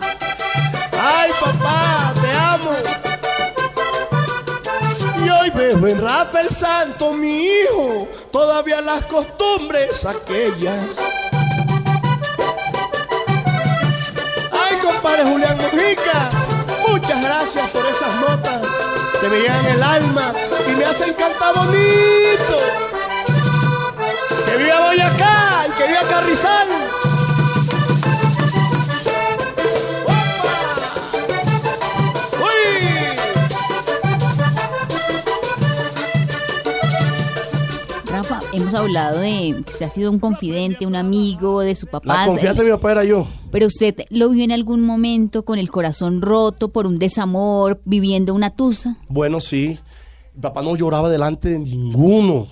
Ay 1.00 1.30
papá 1.40 2.12
te 2.20 2.30
amo 2.32 2.72
y 5.24 5.28
hoy 5.28 5.50
veo 5.50 5.86
en 5.86 6.00
Rafael 6.00 6.50
Santo, 6.50 7.12
mi 7.12 7.46
hijo, 7.46 8.08
todavía 8.30 8.80
las 8.80 9.04
costumbres 9.06 10.04
aquellas. 10.04 10.84
Ay, 14.52 14.76
compadre 14.82 15.24
Julián 15.24 15.56
Mujica, 15.56 16.28
muchas 16.88 17.22
gracias 17.22 17.70
por 17.70 17.84
esas 17.86 18.14
notas 18.16 18.66
que 19.20 19.28
me 19.28 19.40
llegan 19.40 19.66
el 19.66 19.82
alma 19.82 20.32
y 20.66 20.76
me 20.76 20.84
hacen 20.84 21.14
cantar 21.14 21.54
bonito. 21.54 22.58
Que 24.46 24.56
viva 24.56 24.86
Boyacá 24.86 25.66
y 25.68 25.70
que 25.72 25.86
viva 25.88 26.02
Carrizal. 26.08 27.07
Hemos 38.58 38.74
hablado 38.74 39.20
de 39.20 39.54
que 39.64 39.72
usted 39.72 39.86
ha 39.86 39.90
sido 39.90 40.10
un 40.10 40.18
confidente, 40.18 40.86
un 40.86 40.96
amigo 40.96 41.60
de 41.60 41.74
su 41.74 41.86
papá. 41.86 42.20
La 42.20 42.26
confianza 42.26 42.62
de 42.62 42.68
mi 42.70 42.74
papá 42.76 42.92
era 42.92 43.04
yo. 43.04 43.26
Pero 43.50 43.66
usted 43.66 43.94
lo 44.10 44.28
vio 44.30 44.44
en 44.44 44.52
algún 44.52 44.82
momento 44.82 45.44
con 45.44 45.58
el 45.58 45.70
corazón 45.70 46.20
roto 46.22 46.68
por 46.70 46.86
un 46.86 46.98
desamor, 46.98 47.80
viviendo 47.84 48.34
una 48.34 48.50
tusa. 48.50 48.96
Bueno, 49.08 49.40
sí. 49.40 49.78
Mi 50.34 50.40
papá 50.42 50.62
no 50.62 50.76
lloraba 50.76 51.08
delante 51.10 51.48
de 51.50 51.58
ninguno. 51.58 52.46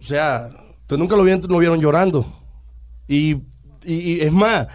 O 0.00 0.04
sea, 0.04 0.48
ustedes 0.82 0.98
nunca 0.98 1.16
lo 1.16 1.22
vieron, 1.22 1.42
lo 1.48 1.58
vieron 1.58 1.80
llorando. 1.80 2.26
Y, 3.06 3.32
y- 3.34 3.42
y 3.84 4.20
es 4.20 4.32
más, 4.32 4.66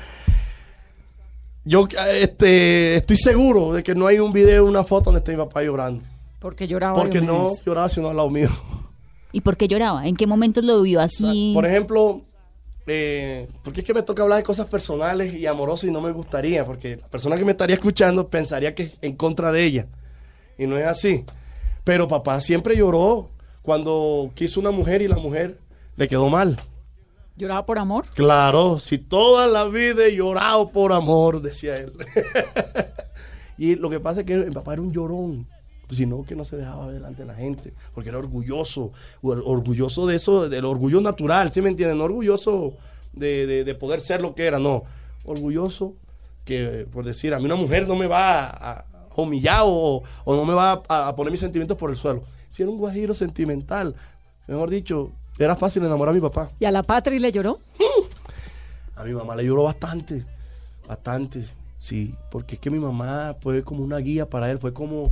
yo 1.66 1.88
este, 2.20 2.96
estoy 2.98 3.16
seguro 3.18 3.74
de 3.74 3.84
que 3.84 3.96
no 3.96 4.06
hay 4.08 4.20
un 4.20 4.34
video, 4.34 4.66
una 4.66 4.84
foto 4.84 5.06
donde 5.06 5.20
esté 5.20 5.32
mi 5.32 5.38
papá 5.38 5.64
llorando. 5.64 6.04
Porque 6.40 6.68
lloraba. 6.68 6.96
Porque 6.96 7.22
no 7.22 7.52
lloraba 7.66 7.88
sino 7.90 8.10
al 8.10 8.18
lado 8.18 8.30
mío. 8.30 8.50
¿Y 9.34 9.42
por 9.42 9.58
qué 9.58 9.68
lloraba? 9.68 10.08
¿En 10.08 10.16
qué 10.16 10.28
momentos 10.28 10.64
lo 10.64 10.82
vio 10.84 11.02
así? 11.02 11.52
Por 11.56 11.66
ejemplo, 11.66 12.22
eh, 12.86 13.50
porque 13.64 13.82
es 13.82 13.86
que 13.86 13.94
me 13.94 14.04
toca 14.04 14.22
hablar 14.22 14.38
de 14.38 14.44
cosas 14.44 14.68
personales 14.68 15.34
y 15.34 15.48
amorosas 15.48 15.90
y 15.90 15.92
no 15.92 16.02
me 16.02 16.12
gustaría, 16.12 16.64
porque 16.66 16.98
la 16.98 17.08
persona 17.08 17.36
que 17.36 17.44
me 17.44 17.52
estaría 17.52 17.76
escuchando 17.76 18.28
pensaría 18.28 18.76
que 18.76 18.84
es 18.84 18.92
en 19.02 19.16
contra 19.16 19.52
de 19.52 19.64
ella. 19.64 19.88
Y 20.58 20.68
no 20.68 20.78
es 20.78 20.86
así. 20.86 21.26
Pero 21.84 22.08
papá 22.08 22.40
siempre 22.42 22.78
lloró 22.78 23.32
cuando 23.64 24.32
quiso 24.36 24.60
una 24.60 24.70
mujer 24.70 25.02
y 25.02 25.08
la 25.08 25.18
mujer 25.18 25.58
le 25.98 26.08
quedó 26.08 26.30
mal. 26.30 26.62
¿Lloraba 27.36 27.66
por 27.66 27.80
amor? 27.80 28.06
Claro, 28.14 28.78
si 28.80 29.00
toda 29.00 29.48
la 29.48 29.66
vida 29.66 30.06
he 30.06 30.16
llorado 30.16 30.70
por 30.70 30.94
amor, 30.94 31.42
decía 31.42 31.78
él. 31.78 31.94
y 33.58 33.76
lo 33.76 33.90
que 33.90 34.00
pasa 34.00 34.20
es 34.20 34.28
que 34.28 34.38
mi 34.38 34.54
papá 34.54 34.74
era 34.74 34.84
un 34.84 34.94
llorón, 34.94 35.48
sino 35.90 36.24
que 36.24 36.36
no 36.36 36.46
se 36.46 36.58
dejaba 36.58 36.86
ver 36.88 36.96
delante 36.96 37.22
de 37.24 37.28
la 37.28 37.36
gente, 37.36 37.74
porque 37.94 38.10
era 38.10 38.18
orgulloso, 38.20 38.92
or- 39.22 39.44
orgulloso 39.46 40.08
de 40.08 40.16
eso, 40.16 40.50
del 40.50 40.66
orgullo 40.66 41.02
natural, 41.02 41.52
¿sí 41.54 41.62
me 41.62 41.70
entienden? 41.70 41.98
No 41.98 42.06
orgulloso 42.06 42.74
de, 43.14 43.46
de- 43.46 43.64
de 43.64 43.76
poder 43.76 44.02
ser 44.02 44.22
lo 44.22 44.34
que 44.36 44.46
era, 44.46 44.60
no. 44.60 44.84
Orgulloso 45.26 45.94
que, 46.46 46.88
por 46.92 47.06
decir, 47.06 47.34
a 47.34 47.40
mí 47.40 47.46
una 47.46 47.56
mujer 47.56 47.88
no 47.88 47.96
me 47.96 48.08
va 48.08 48.46
a, 48.48 48.72
a 48.80 48.86
humillar 49.16 49.62
o, 49.66 50.04
o 50.26 50.36
no 50.36 50.46
me 50.46 50.54
va 50.54 50.82
a, 50.88 51.08
a 51.10 51.16
poner 51.16 51.32
mis 51.32 51.40
sentimientos 51.40 51.78
por 51.78 51.90
el 51.90 51.96
suelo. 51.96 52.24
Si 52.50 52.62
era 52.64 52.72
un 52.72 52.78
guajiro 52.78 53.14
sentimental, 53.14 53.96
mejor 54.48 54.70
dicho, 54.70 55.12
era 55.40 55.56
fácil 55.56 55.84
enamorar 55.86 56.12
a 56.12 56.16
mi 56.16 56.22
papá. 56.22 56.50
¿Y 56.60 56.66
a 56.66 56.72
la 56.72 56.84
patria 56.84 57.20
le 57.20 57.32
lloró? 57.32 57.60
A 58.96 59.04
mi 59.04 59.14
mamá 59.14 59.36
le 59.36 59.44
lloró 59.46 59.64
bastante, 59.64 60.24
bastante, 60.88 61.48
sí, 61.80 62.14
porque 62.30 62.56
es 62.56 62.62
que 62.62 62.70
mi 62.70 62.80
mamá 62.80 63.36
fue 63.42 63.64
como 63.64 63.84
una 63.84 63.98
guía 63.98 64.30
para 64.30 64.52
él, 64.52 64.60
fue 64.60 64.74
como 64.74 65.12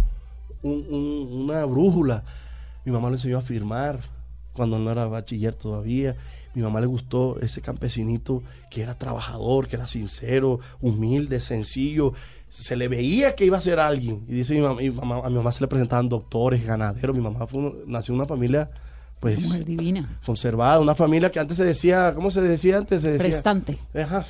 un- 0.64 0.86
un- 0.90 1.42
una 1.44 1.66
brújula. 1.66 2.24
Mi 2.86 2.92
mamá 2.92 3.10
le 3.10 3.16
enseñó 3.16 3.38
a 3.38 3.42
firmar 3.42 4.00
cuando 4.54 4.78
no 4.80 4.92
era 4.92 5.06
bachiller 5.06 5.54
todavía. 5.56 6.16
Mi 6.54 6.62
mamá 6.62 6.82
le 6.82 6.88
gustó 6.88 7.40
ese 7.40 7.62
campesinito 7.62 8.44
que 8.70 8.82
era 8.82 8.96
trabajador, 8.98 9.68
que 9.68 9.78
era 9.78 9.88
sincero, 9.88 10.60
humilde, 10.82 11.40
sencillo. 11.40 12.14
Se 12.50 12.76
le 12.76 12.90
veía 12.90 13.36
que 13.36 13.46
iba 13.46 13.58
a 13.58 13.62
ser 13.62 13.80
alguien. 13.80 14.26
Y 14.28 14.34
dice 14.34 14.54
mi 14.54 14.60
mamá, 14.62 14.82
mi 14.82 14.90
mamá- 14.90 15.22
a 15.26 15.30
mi 15.30 15.36
mamá 15.36 15.52
se 15.54 15.62
le 15.62 15.68
presentaban 15.68 16.10
doctores, 16.10 16.66
ganaderos. 16.66 17.16
Mi 17.16 17.22
mamá 17.22 17.48
fue 17.48 17.74
nació 17.88 18.14
en 18.14 18.20
una 18.20 18.28
familia, 18.28 18.70
pues, 19.22 19.40
Mujer 19.40 19.64
divina. 19.64 20.20
conservada, 20.26 20.80
una 20.82 20.96
familia 20.96 21.32
que 21.32 21.40
antes 21.40 21.56
se 21.56 21.64
decía, 21.64 22.14
¿cómo 22.14 22.30
se 22.32 22.42
decía 22.42 22.78
antes? 22.80 23.02
Se 23.04 23.12
decía, 23.12 23.30
Prestante. 23.30 23.78
Ajá. 23.96 24.26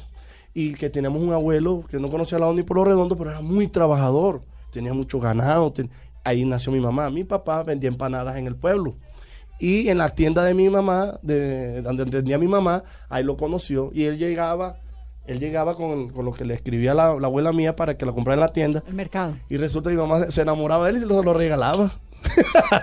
Y 0.54 0.74
que 0.76 0.90
teníamos 0.92 1.22
un 1.24 1.34
abuelo 1.34 1.84
que 1.90 1.98
no 1.98 2.10
conocía 2.10 2.36
al 2.36 2.42
lado 2.42 2.54
ni 2.54 2.62
por 2.62 2.78
lo 2.78 2.84
redondo, 2.84 3.18
pero 3.18 3.32
era 3.32 3.42
muy 3.42 3.68
trabajador. 3.68 4.42
Tenía 4.72 4.94
mucho 4.94 5.20
ganado. 5.20 5.72
ten- 5.72 5.90
Ahí 6.24 6.46
nació 6.46 6.72
mi 6.72 6.80
mamá. 6.80 7.10
Mi 7.10 7.24
papá 7.24 7.64
vendía 7.64 7.90
empanadas 7.90 8.36
en 8.38 8.48
el 8.48 8.56
pueblo. 8.56 8.96
Y 9.60 9.90
en 9.90 10.00
la 10.00 10.10
tienda 10.10 10.44
de 10.44 10.54
mi 10.54 10.70
mamá, 10.70 11.20
de 11.22 11.82
donde 11.82 12.06
tenía 12.06 12.38
mi 12.38 12.48
mamá, 12.48 12.84
ahí 13.10 13.24
lo 13.24 13.38
conoció. 13.38 13.92
Y 13.94 14.04
él 14.06 14.18
llegaba, 14.18 14.78
él 15.28 15.40
llegaba 15.40 15.76
con, 15.76 16.10
con 16.10 16.26
lo 16.26 16.32
que 16.34 16.46
le 16.46 16.56
escribía 16.56 16.94
la, 16.96 17.14
la 17.20 17.28
abuela 17.28 17.54
mía 17.54 17.76
para 17.76 17.96
que 17.96 18.06
lo 18.06 18.14
comprara 18.16 18.36
en 18.36 18.40
la 18.40 18.54
tienda. 18.54 18.84
El 18.88 18.96
mercado. 18.96 19.36
Y 19.50 19.58
resulta 19.58 19.90
que 19.92 19.96
mi 19.96 20.02
mamá 20.02 20.32
se 20.32 20.42
enamoraba 20.42 20.86
de 20.86 20.92
él 20.92 20.98
y 20.98 21.00
se 21.02 21.06
lo, 21.06 21.22
lo 21.22 21.34
regalaba. 21.34 21.94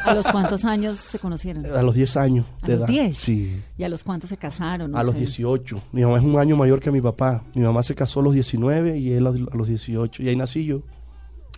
¿A 0.05 0.15
los 0.15 0.27
cuántos 0.29 0.65
años 0.65 0.99
se 0.99 1.19
conocieron? 1.19 1.65
A 1.67 1.83
los 1.83 1.95
10 1.95 2.17
años 2.17 2.47
¿A 2.63 2.67
de 2.67 2.73
los 2.77 2.89
edad. 2.89 2.89
10? 3.07 3.19
Sí. 3.19 3.63
¿Y 3.77 3.83
a 3.85 3.89
los 3.89 4.05
cuántos 4.05 4.31
se 4.31 4.37
casaron? 4.37 4.91
No 4.93 4.99
a 4.99 5.03
los 5.05 5.13
sé. 5.15 5.21
18. 5.21 5.81
Mi 5.93 6.03
mamá 6.03 6.19
es 6.19 6.25
un 6.25 6.39
año 6.39 6.57
mayor 6.57 6.81
que 6.81 6.91
mi 6.93 7.01
papá. 7.01 7.43
Mi 7.55 7.63
mamá 7.63 7.83
se 7.83 7.95
casó 7.95 8.21
a 8.21 8.23
los 8.25 8.35
19 8.35 8.99
y 8.99 9.13
él 9.13 9.27
a 9.27 9.31
a 9.31 9.57
los 9.57 9.67
18. 9.69 10.23
Y 10.23 10.29
ahí 10.29 10.37
nací 10.37 10.65
yo. 10.65 10.83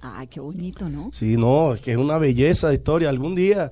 Ay, 0.03 0.27
qué 0.29 0.41
bonito, 0.41 0.89
¿no? 0.89 1.11
Sí, 1.13 1.37
no, 1.37 1.75
es 1.75 1.81
que 1.81 1.93
es 1.93 1.97
una 1.97 2.19
belleza 2.19 2.69
de 2.69 2.75
historia. 2.75 3.09
Algún 3.09 3.35
día, 3.35 3.71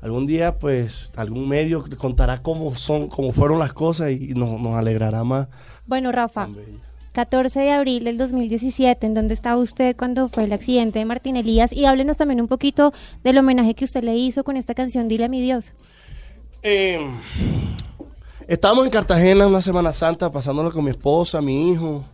algún 0.00 0.26
día, 0.26 0.58
pues, 0.58 1.10
algún 1.16 1.48
medio 1.48 1.84
contará 1.96 2.42
cómo 2.42 2.74
son, 2.76 3.08
cómo 3.08 3.32
fueron 3.32 3.58
las 3.58 3.72
cosas 3.72 4.10
y 4.10 4.34
nos, 4.34 4.60
nos 4.60 4.74
alegrará 4.74 5.22
más. 5.24 5.48
Bueno, 5.86 6.10
Rafa, 6.10 6.42
Tan 6.42 6.54
bella. 6.56 6.88
14 7.12 7.58
de 7.58 7.72
abril 7.72 8.04
del 8.04 8.16
2017, 8.16 9.04
¿en 9.06 9.14
dónde 9.14 9.34
estaba 9.34 9.56
usted 9.56 9.96
cuando 9.96 10.28
fue 10.28 10.44
el 10.44 10.52
accidente 10.52 11.00
de 11.00 11.04
Martín 11.04 11.36
Elías? 11.36 11.72
Y 11.72 11.84
háblenos 11.84 12.16
también 12.16 12.40
un 12.40 12.46
poquito 12.46 12.92
del 13.24 13.38
homenaje 13.38 13.74
que 13.74 13.84
usted 13.84 14.04
le 14.04 14.16
hizo 14.16 14.44
con 14.44 14.56
esta 14.56 14.74
canción, 14.74 15.08
Dile 15.08 15.24
a 15.24 15.28
mi 15.28 15.40
Dios. 15.40 15.72
Eh, 16.62 17.00
estábamos 18.46 18.84
en 18.84 18.90
Cartagena 18.92 19.46
una 19.46 19.60
Semana 19.60 19.92
Santa, 19.92 20.30
pasándolo 20.30 20.70
con 20.70 20.84
mi 20.84 20.90
esposa, 20.90 21.40
mi 21.40 21.72
hijo. 21.72 22.04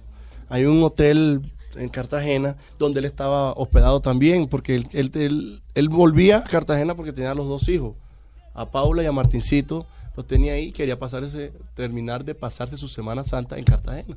Hay 0.49 0.65
un 0.65 0.83
hotel 0.83 1.43
en 1.77 1.89
Cartagena 1.89 2.57
donde 2.79 3.01
él 3.01 3.07
estaba 3.07 3.53
hospedado 3.53 4.01
también, 4.01 4.49
porque 4.49 4.75
él, 4.77 4.89
él, 4.93 5.11
él- 5.15 5.63
él 5.75 5.89
volvía 5.89 6.39
a 6.39 6.45
Cartagena 6.45 6.95
porque 6.95 7.13
tenía 7.13 7.31
a 7.33 7.35
los 7.35 7.49
dos 7.49 7.69
hijos, 7.69 7.95
a 8.55 8.71
Paula 8.71 9.03
y 9.03 9.07
a 9.07 9.13
Martincito. 9.13 9.87
Los 10.17 10.27
tenía 10.29 10.53
ahí, 10.53 10.71
quería 10.71 10.97
pasar 10.99 11.25
ese, 11.25 11.53
terminar 11.75 12.25
de 12.25 12.35
pasarse 12.37 12.77
su 12.77 12.87
Semana 12.89 13.25
Santa 13.25 13.59
en 13.59 13.65
Cartagena. 13.65 14.17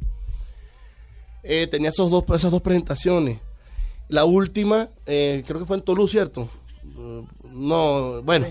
Eh, 1.43 1.67
tenía 1.67 1.89
esos 1.89 2.11
dos, 2.11 2.23
esas 2.35 2.51
dos 2.51 2.61
presentaciones. 2.61 3.39
La 4.09 4.23
última, 4.25 4.89
eh, 5.05 5.43
creo 5.47 5.59
que 5.59 5.65
fue 5.65 5.77
en 5.77 5.83
Toulouse, 5.83 6.11
¿cierto? 6.11 6.49
No, 7.53 8.21
bueno, 8.21 8.45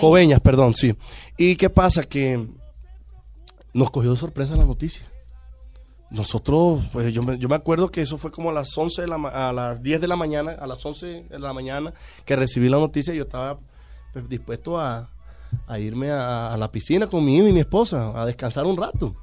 Coveñas, 0.00 0.40
perdón, 0.40 0.74
sí. 0.74 0.94
¿Y 1.36 1.56
qué 1.56 1.70
pasa? 1.70 2.02
Que 2.02 2.46
nos 3.72 3.90
cogió 3.90 4.10
de 4.12 4.16
sorpresa 4.16 4.56
la 4.56 4.64
noticia. 4.64 5.02
Nosotros, 6.10 6.88
pues 6.90 7.12
yo 7.12 7.22
me, 7.22 7.38
yo 7.38 7.48
me 7.48 7.54
acuerdo 7.54 7.90
que 7.90 8.00
eso 8.00 8.16
fue 8.16 8.30
como 8.30 8.48
a 8.48 8.52
las 8.52 8.76
11 8.76 9.02
de 9.02 9.08
la, 9.08 9.16
a 9.16 9.52
las 9.52 9.82
10 9.82 10.00
de 10.00 10.08
la 10.08 10.16
mañana, 10.16 10.52
a 10.52 10.66
las 10.66 10.84
11 10.84 11.26
de 11.28 11.38
la 11.38 11.52
mañana 11.52 11.92
que 12.24 12.34
recibí 12.34 12.68
la 12.68 12.78
noticia 12.78 13.12
y 13.12 13.18
yo 13.18 13.24
estaba 13.24 13.58
pues, 14.12 14.26
dispuesto 14.26 14.78
a, 14.78 15.10
irme 15.78 16.10
a, 16.10 16.56
la 16.58 16.70
piscina 16.70 17.06
con 17.06 17.24
mi 17.24 17.36
hijo 17.36 17.48
y 17.48 17.52
mi 17.52 17.60
esposa 17.60 18.18
a 18.18 18.24
descansar 18.24 18.64
un 18.64 18.76
rato. 18.76 19.14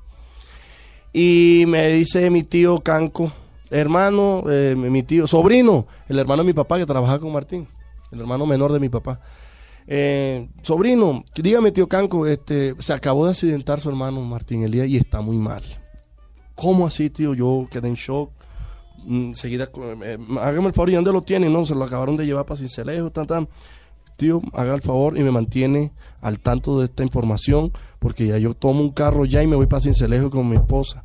Y 1.11 1.63
me 1.67 1.87
dice 1.89 2.29
mi 2.29 2.43
tío 2.43 2.79
Canco, 2.81 3.31
hermano, 3.71 4.43
eh, 4.49 4.75
mi 4.75 5.01
tío, 5.01 5.25
sobrino, 5.25 5.87
el 6.07 6.19
hermano 6.19 6.43
de 6.43 6.47
mi 6.47 6.53
papá 6.53 6.77
que 6.77 6.85
trabajaba 6.85 7.19
con 7.19 7.31
Martín. 7.31 7.67
el 8.11 8.19
hermano 8.19 8.45
menor 8.45 8.71
de 8.71 8.79
mi 8.79 8.89
papá. 8.89 9.19
Eh, 9.87 10.49
sobrino, 10.61 11.23
dígame 11.35 11.71
tío 11.71 11.87
Canco, 11.87 12.27
este, 12.27 12.75
se 12.79 12.93
acabó 12.93 13.25
de 13.25 13.31
accidentar 13.31 13.79
su 13.79 13.89
hermano 13.89 14.21
Martín 14.21 14.63
Elías 14.63 14.87
y 14.87 14.97
está 14.97 15.21
muy 15.21 15.37
mal. 15.37 15.63
¿Cómo 16.55 16.87
así, 16.87 17.09
tío? 17.09 17.33
Yo 17.33 17.67
quedé 17.69 17.89
en 17.89 17.95
shock. 17.95 18.31
Mm, 19.05 19.25
Enseguida, 19.29 19.69
eh, 20.03 20.17
hágame 20.39 20.67
el 20.67 20.73
favor, 20.73 20.89
¿y 20.89 20.95
dónde 20.95 21.11
lo 21.11 21.21
tienen? 21.21 21.51
No, 21.51 21.65
se 21.65 21.75
lo 21.75 21.83
acabaron 21.83 22.15
de 22.15 22.25
llevar 22.25 22.45
para 22.45 22.57
Cincelejo, 22.57 23.11
tan, 23.11 23.27
tan. 23.27 23.49
Tío, 24.17 24.41
haga 24.53 24.73
el 24.73 24.81
favor 24.81 25.17
y 25.17 25.23
me 25.23 25.31
mantiene 25.31 25.91
al 26.21 26.39
tanto 26.39 26.79
de 26.79 26.85
esta 26.85 27.03
información, 27.03 27.73
porque 27.99 28.27
ya 28.27 28.37
yo 28.37 28.53
tomo 28.53 28.79
un 28.79 28.91
carro 28.91 29.25
ya 29.25 29.43
y 29.43 29.47
me 29.47 29.57
voy 29.57 29.67
para 29.67 29.81
Cincelejo 29.81 30.29
con 30.29 30.49
mi 30.49 30.55
esposa. 30.55 31.03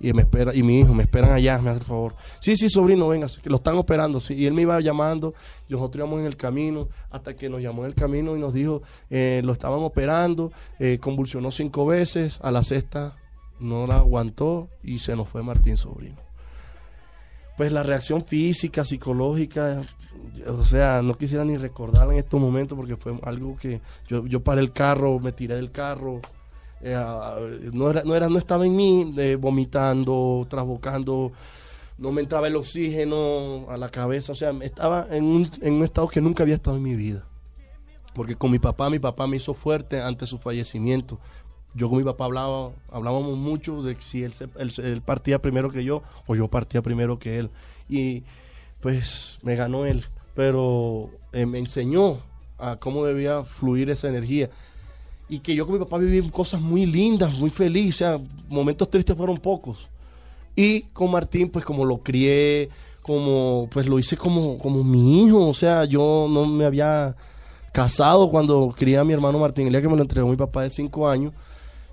Y 0.00 0.12
me 0.12 0.22
espera, 0.22 0.54
y 0.54 0.62
mi 0.62 0.80
hijo, 0.80 0.94
me 0.94 1.04
esperan 1.04 1.32
allá, 1.32 1.58
me 1.58 1.70
hace 1.70 1.80
el 1.80 1.84
favor. 1.84 2.14
Sí, 2.40 2.56
sí, 2.56 2.68
sobrino, 2.68 3.08
venga, 3.08 3.28
lo 3.44 3.56
están 3.56 3.76
operando. 3.76 4.20
Sí. 4.20 4.34
Y 4.34 4.46
él 4.46 4.54
me 4.54 4.62
iba 4.62 4.80
llamando, 4.80 5.34
y 5.68 5.72
nosotros 5.72 6.00
íbamos 6.00 6.20
en 6.20 6.26
el 6.26 6.36
camino, 6.36 6.88
hasta 7.10 7.34
que 7.34 7.48
nos 7.48 7.62
llamó 7.62 7.82
en 7.82 7.88
el 7.88 7.94
camino 7.94 8.36
y 8.36 8.40
nos 8.40 8.52
dijo, 8.52 8.82
eh, 9.10 9.40
lo 9.44 9.52
estaban 9.52 9.80
operando, 9.80 10.52
eh, 10.78 10.98
convulsionó 11.00 11.50
cinco 11.50 11.86
veces, 11.86 12.38
a 12.42 12.50
la 12.50 12.62
sexta 12.62 13.16
no 13.60 13.86
la 13.86 13.96
aguantó 13.96 14.68
y 14.82 14.98
se 14.98 15.16
nos 15.16 15.28
fue 15.28 15.42
Martín 15.42 15.76
Sobrino. 15.76 16.16
Pues 17.56 17.72
la 17.72 17.82
reacción 17.82 18.24
física, 18.24 18.84
psicológica, 18.84 19.82
o 20.46 20.64
sea, 20.64 21.02
no 21.02 21.18
quisiera 21.18 21.44
ni 21.44 21.56
recordarla 21.56 22.12
en 22.12 22.20
estos 22.20 22.40
momentos 22.40 22.76
porque 22.76 22.96
fue 22.96 23.18
algo 23.22 23.56
que 23.56 23.80
yo, 24.06 24.24
yo 24.26 24.40
paré 24.40 24.60
el 24.60 24.72
carro, 24.72 25.18
me 25.18 25.32
tiré 25.32 25.56
del 25.56 25.72
carro, 25.72 26.20
eh, 26.80 27.70
no, 27.72 27.90
era, 27.90 28.04
no, 28.04 28.14
era, 28.14 28.28
no 28.28 28.38
estaba 28.38 28.64
en 28.64 28.76
mí, 28.76 29.12
vomitando, 29.36 30.46
trasbocando, 30.48 31.32
no 31.98 32.12
me 32.12 32.20
entraba 32.20 32.46
el 32.46 32.56
oxígeno 32.56 33.66
a 33.68 33.76
la 33.76 33.88
cabeza, 33.88 34.32
o 34.32 34.36
sea, 34.36 34.52
estaba 34.62 35.06
en 35.10 35.24
un, 35.24 35.50
en 35.60 35.74
un 35.74 35.84
estado 35.84 36.06
que 36.08 36.20
nunca 36.20 36.44
había 36.44 36.54
estado 36.54 36.76
en 36.76 36.82
mi 36.84 36.94
vida. 36.94 37.24
Porque 38.14 38.36
con 38.36 38.50
mi 38.50 38.58
papá, 38.58 38.88
mi 38.90 38.98
papá 38.98 39.26
me 39.26 39.36
hizo 39.36 39.54
fuerte 39.54 40.00
ante 40.00 40.26
su 40.26 40.38
fallecimiento. 40.38 41.20
Yo 41.78 41.88
con 41.88 41.98
mi 41.98 42.04
papá 42.04 42.24
hablaba, 42.24 42.72
hablábamos 42.90 43.38
mucho 43.38 43.82
de 43.82 43.96
si 44.00 44.24
él, 44.24 44.32
se- 44.32 44.48
él, 44.58 45.00
partía 45.02 45.40
primero 45.40 45.70
que 45.70 45.84
yo 45.84 46.02
o 46.26 46.34
yo 46.34 46.48
partía 46.48 46.82
primero 46.82 47.18
que 47.18 47.38
él. 47.38 47.50
Y 47.88 48.24
pues 48.80 49.38
me 49.42 49.54
ganó 49.54 49.86
él, 49.86 50.04
pero 50.34 51.10
eh, 51.32 51.46
me 51.46 51.58
enseñó 51.58 52.18
a 52.58 52.76
cómo 52.76 53.04
debía 53.04 53.44
fluir 53.44 53.90
esa 53.90 54.08
energía. 54.08 54.50
Y 55.28 55.38
que 55.38 55.54
yo 55.54 55.66
con 55.66 55.74
mi 55.78 55.84
papá 55.84 55.98
viví 55.98 56.28
cosas 56.30 56.60
muy 56.60 56.84
lindas, 56.84 57.32
muy 57.38 57.50
felices, 57.50 57.94
o 57.94 57.98
sea, 57.98 58.20
momentos 58.48 58.90
tristes 58.90 59.16
fueron 59.16 59.36
pocos. 59.38 59.88
Y 60.56 60.82
con 60.92 61.10
Martín, 61.10 61.48
pues 61.50 61.64
como 61.64 61.84
lo 61.84 61.98
crié, 61.98 62.68
como 63.02 63.68
pues 63.70 63.86
lo 63.86 63.98
hice 63.98 64.16
como, 64.16 64.58
como 64.58 64.82
mi 64.82 65.22
hijo, 65.24 65.46
o 65.46 65.54
sea, 65.54 65.84
yo 65.84 66.26
no 66.28 66.44
me 66.46 66.64
había 66.64 67.14
casado 67.72 68.28
cuando 68.30 68.74
crié 68.76 68.98
a 68.98 69.04
mi 69.04 69.12
hermano 69.12 69.38
Martín, 69.38 69.66
el 69.66 69.72
día 69.72 69.82
que 69.82 69.88
me 69.88 69.96
lo 69.96 70.02
entregó 70.02 70.28
mi 70.28 70.36
papá 70.36 70.62
de 70.62 70.70
cinco 70.70 71.08
años, 71.08 71.32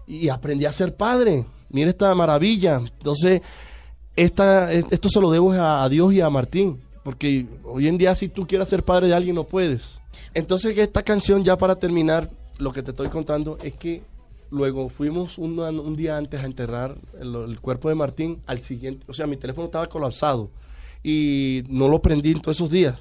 y 0.08 0.30
aprendí 0.30 0.66
a 0.66 0.72
ser 0.72 0.96
padre. 0.96 1.46
Mira 1.70 1.90
esta 1.90 2.14
maravilla. 2.16 2.78
Entonces, 2.78 3.42
esta, 4.16 4.72
es- 4.72 4.86
esto 4.92 5.10
se 5.10 5.20
lo 5.20 5.32
debo 5.32 5.52
a, 5.54 5.88
Dios 5.90 6.14
y 6.14 6.22
a 6.22 6.30
Martín, 6.30 6.80
porque 7.04 7.46
hoy 7.64 7.88
en 7.88 7.98
día 7.98 8.16
si 8.16 8.30
tú 8.30 8.48
quieres 8.48 8.70
ser 8.70 8.84
padre 8.84 9.08
de 9.08 9.16
alguien 9.16 9.36
no 9.36 9.44
puedes. 9.44 10.00
Entonces, 10.34 10.78
esta 10.78 11.04
canción 11.04 11.44
ya 11.44 11.58
para 11.58 11.76
terminar, 11.76 12.30
lo 12.58 12.72
que 12.72 12.84
te 12.84 12.92
estoy 12.92 13.10
contando 13.10 13.58
es 13.62 13.74
que 13.74 14.04
luego 14.52 14.90
fuimos 14.90 15.38
un, 15.38 15.96
día 15.96 16.18
antes 16.18 16.42
a 16.42 16.46
enterrar 16.46 16.96
el, 17.20 17.36
el 17.36 17.60
cuerpo 17.60 17.90
de 17.90 17.96
Martín 17.96 18.42
al 18.46 18.60
siguiente, 18.62 19.04
o 19.10 19.14
sea, 19.14 19.28
mi 19.28 19.36
teléfono 19.38 19.66
estaba 19.66 19.88
colapsado 19.88 20.50
y 21.04 21.64
no 21.68 21.88
lo 21.88 22.02
prendí 22.02 22.32
en 22.32 22.42
todos 22.42 22.58
esos 22.58 22.70
días. 22.70 23.00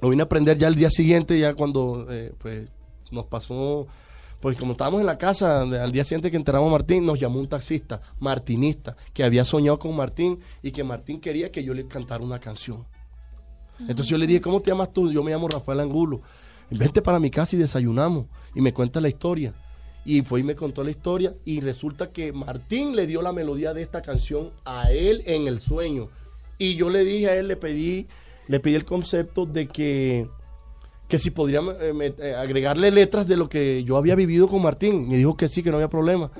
Lo 0.00 0.08
vine 0.08 0.22
a 0.22 0.28
prender 0.28 0.56
ya 0.56 0.68
el 0.68 0.76
día 0.76 0.90
siguiente, 0.90 1.38
ya 1.38 1.54
cuando 1.54 2.06
eh, 2.10 2.32
pues, 2.38 2.68
nos 3.10 3.26
pasó, 3.26 3.86
pues 4.40 4.56
como 4.56 4.72
estábamos 4.72 5.00
en 5.00 5.06
la 5.06 5.18
casa, 5.18 5.62
al 5.62 5.92
día 5.92 6.04
siguiente 6.04 6.30
que 6.30 6.36
enterramos 6.36 6.68
a 6.68 6.72
Martín, 6.72 7.04
nos 7.04 7.18
llamó 7.18 7.40
un 7.40 7.48
taxista, 7.48 8.00
martinista, 8.20 8.96
que 9.12 9.24
había 9.24 9.44
soñado 9.44 9.78
con 9.78 9.96
Martín 9.96 10.38
y 10.62 10.70
que 10.70 10.84
Martín 10.84 11.20
quería 11.20 11.50
que 11.50 11.64
yo 11.64 11.74
le 11.74 11.86
cantara 11.88 12.22
una 12.22 12.38
canción. 12.38 12.86
Entonces 13.80 14.08
yo 14.08 14.18
le 14.18 14.26
dije, 14.26 14.40
¿cómo 14.40 14.60
te 14.60 14.70
llamas 14.70 14.92
tú? 14.92 15.10
Yo 15.12 15.22
me 15.22 15.30
llamo 15.30 15.48
Rafael 15.48 15.80
Angulo. 15.80 16.20
Vente 16.70 17.00
para 17.00 17.20
mi 17.20 17.30
casa 17.30 17.56
y 17.56 17.58
desayunamos. 17.58 18.26
Y 18.54 18.60
me 18.60 18.72
cuenta 18.72 19.00
la 19.00 19.08
historia. 19.08 19.54
Y 20.04 20.22
fue 20.22 20.40
y 20.40 20.42
me 20.42 20.54
contó 20.54 20.82
la 20.82 20.90
historia. 20.90 21.34
Y 21.44 21.60
resulta 21.60 22.10
que 22.10 22.32
Martín 22.32 22.96
le 22.96 23.06
dio 23.06 23.22
la 23.22 23.32
melodía 23.32 23.74
de 23.74 23.82
esta 23.82 24.02
canción 24.02 24.50
a 24.64 24.90
él 24.90 25.22
en 25.26 25.46
el 25.46 25.60
sueño. 25.60 26.08
Y 26.58 26.74
yo 26.74 26.90
le 26.90 27.04
dije 27.04 27.28
a 27.28 27.36
él, 27.36 27.48
le 27.48 27.56
pedí, 27.56 28.08
le 28.48 28.58
pedí 28.58 28.74
el 28.74 28.84
concepto 28.84 29.46
de 29.46 29.68
que, 29.68 30.28
que 31.08 31.18
si 31.18 31.30
podría 31.30 31.60
eh, 31.60 32.14
eh, 32.18 32.34
agregarle 32.34 32.90
letras 32.90 33.26
de 33.26 33.36
lo 33.36 33.48
que 33.48 33.82
yo 33.82 33.96
había 33.96 34.14
vivido 34.14 34.46
con 34.46 34.62
Martín. 34.62 35.08
Me 35.08 35.16
dijo 35.16 35.36
que 35.36 35.48
sí, 35.48 35.62
que 35.62 35.70
no 35.70 35.76
había 35.76 35.88
problema. 35.88 36.30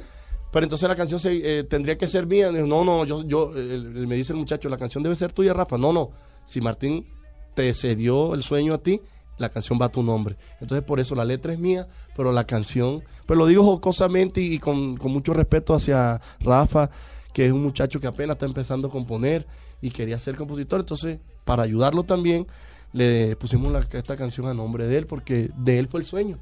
Pero 0.52 0.64
entonces 0.64 0.88
la 0.88 0.96
canción 0.96 1.18
se, 1.18 1.58
eh, 1.58 1.64
tendría 1.64 1.96
que 1.96 2.06
ser 2.06 2.26
mía. 2.26 2.52
No, 2.52 2.84
no, 2.84 3.04
yo, 3.04 3.24
yo 3.24 3.50
me 3.50 4.14
dice 4.14 4.34
el 4.34 4.38
muchacho, 4.38 4.68
la 4.68 4.76
canción 4.76 5.02
debe 5.02 5.16
ser 5.16 5.32
tuya, 5.32 5.54
Rafa. 5.54 5.78
No, 5.78 5.92
no. 5.92 6.10
Si 6.44 6.60
Martín 6.60 7.06
te 7.54 7.74
cedió 7.74 8.34
el 8.34 8.42
sueño 8.42 8.74
a 8.74 8.78
ti, 8.78 9.00
la 9.38 9.48
canción 9.48 9.78
va 9.80 9.86
a 9.86 9.92
tu 9.92 10.02
nombre. 10.02 10.36
Entonces 10.60 10.84
por 10.84 11.00
eso 11.00 11.14
la 11.14 11.24
letra 11.24 11.52
es 11.52 11.58
mía, 11.58 11.88
pero 12.14 12.30
la 12.32 12.44
canción, 12.44 13.02
pues 13.26 13.38
lo 13.38 13.46
digo 13.46 13.64
jocosamente 13.64 14.40
y, 14.40 14.58
con, 14.58 14.96
con 14.96 15.12
mucho 15.12 15.32
respeto 15.32 15.74
hacia 15.74 16.20
Rafa, 16.40 16.90
que 17.32 17.46
es 17.46 17.52
un 17.52 17.62
muchacho 17.62 18.00
que 18.00 18.06
apenas 18.06 18.36
está 18.36 18.46
empezando 18.46 18.88
a 18.88 18.90
componer 18.90 19.46
y 19.80 19.90
quería 19.90 20.18
ser 20.18 20.36
compositor. 20.36 20.80
Entonces, 20.80 21.20
para 21.44 21.62
ayudarlo 21.62 22.02
también, 22.02 22.46
le 22.92 23.36
pusimos 23.36 23.72
esta 23.92 24.16
canción 24.16 24.46
a 24.48 24.54
nombre 24.54 24.86
de 24.86 24.98
él, 24.98 25.06
porque 25.06 25.50
de 25.56 25.78
él 25.78 25.88
fue 25.88 26.00
el 26.00 26.06
sueño. 26.06 26.38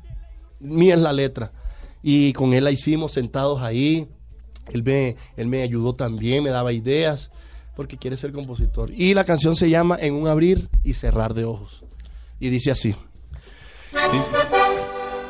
Mía 0.61 0.95
es 0.95 1.01
la 1.01 1.13
letra. 1.13 1.53
Y 2.03 2.33
con 2.33 2.55
él 2.55 2.65
la 2.65 2.71
hicimos 2.71 3.13
sentados 3.13 3.63
ahí. 3.63 4.09
Él 4.73 4.83
me, 4.83 5.17
él 5.37 5.47
me 5.47 5.63
ayudó 5.63 5.95
también, 5.95 6.45
me 6.45 6.51
daba 6.51 6.73
ideas, 6.73 7.31
porque 7.75 7.97
quiere 7.97 8.17
ser 8.17 8.33
compositor. 8.33 8.91
Y 8.91 9.15
la 9.15 9.25
canción 9.25 9.57
se 9.57 9.71
llama 9.71 9.99
En 10.01 10.15
un 10.15 10.29
abrir 10.29 10.69
y 10.83 10.95
cerrar 10.95 11.35
de 11.35 11.45
ojos. 11.45 11.85
Y 12.41 12.49
dice 12.49 12.71
así. 12.71 12.95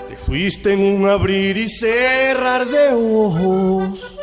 Te 0.09 0.17
fuiste 0.17 0.73
en 0.73 0.81
un 0.81 1.09
abrir 1.09 1.57
y 1.57 1.69
cerrar 1.69 2.67
de 2.67 2.95
ojos. 2.95 4.17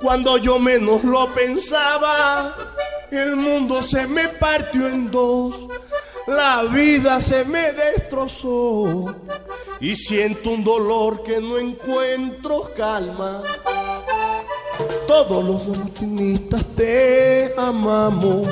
Cuando 0.00 0.38
yo 0.38 0.58
menos 0.58 1.04
lo 1.04 1.32
pensaba, 1.34 2.54
el 3.10 3.36
mundo 3.36 3.82
se 3.82 4.06
me 4.06 4.28
partió 4.28 4.86
en 4.86 5.10
dos. 5.10 5.68
La 6.26 6.62
vida 6.62 7.20
se 7.20 7.44
me 7.44 7.72
destrozó. 7.72 9.14
Y 9.80 9.96
siento 9.96 10.50
un 10.50 10.62
dolor 10.62 11.22
que 11.22 11.40
no 11.40 11.58
encuentro 11.58 12.70
calma. 12.76 13.42
Todos 15.06 15.44
los 15.44 15.78
martinistas 15.78 16.64
te 16.76 17.52
amamos. 17.56 18.46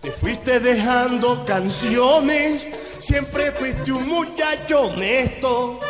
Te 0.00 0.10
fuiste 0.10 0.60
dejando 0.60 1.44
canciones, 1.44 2.66
siempre 2.98 3.52
fuiste 3.52 3.92
un 3.92 4.08
muchacho 4.08 4.82
honesto. 4.82 5.80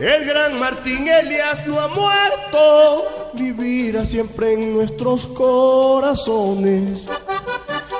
El 0.00 0.24
gran 0.24 0.58
Martín 0.58 1.06
Elias 1.06 1.64
no 1.66 1.78
ha 1.78 1.86
muerto, 1.88 3.30
vivirá 3.34 4.04
siempre 4.04 4.52
en 4.52 4.74
nuestros 4.74 5.26
corazones. 5.28 7.06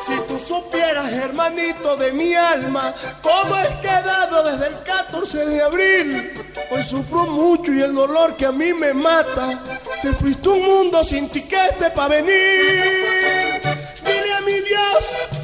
Si 0.04 0.16
tú 0.28 0.38
supieras, 0.38 1.12
hermanito 1.12 1.96
de 1.96 2.12
mi 2.12 2.34
alma, 2.34 2.94
cómo 3.22 3.56
he 3.58 3.80
quedado 3.80 4.42
desde 4.42 4.66
el 4.66 4.82
14 4.82 5.46
de 5.46 5.62
abril. 5.62 6.44
Hoy 6.70 6.82
sufro 6.82 7.26
mucho 7.26 7.72
y 7.72 7.80
el 7.80 7.94
dolor 7.94 8.36
que 8.36 8.46
a 8.46 8.52
mí 8.52 8.74
me 8.74 8.92
mata. 8.92 9.62
Te 10.02 10.12
fuiste 10.14 10.48
un 10.48 10.62
mundo 10.62 11.04
sin 11.04 11.28
tiquete 11.28 11.90
para 11.94 12.16
venir. 12.16 13.62
Dile 14.04 14.34
a 14.34 14.40
mi 14.40 14.60
Dios 14.60 15.43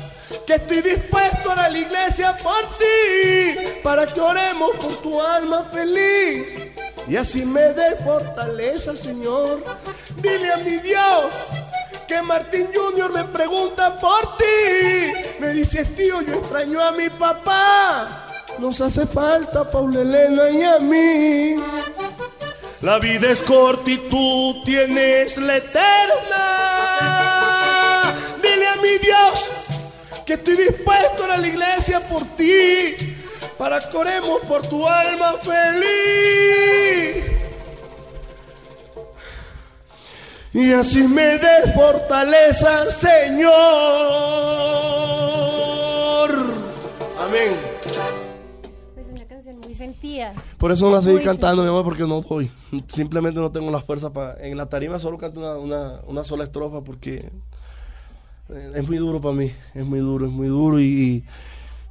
estoy 0.55 0.83
dispuesto 0.83 1.51
a 1.51 1.69
la 1.69 1.79
iglesia 1.79 2.37
por 2.37 2.63
ti, 2.79 3.55
para 3.83 4.07
que 4.07 4.21
oremos 4.21 4.77
por 4.77 4.97
tu 4.97 5.21
alma 5.21 5.65
feliz. 5.73 6.47
Y 7.07 7.17
así 7.17 7.45
me 7.45 7.61
dé 7.61 7.97
fortaleza, 8.05 8.97
Señor. 8.97 9.65
Dile 10.17 10.53
a 10.53 10.59
mi 10.59 10.79
Dios 10.79 11.33
que 12.07 12.23
Martín 12.23 12.69
Junior 12.75 13.13
me 13.13 13.25
pregunta 13.25 13.99
por 13.99 14.37
ti. 14.37 15.13
Me 15.39 15.51
dices, 15.51 15.95
tío, 15.95 16.23
yo 16.23 16.35
extraño 16.35 16.81
a 16.81 16.93
mi 16.93 17.09
papá. 17.09 18.27
Nos 18.59 18.81
hace 18.81 19.07
falta 19.07 19.71
Paula 19.71 20.01
Elena 20.01 20.51
y 20.51 20.63
a 20.63 20.79
mí. 20.79 21.57
La 22.83 22.99
vida 22.99 23.31
es 23.31 23.43
corta 23.43 23.91
y 23.91 23.99
tú 24.09 24.63
tienes 24.65 25.37
la 25.39 25.57
eterna. 25.59 26.47
Dile 28.43 28.67
a 28.69 28.77
mi 28.77 28.99
Dios 28.99 29.45
que 30.31 30.35
estoy 30.35 30.57
dispuesto 30.69 31.25
a 31.25 31.37
la 31.39 31.49
iglesia 31.49 31.99
por 32.09 32.23
ti, 32.37 32.95
para 33.59 33.81
que 33.81 33.97
oremos 33.97 34.41
por 34.47 34.65
tu 34.65 34.87
alma 34.87 35.35
feliz. 35.43 37.25
Y 40.53 40.73
así 40.73 41.03
me 41.03 41.39
des 41.39 41.75
fortaleza, 41.75 42.89
Señor. 42.93 43.51
Amén. 47.19 47.51
Es 48.97 49.07
una 49.09 49.25
canción 49.27 49.59
muy 49.59 49.75
sentida. 49.75 50.35
Por 50.59 50.71
eso 50.71 50.89
no 50.89 50.95
la 50.95 51.03
seguí 51.03 51.25
cantando, 51.25 51.65
mi 51.65 51.69
amor, 51.69 51.83
porque 51.83 52.05
no 52.05 52.23
voy. 52.23 52.53
Simplemente 52.95 53.41
no 53.41 53.51
tengo 53.51 53.69
la 53.73 53.81
fuerza 53.81 54.11
para... 54.11 54.41
En 54.47 54.57
la 54.57 54.67
tarima 54.67 55.01
solo 55.01 55.19
canto 55.19 55.41
una, 55.41 55.57
una, 55.57 56.01
una 56.07 56.23
sola 56.23 56.45
estrofa 56.45 56.83
porque 56.83 57.33
es 58.75 58.87
muy 58.87 58.97
duro 58.99 59.21
para 59.21 59.35
mí. 59.35 59.53
Es 59.75 59.85
muy 59.85 60.01
duro, 60.01 60.27
es 60.27 60.33
muy 60.33 60.49
duro 60.49 60.81
y, 60.81 61.25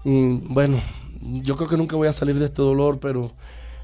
y, 0.06 0.32
bueno, 0.50 0.82
yo 1.22 1.56
creo 1.56 1.68
que 1.70 1.78
nunca 1.78 1.96
voy 1.96 2.08
a 2.08 2.14
salir 2.14 2.38
de 2.40 2.46
este 2.46 2.62
dolor, 2.62 3.00
pero 3.00 3.32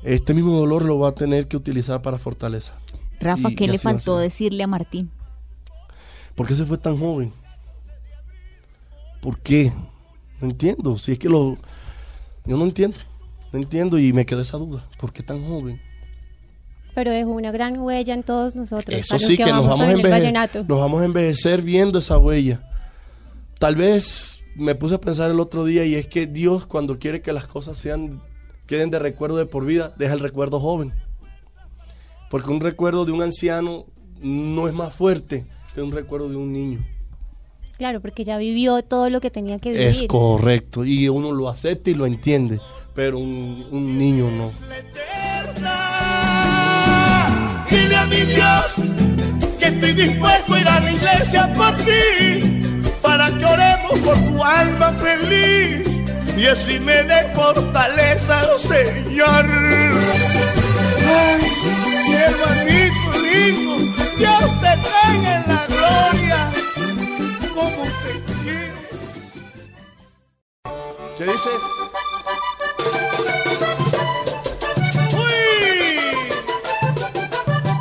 este 0.04 0.34
mismo 0.34 0.52
dolor 0.54 0.84
lo 0.86 0.96
voy 0.98 1.10
a 1.10 1.16
tener 1.16 1.48
que 1.48 1.58
utilizar 1.58 2.02
para 2.02 2.18
fortaleza. 2.18 2.74
Rafa, 3.20 3.50
Y- 3.52 3.56
¿qué 3.56 3.68
le 3.68 3.74
va 3.78 3.80
faltó 3.80 4.18
decirle 4.18 4.64
a 4.64 4.68
Martín? 4.68 5.10
¿Por 6.36 6.48
qué 6.48 6.56
se 6.56 6.66
fue 6.66 6.78
tan 6.78 6.98
joven? 6.98 7.32
¿Por 9.22 9.40
qué? 9.40 9.72
No 10.42 10.50
entiendo. 10.50 10.98
Si 10.98 11.14
es 11.14 11.20
que 11.20 11.30
lo... 11.30 11.58
Yo 12.46 12.58
no 12.58 12.66
entiendo. 12.66 12.98
No 13.52 13.60
entiendo 13.60 13.98
y 13.98 14.12
me 14.14 14.26
quedó 14.26 14.42
esa 14.42 14.58
duda. 14.58 14.86
¿Por 15.00 15.14
qué 15.14 15.24
tan 15.24 15.48
joven? 15.48 15.82
Pero 16.96 17.12
dejó 17.12 17.30
una 17.32 17.52
gran 17.52 17.78
huella 17.80 18.14
en 18.16 18.24
todos 18.24 18.56
nosotros. 18.56 18.98
Eso 19.00 19.20
sí, 19.20 19.38
que, 19.38 19.44
nos, 19.46 19.52
vamos 19.52 19.68
a 19.74 19.78
también 19.78 20.00
el 20.00 20.06
enveje- 20.06 20.10
vallenato. 20.12 20.66
nos 20.68 20.80
vamos 20.80 21.02
a 21.02 21.06
envejecer 21.06 21.62
viendo 21.62 22.00
esa 22.00 22.18
huella. 22.18 22.62
Tal 23.60 23.76
vez 23.76 24.42
me 24.56 24.74
puse 24.76 24.96
a 24.96 25.02
pensar 25.02 25.30
el 25.30 25.40
otro 25.40 25.66
día 25.66 25.86
y 25.86 25.96
es 25.96 26.08
que 26.08 26.26
Dios 26.26 26.66
cuando 26.66 26.98
quiere 26.98 27.22
que 27.22 27.34
las 27.34 27.46
cosas 27.48 27.78
sean 27.78 28.22
queden 28.66 28.90
de 28.90 28.98
recuerdo 29.00 29.38
de 29.38 29.46
por 29.46 29.66
vida, 29.66 29.94
deja 29.98 30.14
el 30.14 30.20
recuerdo 30.22 30.60
joven. 30.60 30.94
Porque 32.32 32.50
un 32.50 32.60
recuerdo 32.62 33.06
de 33.06 33.12
un 33.12 33.22
anciano 33.22 33.86
no 34.22 34.68
es 34.68 34.74
más 34.74 34.94
fuerte 34.96 35.46
que 35.76 35.82
un 35.82 35.92
recuerdo 35.92 36.30
de 36.30 36.38
un 36.38 36.52
niño. 36.52 36.84
Claro, 37.78 38.00
porque 38.00 38.24
ya 38.24 38.38
vivió 38.38 38.82
todo 38.84 39.10
lo 39.10 39.20
que 39.20 39.30
tenía 39.30 39.60
que 39.60 39.70
vivir. 39.72 39.88
Es 39.88 40.04
correcto. 40.04 40.86
Y 40.86 41.10
uno 41.10 41.34
lo 41.34 41.50
acepta 41.50 41.90
y 41.90 41.94
lo 41.94 42.06
entiende. 42.06 42.62
Pero 42.96 43.20
un, 43.20 43.68
un 43.70 43.98
niño 43.98 44.30
no. 44.32 44.50
Dile 47.70 47.96
a 47.96 48.06
mi 48.06 48.22
Dios 48.22 48.76
que 49.60 49.66
estoy 49.68 49.94
dispuesto 49.94 50.54
a 50.54 50.60
ir 50.60 50.68
a 50.68 50.80
la 50.80 50.92
iglesia 50.92 51.54
por 51.54 51.76
ti, 51.78 52.62
para 53.02 53.30
que 53.38 53.46
oremos 53.46 54.00
por 54.00 54.18
tu 54.18 54.44
alma 54.44 54.92
feliz 54.94 55.88
y 56.38 56.46
así 56.48 56.80
me 56.80 57.04
dé 57.04 57.32
fortaleza, 57.34 58.42
Señor. 58.60 59.46
Ay, 61.08 61.42
hermanito 62.14 63.20
lindo, 63.24 63.78
Dios 64.18 64.62
te 64.62 64.74
tenga 64.92 65.32
en 65.36 65.44
la 65.48 65.66
gloria, 65.68 66.52
como 67.54 67.84
te 67.84 68.14
quiero. 68.44 68.80
¿Qué 71.18 71.24
dice? 71.24 71.50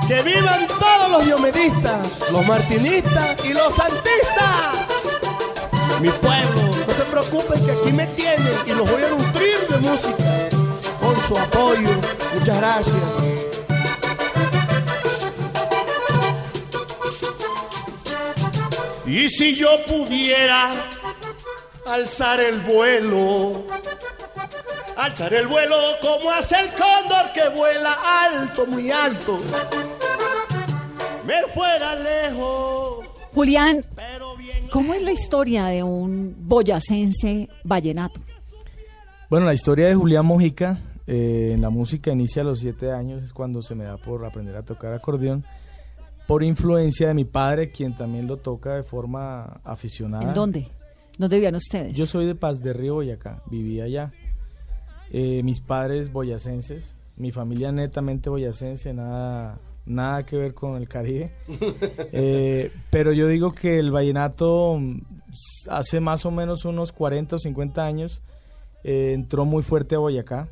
Que 0.08 0.22
vivan 0.22 0.66
todos 0.66 1.10
los 1.10 1.24
diomedistas, 1.24 2.06
los 2.30 2.46
martinistas 2.46 3.44
y 3.44 3.54
los 3.54 3.74
santistas. 3.74 4.86
Mi 6.00 6.10
pueblo, 6.10 6.62
no 6.86 6.94
se 6.94 7.04
preocupen 7.04 7.64
que 7.64 7.72
aquí 7.72 7.92
me 7.92 8.06
tienen 8.08 8.54
y 8.66 8.70
los 8.70 8.90
voy 8.90 9.02
a 9.02 9.10
nutrir 9.10 9.66
de 9.68 9.78
música 9.78 10.48
con 11.00 11.20
su 11.26 11.38
apoyo. 11.38 11.88
Muchas 12.34 12.56
gracias. 12.56 12.96
Y 19.06 19.28
si 19.28 19.54
yo 19.54 19.68
pudiera 19.86 20.72
alzar 21.86 22.40
el 22.40 22.58
vuelo, 22.60 23.64
alzar 24.96 25.32
el 25.34 25.46
vuelo 25.46 25.76
como 26.00 26.30
hace 26.32 26.58
el 26.58 26.70
cóndor 26.70 27.30
que 27.32 27.48
vuela 27.50 27.96
alto, 28.24 28.66
muy 28.66 28.90
alto, 28.90 29.38
me 31.26 31.42
fuera 31.52 31.94
lejos. 31.96 33.06
Julián, 33.32 33.84
Pero 33.96 34.36
bien 34.36 34.68
¿cómo 34.70 34.94
es 34.94 35.02
la 35.02 35.12
historia 35.12 35.66
de 35.66 35.82
un 35.82 36.36
boyacense 36.38 37.48
vallenato? 37.64 38.20
Bueno, 39.28 39.46
la 39.46 39.54
historia 39.54 39.88
de 39.88 39.94
Julián 39.94 40.24
Mojica 40.26 40.78
eh, 41.06 41.52
en 41.54 41.60
la 41.60 41.70
música 41.70 42.12
inicia 42.12 42.42
a 42.42 42.44
los 42.44 42.60
siete 42.60 42.90
años, 42.92 43.22
es 43.22 43.32
cuando 43.32 43.60
se 43.60 43.74
me 43.74 43.84
da 43.84 43.96
por 43.96 44.24
aprender 44.24 44.56
a 44.56 44.62
tocar 44.62 44.94
acordeón, 44.94 45.44
por 46.26 46.42
influencia 46.42 47.08
de 47.08 47.14
mi 47.14 47.24
padre, 47.24 47.70
quien 47.70 47.96
también 47.96 48.26
lo 48.26 48.38
toca 48.38 48.74
de 48.74 48.82
forma 48.82 49.60
aficionada. 49.64 50.24
¿En 50.24 50.34
dónde? 50.34 50.68
¿Dónde 51.18 51.36
vivían 51.36 51.54
ustedes? 51.54 51.92
Yo 51.94 52.06
soy 52.06 52.26
de 52.26 52.34
Paz 52.34 52.60
de 52.60 52.72
Río, 52.72 52.94
Boyacá, 52.94 53.42
vivía 53.50 53.84
allá. 53.84 54.12
Eh, 55.10 55.42
mis 55.42 55.60
padres 55.60 56.10
boyacenses, 56.10 56.96
mi 57.16 57.30
familia 57.30 57.70
netamente 57.70 58.30
boyacense, 58.30 58.92
nada, 58.94 59.58
nada 59.86 60.24
que 60.24 60.36
ver 60.36 60.54
con 60.54 60.76
el 60.76 60.88
Caribe. 60.88 61.30
Eh, 62.12 62.70
pero 62.90 63.12
yo 63.12 63.26
digo 63.28 63.52
que 63.52 63.78
el 63.78 63.90
vallenato 63.90 64.78
mm, 64.78 65.00
hace 65.68 66.00
más 66.00 66.24
o 66.26 66.30
menos 66.30 66.64
unos 66.64 66.92
40 66.92 67.36
o 67.36 67.38
50 67.38 67.82
años 67.82 68.22
eh, 68.84 69.12
entró 69.14 69.44
muy 69.44 69.62
fuerte 69.62 69.94
a 69.96 69.98
Boyacá. 69.98 70.48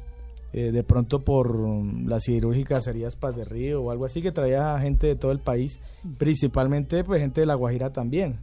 eh, 0.53 0.71
de 0.71 0.83
pronto 0.83 1.21
por 1.21 1.57
mm, 1.57 2.09
las 2.09 2.25
cirúrgicas 2.25 2.85
serías 2.85 3.17
Paz 3.17 3.37
de 3.37 3.45
Río 3.45 3.83
o 3.83 3.91
algo 3.91 4.05
así 4.05 4.21
que 4.21 4.33
traía 4.33 4.79
gente 4.81 5.07
de 5.07 5.17
todo 5.17 5.33
el 5.33 5.39
país, 5.41 5.81
principalmente 6.19 7.05
pues 7.05 7.21
gente 7.21 7.41
de 7.41 7.47
La 7.47 7.55
Guajira 7.55 7.91
también 7.91 8.39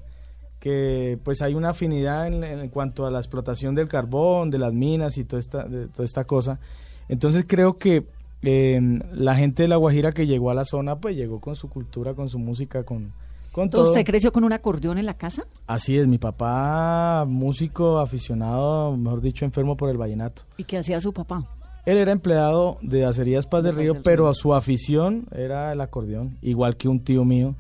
que 0.59 1.17
pues 1.23 1.41
hay 1.41 1.55
una 1.55 1.69
afinidad 1.69 2.27
en, 2.27 2.43
en 2.43 2.69
cuanto 2.69 3.05
a 3.05 3.11
la 3.11 3.19
explotación 3.19 3.75
del 3.75 3.87
carbón, 3.87 4.49
de 4.49 4.57
las 4.57 4.73
minas 4.73 5.17
y 5.17 5.23
toda 5.23 5.39
esta, 5.39 5.63
de 5.63 5.87
toda 5.87 6.03
esta 6.03 6.25
cosa. 6.25 6.59
Entonces 7.07 7.45
creo 7.47 7.77
que 7.77 8.05
eh, 8.41 8.79
la 9.11 9.35
gente 9.35 9.63
de 9.63 9.69
La 9.69 9.75
Guajira 9.75 10.11
que 10.11 10.27
llegó 10.27 10.49
a 10.51 10.53
la 10.53 10.65
zona, 10.65 10.97
pues 10.97 11.15
llegó 11.15 11.39
con 11.39 11.55
su 11.55 11.69
cultura, 11.69 12.13
con 12.13 12.29
su 12.29 12.39
música, 12.39 12.83
con, 12.83 13.11
con 13.51 13.69
todo. 13.69 13.89
¿Usted 13.89 14.05
creció 14.05 14.31
con 14.31 14.43
un 14.43 14.53
acordeón 14.53 14.97
en 14.97 15.05
la 15.05 15.15
casa? 15.15 15.45
Así 15.67 15.97
es, 15.97 16.07
mi 16.07 16.17
papá, 16.17 17.25
músico 17.27 17.99
aficionado, 17.99 18.95
mejor 18.95 19.21
dicho, 19.21 19.45
enfermo 19.45 19.75
por 19.75 19.89
el 19.89 19.97
vallenato. 19.97 20.43
¿Y 20.57 20.63
qué 20.63 20.77
hacía 20.77 20.99
su 21.01 21.13
papá? 21.13 21.45
Él 21.85 21.97
era 21.97 22.11
empleado 22.11 22.77
de 22.81 23.05
Acerías 23.05 23.47
Paz 23.47 23.63
De 23.63 23.69
del 23.69 23.77
Río, 23.79 24.03
pero 24.03 24.25
Río. 24.25 24.33
su 24.33 24.53
afición 24.53 25.27
era 25.31 25.71
el 25.71 25.81
acordeón, 25.81 26.37
igual 26.41 26.77
que 26.77 26.87
un 26.87 27.03
tío 27.03 27.25
mío 27.25 27.55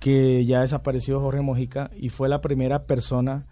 que 0.00 0.44
ya 0.46 0.62
desapareció, 0.62 1.20
Jorge 1.20 1.42
Mojica, 1.42 1.90
y 1.94 2.08
fue 2.08 2.28
la 2.28 2.40
primera 2.40 2.84
persona 2.84 3.46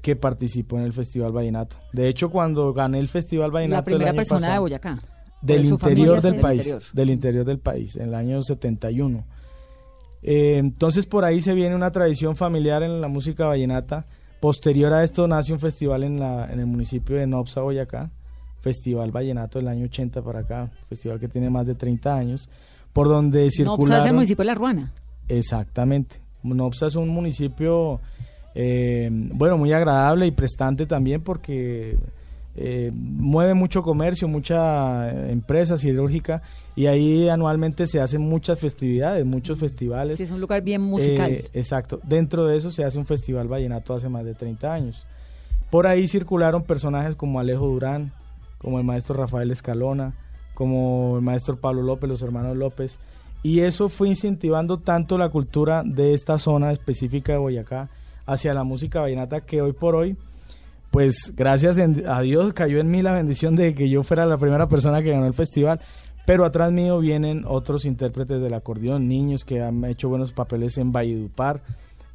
que 0.00 0.14
participó 0.14 0.78
en 0.78 0.84
el 0.84 0.92
Festival 0.92 1.32
Vallenato. 1.32 1.76
De 1.92 2.08
hecho, 2.08 2.30
cuando 2.30 2.72
gané 2.72 3.00
el 3.00 3.08
Festival 3.08 3.50
Vallenato 3.50 3.80
La 3.80 3.84
primera 3.84 4.10
el 4.10 4.16
año 4.16 4.16
persona 4.16 4.52
de 4.52 4.58
Boyacá. 4.60 5.00
Del 5.40 5.66
interior 5.66 6.20
del 6.20 6.36
país, 6.36 6.66
interior. 6.66 6.82
del 6.92 7.10
interior 7.10 7.44
del 7.44 7.58
país, 7.58 7.96
en 7.96 8.08
el 8.08 8.14
año 8.14 8.42
71. 8.42 9.24
Eh, 10.22 10.56
entonces 10.58 11.06
por 11.06 11.24
ahí 11.24 11.40
se 11.40 11.54
viene 11.54 11.74
una 11.74 11.92
tradición 11.92 12.36
familiar 12.36 12.82
en 12.82 13.00
la 13.00 13.08
música 13.08 13.46
vallenata. 13.46 14.06
Posterior 14.40 14.92
a 14.92 15.04
esto 15.04 15.26
nace 15.26 15.52
un 15.52 15.60
festival 15.60 16.04
en, 16.04 16.20
la, 16.20 16.52
en 16.52 16.60
el 16.60 16.66
municipio 16.66 17.16
de 17.16 17.26
Nopsa, 17.26 17.60
Boyacá, 17.60 18.10
Festival 18.60 19.10
Vallenato 19.10 19.58
del 19.58 19.68
año 19.68 19.84
80 19.86 20.22
para 20.22 20.40
acá, 20.40 20.70
festival 20.88 21.18
que 21.18 21.28
tiene 21.28 21.50
más 21.50 21.66
de 21.66 21.74
30 21.74 22.14
años, 22.14 22.48
por 22.92 23.08
donde 23.08 23.40
No, 23.40 23.44
pues, 23.44 23.56
circularon... 23.56 24.00
es 24.00 24.06
el 24.06 24.14
municipio 24.14 24.42
de 24.42 24.46
La 24.46 24.54
Ruana. 24.54 24.92
Exactamente. 25.28 26.20
Nopsa 26.42 26.86
es 26.86 26.96
un 26.96 27.08
municipio, 27.08 28.00
eh, 28.54 29.08
bueno, 29.10 29.58
muy 29.58 29.72
agradable 29.72 30.26
y 30.26 30.30
prestante 30.30 30.86
también 30.86 31.22
porque 31.22 31.98
eh, 32.60 32.90
mueve 32.92 33.54
mucho 33.54 33.82
comercio, 33.82 34.26
mucha 34.26 35.10
eh, 35.10 35.30
empresa 35.30 35.76
cirúrgica 35.76 36.42
y 36.74 36.86
ahí 36.86 37.28
anualmente 37.28 37.86
se 37.86 38.00
hacen 38.00 38.20
muchas 38.20 38.58
festividades, 38.58 39.24
muchos 39.24 39.60
festivales. 39.60 40.16
Sí, 40.16 40.24
es 40.24 40.32
un 40.32 40.40
lugar 40.40 40.62
bien 40.62 40.82
musical. 40.82 41.30
Eh, 41.30 41.48
exacto. 41.52 42.00
Dentro 42.02 42.46
de 42.46 42.56
eso 42.56 42.72
se 42.72 42.82
hace 42.82 42.98
un 42.98 43.06
festival 43.06 43.46
vallenato 43.46 43.94
hace 43.94 44.08
más 44.08 44.24
de 44.24 44.34
30 44.34 44.72
años. 44.72 45.06
Por 45.70 45.86
ahí 45.86 46.08
circularon 46.08 46.64
personajes 46.64 47.14
como 47.14 47.38
Alejo 47.38 47.68
Durán, 47.68 48.12
como 48.58 48.78
el 48.80 48.84
maestro 48.84 49.14
Rafael 49.14 49.52
Escalona, 49.52 50.14
como 50.54 51.14
el 51.16 51.22
maestro 51.22 51.58
Pablo 51.58 51.82
López, 51.82 52.10
los 52.10 52.22
hermanos 52.22 52.56
López. 52.56 52.98
Y 53.44 53.60
eso 53.60 53.88
fue 53.88 54.08
incentivando 54.08 54.78
tanto 54.78 55.16
la 55.16 55.28
cultura 55.28 55.84
de 55.84 56.12
esta 56.12 56.38
zona 56.38 56.72
específica 56.72 57.34
de 57.34 57.38
Boyacá 57.38 57.88
hacia 58.26 58.52
la 58.52 58.64
música 58.64 59.00
vallenata 59.00 59.42
que 59.42 59.62
hoy 59.62 59.74
por 59.74 59.94
hoy, 59.94 60.16
pues 60.90 61.32
gracias 61.36 61.78
a 61.78 62.20
Dios 62.22 62.52
cayó 62.54 62.80
en 62.80 62.90
mí 62.90 63.02
la 63.02 63.12
bendición 63.12 63.56
de 63.56 63.74
que 63.74 63.88
yo 63.88 64.02
fuera 64.02 64.26
la 64.26 64.38
primera 64.38 64.68
persona 64.68 65.02
que 65.02 65.10
ganó 65.10 65.26
el 65.26 65.34
festival. 65.34 65.80
Pero 66.26 66.44
atrás 66.44 66.70
mío 66.70 66.98
vienen 66.98 67.44
otros 67.46 67.86
intérpretes 67.86 68.42
del 68.42 68.52
acordeón, 68.52 69.08
niños 69.08 69.46
que 69.46 69.62
han 69.62 69.82
hecho 69.86 70.10
buenos 70.10 70.32
papeles 70.32 70.76
en 70.76 70.92
Valledupar. 70.92 71.62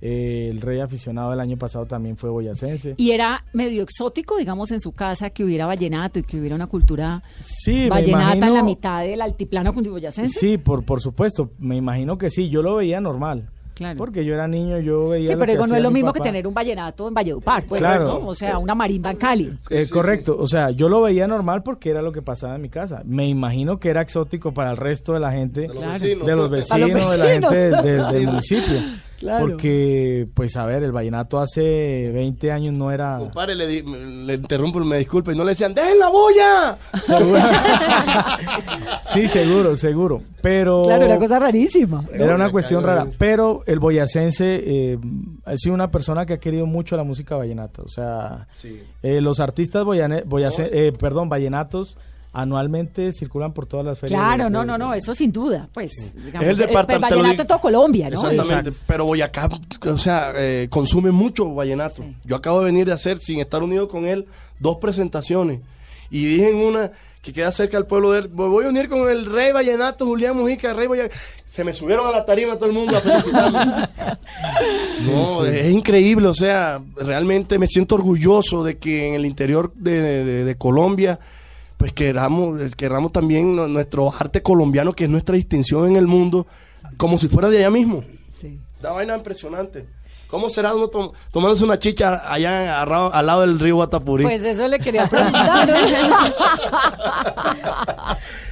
Eh, 0.05 0.49
el 0.51 0.59
rey 0.59 0.81
aficionado 0.81 1.31
del 1.31 1.39
año 1.39 1.57
pasado 1.57 1.85
también 1.85 2.17
fue 2.17 2.29
boyacense. 2.29 2.93
Y 2.97 3.11
era 3.11 3.45
medio 3.53 3.81
exótico, 3.81 4.37
digamos, 4.37 4.69
en 4.71 4.81
su 4.81 4.91
casa 4.91 5.29
que 5.29 5.45
hubiera 5.45 5.65
vallenato 5.65 6.19
y 6.19 6.23
que 6.23 6.37
hubiera 6.37 6.55
una 6.55 6.67
cultura 6.67 7.23
Sí, 7.41 7.87
vallenata 7.87 8.47
en 8.47 8.53
la 8.53 8.63
mitad 8.63 9.01
del 9.01 9.21
altiplano 9.21 9.71
boyacense. 9.71 10.37
Sí, 10.37 10.57
por, 10.57 10.83
por 10.83 10.99
supuesto, 10.99 11.51
me 11.57 11.77
imagino 11.77 12.17
que 12.17 12.29
sí, 12.29 12.49
yo 12.49 12.61
lo 12.61 12.75
veía 12.75 12.99
normal. 12.99 13.49
Claro. 13.73 13.97
Porque 13.97 14.23
yo 14.23 14.33
era 14.35 14.47
niño, 14.47 14.79
yo 14.79 15.09
veía 15.09 15.27
Sí, 15.27 15.33
lo 15.33 15.39
pero 15.39 15.45
que 15.47 15.51
digo, 15.57 15.67
no 15.67 15.75
es 15.75 15.81
lo 15.83 15.89
mi 15.89 15.95
mismo 15.95 16.13
que 16.13 16.19
tener 16.19 16.45
un 16.45 16.53
vallenato 16.53 17.07
en 17.07 17.13
Valledupar, 17.13 17.63
pues, 17.65 17.81
Claro. 17.81 18.19
¿no? 18.19 18.27
O 18.27 18.35
sea, 18.35 18.57
una 18.59 18.75
marimba 18.75 19.09
en 19.11 19.17
Cali. 19.17 19.57
Eh, 19.69 19.87
correcto, 19.89 20.37
o 20.39 20.47
sea, 20.47 20.69
yo 20.69 20.87
lo 20.89 21.01
veía 21.01 21.25
normal 21.27 21.63
porque 21.63 21.89
era 21.89 22.01
lo 22.01 22.11
que 22.11 22.21
pasaba 22.21 22.55
en 22.55 22.61
mi 22.61 22.69
casa. 22.69 23.01
Me 23.05 23.27
imagino 23.27 23.79
que 23.79 23.89
era 23.89 24.01
exótico 24.01 24.53
para 24.53 24.71
el 24.71 24.77
resto 24.77 25.13
de 25.13 25.19
la 25.19 25.31
gente, 25.31 25.61
de 25.61 25.67
los 25.69 25.77
Claro. 25.77 25.91
vecinos. 25.93 26.17
los 26.17 26.27
Para 26.27 26.35
los 26.37 26.49
vecinos, 26.49 27.11
de 27.11 27.17
la 27.17 27.25
gente 27.25 27.55
del, 27.57 27.81
del- 27.83 28.11
del 28.13 28.27
municipio. 28.27 28.75
Claro. 29.23 29.47
Porque, 29.47 30.27
pues 30.33 30.57
a 30.57 30.65
ver, 30.65 30.83
el 30.83 30.91
vallenato 30.91 31.39
hace 31.39 32.11
20 32.13 32.51
años 32.51 32.77
no 32.77 32.91
era... 32.91 33.19
Compadre, 33.19 33.55
le, 33.55 33.67
di- 33.67 33.83
le 34.25 34.33
interrumpo, 34.33 34.79
me 34.79 34.97
disculpe. 34.97 35.31
Y 35.31 35.37
no 35.37 35.45
le 35.45 35.51
decían, 35.51 35.73
¡dejen 35.73 35.97
la 35.97 36.09
boya! 36.09 36.77
sí, 39.03 39.27
seguro, 39.27 39.75
seguro. 39.75 40.21
Pero 40.41 40.83
Claro, 40.83 41.05
una 41.05 41.17
cosa 41.17 41.39
rarísima. 41.39 42.03
era 42.11 42.35
una 42.35 42.51
cuestión 42.51 42.83
rara. 42.83 43.07
Pero 43.17 43.63
el 43.65 43.79
boyacense 43.79 44.61
eh, 44.65 44.97
ha 45.45 45.55
sido 45.55 45.73
una 45.73 45.89
persona 45.89 46.25
que 46.25 46.33
ha 46.33 46.37
querido 46.39 46.65
mucho 46.65 46.97
la 46.97 47.03
música 47.03 47.35
vallenata. 47.35 47.81
O 47.81 47.87
sea, 47.87 48.47
Sí. 48.57 48.81
eh, 49.01 49.21
los 49.21 49.39
artistas 49.39 49.83
boyane- 49.85 50.23
boyacen- 50.25 50.69
eh, 50.71 50.91
perdón, 50.97 51.29
vallenatos 51.29 51.97
anualmente 52.35 53.13
circulan 53.13 53.53
por 53.53 53.65
todas 53.67 53.85
las 53.85 53.99
ferias. 53.99 54.19
Claro, 54.19 54.45
de- 54.45 54.49
no, 54.49 54.61
de- 54.61 54.65
no, 54.65 54.77
no, 54.77 54.93
eso 54.93 55.13
sin 55.13 55.31
duda, 55.31 55.69
pues. 55.73 56.15
digamos, 56.15 56.43
Es 56.47 56.59
el 56.59 56.67
departamento- 56.67 57.07
te 57.09 57.15
lo 57.15 57.21
vallenato 57.21 57.41
en 57.43 57.47
todo 57.47 57.59
Colombia, 57.61 58.09
¿no? 58.09 58.15
Exactamente. 58.15 58.69
Exacto. 58.69 58.85
Pero 58.87 59.05
Boyacá, 59.05 59.49
o 59.87 59.97
sea, 59.97 60.33
eh, 60.35 60.67
consume 60.69 61.11
mucho 61.11 61.53
vallenato. 61.53 62.03
Sí. 62.03 62.15
Yo 62.25 62.35
acabo 62.35 62.59
de 62.59 62.65
venir 62.65 62.87
de 62.87 62.93
hacer, 62.93 63.19
sin 63.19 63.39
estar 63.39 63.61
unido 63.61 63.87
con 63.87 64.05
él, 64.05 64.25
dos 64.59 64.77
presentaciones. 64.77 65.61
Y 66.09 66.25
dije 66.25 66.49
en 66.49 66.57
una 66.57 66.91
que 67.21 67.31
queda 67.31 67.51
cerca 67.53 67.77
del 67.77 67.85
pueblo 67.85 68.11
de 68.11 68.19
él, 68.21 68.29
"Me 68.29 68.47
voy 68.47 68.65
a 68.65 68.69
unir 68.69 68.89
con 68.89 69.09
el 69.09 69.25
rey 69.25 69.51
vallenato, 69.53 70.05
Julián 70.05 70.35
Mujica, 70.35 70.73
rey 70.73 70.87
vallenato. 70.87 71.15
Se 71.45 71.63
me 71.63 71.71
subieron 71.73 72.05
a 72.07 72.11
la 72.11 72.25
tarima 72.25 72.55
todo 72.55 72.65
el 72.65 72.73
mundo 72.73 72.97
a 72.97 72.99
felicitarme. 72.99 73.89
no, 75.07 75.45
es 75.45 75.71
increíble, 75.71 76.27
o 76.27 76.33
sea, 76.33 76.81
realmente 76.97 77.57
me 77.59 77.67
siento 77.67 77.95
orgulloso 77.95 78.63
de 78.63 78.77
que 78.77 79.07
en 79.09 79.13
el 79.15 79.25
interior 79.25 79.71
de, 79.75 80.01
de- 80.01 80.43
de 80.43 80.55
Colombia, 80.55 81.19
pues 81.83 81.91
queramos, 81.91 82.61
queramos 82.77 83.11
también 83.11 83.57
nu- 83.57 83.67
nuestro 83.67 84.09
arte 84.17 84.41
colombiano, 84.41 84.93
que 84.93 85.03
es 85.03 85.09
nuestra 85.09 85.35
distinción 85.35 85.85
en 85.85 85.97
el 85.97 86.07
mundo, 86.07 86.47
como 86.95 87.17
si 87.17 87.27
fuera 87.27 87.49
de 87.49 87.57
allá 87.57 87.69
mismo. 87.69 88.05
Sí. 88.39 88.57
Una 88.79 88.91
vaina 88.91 89.17
impresionante. 89.17 89.85
¿Cómo 90.29 90.49
será 90.49 90.73
uno 90.73 90.87
tom- 90.87 91.11
tomándose 91.29 91.65
una 91.65 91.77
chicha 91.77 92.21
allá 92.31 92.71
agarrado- 92.81 93.13
al 93.13 93.25
lado 93.25 93.41
del 93.41 93.59
río 93.59 93.75
Guatapurí? 93.75 94.23
Pues 94.23 94.45
eso 94.45 94.65
le 94.69 94.79
quería 94.79 95.07
preguntar. 95.09 95.69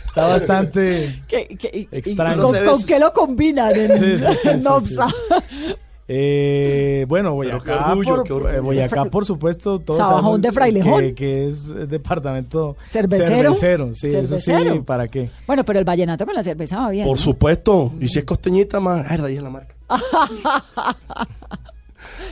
Está 0.07 0.27
bastante... 0.27 1.23
¿Qué- 1.29 1.57
qué- 1.57 1.71
y- 1.73 1.79
y- 1.79 1.97
Extraño. 1.99 2.43
¿Con, 2.43 2.65
No 2.65 2.77
qué 2.85 2.99
lo 2.99 3.13
combinan 3.13 3.73
en, 3.73 3.97
Sí, 3.97 4.17
sí, 4.17 4.25
sí, 4.41 4.47
en 4.49 4.59
sí, 4.59 4.65
Nopsa? 4.67 5.07
Eh, 6.07 7.05
bueno, 7.07 7.33
Boyacá, 7.33 7.63
qué 7.63 7.71
orgullo, 7.71 8.15
por, 8.15 8.23
qué 8.23 8.33
orgullo. 8.33 8.53
eh, 8.53 8.59
Boyacá, 8.59 9.05
por 9.05 9.25
supuesto, 9.25 9.79
todos 9.79 9.97
Sabajón 9.99 10.41
de 10.41 10.51
Frailejón. 10.51 11.01
Que, 11.09 11.15
que 11.15 11.47
es 11.47 11.69
el 11.69 11.87
departamento 11.87 12.75
¿Cervecero? 12.89 13.53
cervecero, 13.53 13.93
sí, 13.93 14.07
eso 14.07 14.27
¿Cervecero? 14.37 14.73
sí, 14.75 14.79
¿para 14.81 15.07
qué? 15.07 15.29
Bueno, 15.47 15.63
pero 15.63 15.79
el 15.79 15.85
vallenato 15.85 16.25
con 16.25 16.35
la 16.35 16.43
cerveza 16.43 16.79
va 16.79 16.89
bien. 16.89 17.05
Por 17.07 17.17
¿no? 17.17 17.21
supuesto. 17.23 17.91
Y 17.99 18.07
si 18.09 18.19
es 18.19 18.25
costeñita, 18.25 18.79
más. 18.79 19.09
Ay, 19.09 19.17
de 19.19 19.27
ahí 19.27 19.37
es 19.37 19.43
la 19.43 19.49
marca. 19.49 19.75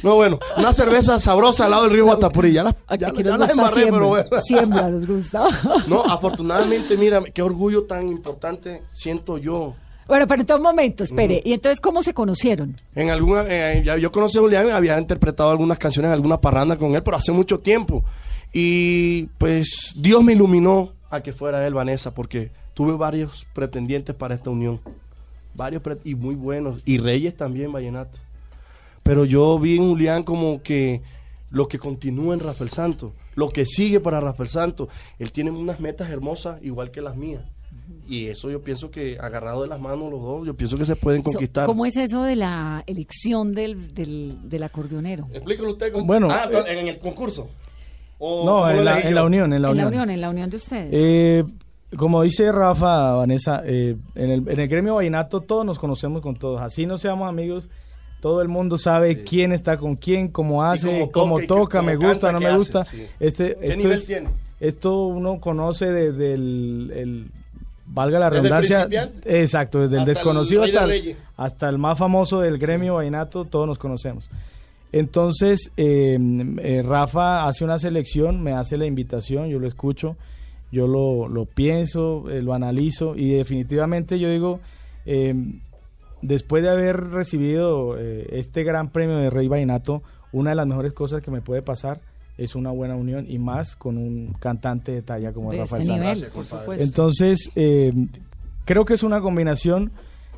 no, 0.04 0.16
bueno, 0.16 0.40
una 0.58 0.74
cerveza 0.74 1.20
sabrosa 1.20 1.66
al 1.66 1.72
lado 1.72 1.84
del 1.84 1.94
río 1.94 2.06
Guatapurí. 2.06 2.52
Ya 2.54 2.64
las, 2.64 2.76
ya, 2.98 3.10
Aquí 3.10 3.24
ya 3.24 3.38
gusta 3.38 3.52
embarré, 3.52 3.74
siembra, 3.82 3.92
pero 4.00 4.08
bueno. 4.08 4.30
siembra 4.46 4.90
nos 4.90 5.08
gusta. 5.08 5.46
No, 5.88 6.02
afortunadamente, 6.04 6.98
mira, 6.98 7.22
qué 7.34 7.42
orgullo 7.42 7.84
tan 7.84 8.08
importante 8.10 8.82
siento 8.94 9.38
yo. 9.38 9.76
Bueno, 10.10 10.26
pero 10.28 10.42
entonces 10.42 10.60
un 10.60 10.64
momento, 10.64 11.04
espere. 11.04 11.40
¿Y 11.46 11.54
entonces 11.54 11.80
cómo 11.80 12.02
se 12.02 12.16
conocieron? 12.16 12.76
En 12.96 13.12
alguna, 13.12 13.44
eh, 13.48 13.84
yo 14.02 14.12
conocí 14.12 14.40
a 14.40 14.42
Julián, 14.42 14.72
había 14.72 14.98
interpretado 14.98 15.52
algunas 15.52 15.78
canciones, 15.78 16.12
alguna 16.12 16.42
parranda 16.42 16.78
con 16.78 16.96
él, 16.96 17.04
pero 17.04 17.16
hace 17.16 17.32
mucho 17.32 17.60
tiempo. 17.60 18.04
Y 18.52 19.28
pues 19.38 19.94
Dios 19.96 20.24
me 20.24 20.34
iluminó 20.34 20.94
a 21.12 21.22
que 21.22 21.32
fuera 21.32 21.66
él, 21.68 21.76
Vanessa, 21.76 22.12
porque 22.12 22.50
tuve 22.74 22.94
varios 22.94 23.46
pretendientes 23.54 24.16
para 24.16 24.34
esta 24.34 24.50
unión. 24.50 24.82
Varios 25.54 25.84
y 26.04 26.16
muy 26.16 26.34
buenos. 26.34 26.82
Y 26.86 26.98
Reyes 26.98 27.38
también, 27.38 27.72
Vallenato. 27.72 28.18
Pero 29.04 29.26
yo 29.26 29.60
vi 29.60 29.78
en 29.78 29.90
Julián 29.90 30.24
como 30.24 30.64
que 30.64 31.04
lo 31.52 31.68
que 31.68 31.78
continúa 31.78 32.34
en 32.34 32.40
Rafael 32.40 32.72
Santo, 32.72 33.14
lo 33.36 33.50
que 33.50 33.68
sigue 33.68 34.00
para 34.00 34.20
Rafael 34.20 34.50
Santo. 34.50 34.90
Él 35.20 35.32
tiene 35.32 35.52
unas 35.52 35.80
metas 35.80 36.10
hermosas 36.10 36.58
igual 36.64 36.90
que 36.90 37.02
las 37.02 37.16
mías. 37.16 37.44
Y 38.08 38.26
eso 38.28 38.50
yo 38.50 38.62
pienso 38.62 38.90
que 38.92 39.18
agarrado 39.20 39.62
de 39.64 39.68
las 39.68 39.80
manos 39.80 40.12
los 40.12 40.22
dos, 40.22 40.46
yo 40.48 40.54
pienso 40.56 40.78
que 40.78 40.86
se 40.86 40.96
pueden 40.96 41.22
conquistar. 41.22 41.66
¿Cómo 41.66 41.86
es 41.86 41.96
eso 41.98 42.24
de 42.24 42.36
la 42.36 42.84
elección 42.88 43.54
del, 43.54 43.94
del, 43.94 44.38
del 44.50 44.64
acordeonero? 44.64 45.28
Explíquelo 45.34 45.70
usted. 45.70 45.92
Con... 45.92 46.06
Bueno, 46.08 46.28
Ah, 46.32 46.48
eh, 46.52 46.80
en 46.80 46.88
el 46.88 46.98
concurso. 47.00 47.50
¿O 48.18 48.46
No, 48.46 48.70
en 48.70 48.84
la, 48.84 49.00
en 49.00 49.16
la 49.16 49.24
unión, 49.24 49.54
en 49.54 49.62
la 49.62 49.70
en 49.70 49.78
la 49.78 49.84
unión. 49.84 49.88
unión, 49.88 50.10
en 50.10 50.22
la 50.22 50.30
unión 50.30 50.50
de 50.50 50.56
ustedes. 50.58 50.90
Eh, 50.92 51.44
como 51.98 52.22
dice 52.24 52.52
Rafa, 52.52 53.14
Vanessa, 53.14 53.62
eh, 53.66 53.96
en, 54.16 54.30
el, 54.30 54.48
en 54.50 54.60
el 54.60 54.68
gremio 54.68 54.96
vallenato 54.96 55.42
todos 55.42 55.66
nos 55.66 55.80
conocemos 55.80 56.22
con 56.22 56.36
todos. 56.36 56.62
Así 56.62 56.86
no 56.86 56.98
seamos 56.98 57.28
amigos, 57.30 57.70
todo 58.22 58.42
el 58.42 58.48
mundo 58.50 58.78
sabe 58.78 59.24
quién 59.24 59.52
está 59.54 59.78
con 59.78 59.96
quién, 59.96 60.28
cómo 60.28 60.64
hace, 60.64 61.10
cómo 61.12 61.38
cómo 61.38 61.48
toca 61.48 61.82
me 61.82 61.96
gusta, 61.96 62.32
no 62.32 62.40
me 62.40 62.48
hace, 62.48 62.58
gusta. 62.58 62.86
sí. 62.86 63.06
Este, 63.20 63.56
¿Qué 63.56 63.66
esto, 63.68 63.78
nivel 63.78 63.92
es- 63.94 64.06
tiene? 64.06 64.30
esto 64.60 65.06
uno 65.08 65.40
conoce 65.40 65.86
desde 65.88 66.34
el, 66.34 66.92
el- 66.94 67.32
valga 67.92 68.20
la 68.20 68.30
¿Desde 68.30 68.42
redundancia, 68.42 68.88
principiante? 68.88 69.42
exacto, 69.42 69.80
desde 69.80 69.98
el 69.98 70.06
desconocido 70.06 70.62
de 70.62 70.68
hasta 70.68 70.86
el, 70.86 71.18
hasta 71.36 71.70
el 71.70 71.78
más 71.78 71.98
famoso 71.98 72.40
del 72.42 72.58
gremio 72.58 72.96
vallenato, 72.96 73.46
todos 73.46 73.68
nos 73.68 73.78
conocemos. 73.78 74.30
Entonces, 74.92 75.72
eh, 75.78 76.18
eh, 76.62 76.82
Rafa 76.84 77.48
hace 77.48 77.64
una 77.64 77.78
selección, 77.78 78.42
me 78.42 78.54
hace 78.54 78.78
la 78.78 78.86
invitación, 78.86 79.50
yo 79.50 79.60
lo 79.60 79.68
escucho, 79.68 80.18
yo 80.72 80.88
lo, 80.88 81.28
lo 81.28 81.46
pienso, 81.46 82.30
eh, 82.30 82.42
lo 82.42 82.54
analizo 82.54 83.16
y 83.16 83.34
definitivamente 83.34 84.20
yo 84.20 84.30
digo, 84.30 84.60
después 86.22 86.62
de 86.62 86.70
haber 86.70 87.10
recibido 87.10 87.98
este 87.98 88.64
gran 88.64 88.90
premio 88.90 89.18
de 89.18 89.32
Rey 89.32 89.48
Vallenato, 89.48 90.04
una 90.32 90.52
de 90.52 90.56
las 90.56 90.68
mejores 90.68 90.94
cosas 90.94 91.24
que 91.24 91.32
me 91.32 91.42
puede 91.42 91.64
pasar 91.64 92.02
es 92.40 92.56
una 92.56 92.72
buena 92.72 92.96
unión 92.96 93.26
y 93.30 93.38
más 93.38 93.76
con 93.76 93.98
un 93.98 94.34
cantante 94.40 94.92
de 94.92 95.02
talla 95.02 95.32
como 95.34 95.52
de 95.52 95.60
Rafael 95.60 95.82
este 95.82 95.94
nivel, 95.94 96.26
por 96.34 96.46
supuesto. 96.46 96.84
Entonces, 96.84 97.50
eh, 97.56 97.92
creo 98.66 98.86
que 98.86 98.94
es 98.94 99.04
una 99.04 99.22
combinación 99.22 99.92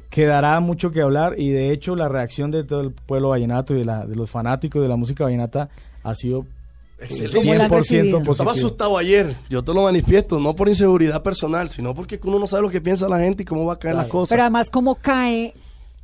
que 0.09 0.25
dará 0.25 0.59
mucho 0.59 0.91
que 0.91 1.01
hablar 1.01 1.39
y 1.39 1.51
de 1.51 1.71
hecho 1.71 1.95
la 1.95 2.09
reacción 2.09 2.51
de 2.51 2.63
todo 2.65 2.81
el 2.81 2.91
pueblo 2.91 3.29
vallenato 3.29 3.73
y 3.73 3.79
de, 3.79 3.85
la- 3.85 4.05
de 4.05 4.15
los 4.15 4.29
fanáticos 4.29 4.81
de 4.81 4.89
la 4.89 4.95
música 4.97 5.23
vallenata 5.23 5.69
ha 6.03 6.15
sido 6.15 6.45
Excelente. 6.99 7.35
¿Cómo 7.37 7.53
la 7.55 7.63
han 7.65 7.71
100% 7.71 7.75
recibido? 7.77 8.03
Yo 8.03 8.17
estaba 8.17 8.25
positivo. 8.51 8.51
asustado 8.51 8.97
ayer, 8.97 9.35
yo 9.49 9.63
te 9.63 9.73
lo 9.73 9.81
manifiesto, 9.83 10.39
no 10.39 10.55
por 10.55 10.69
inseguridad 10.69 11.23
personal, 11.23 11.67
sino 11.69 11.95
porque 11.95 12.19
uno 12.25 12.37
no 12.37 12.45
sabe 12.45 12.61
lo 12.63 12.69
que 12.69 12.79
piensa 12.79 13.09
la 13.09 13.17
gente 13.19 13.41
y 13.41 13.45
cómo 13.45 13.65
va 13.65 13.73
a 13.73 13.79
caer 13.79 13.95
las 13.95 14.07
cosas. 14.07 14.29
Pero 14.29 14.43
además, 14.43 14.69
¿cómo 14.69 14.93
cae? 14.95 15.55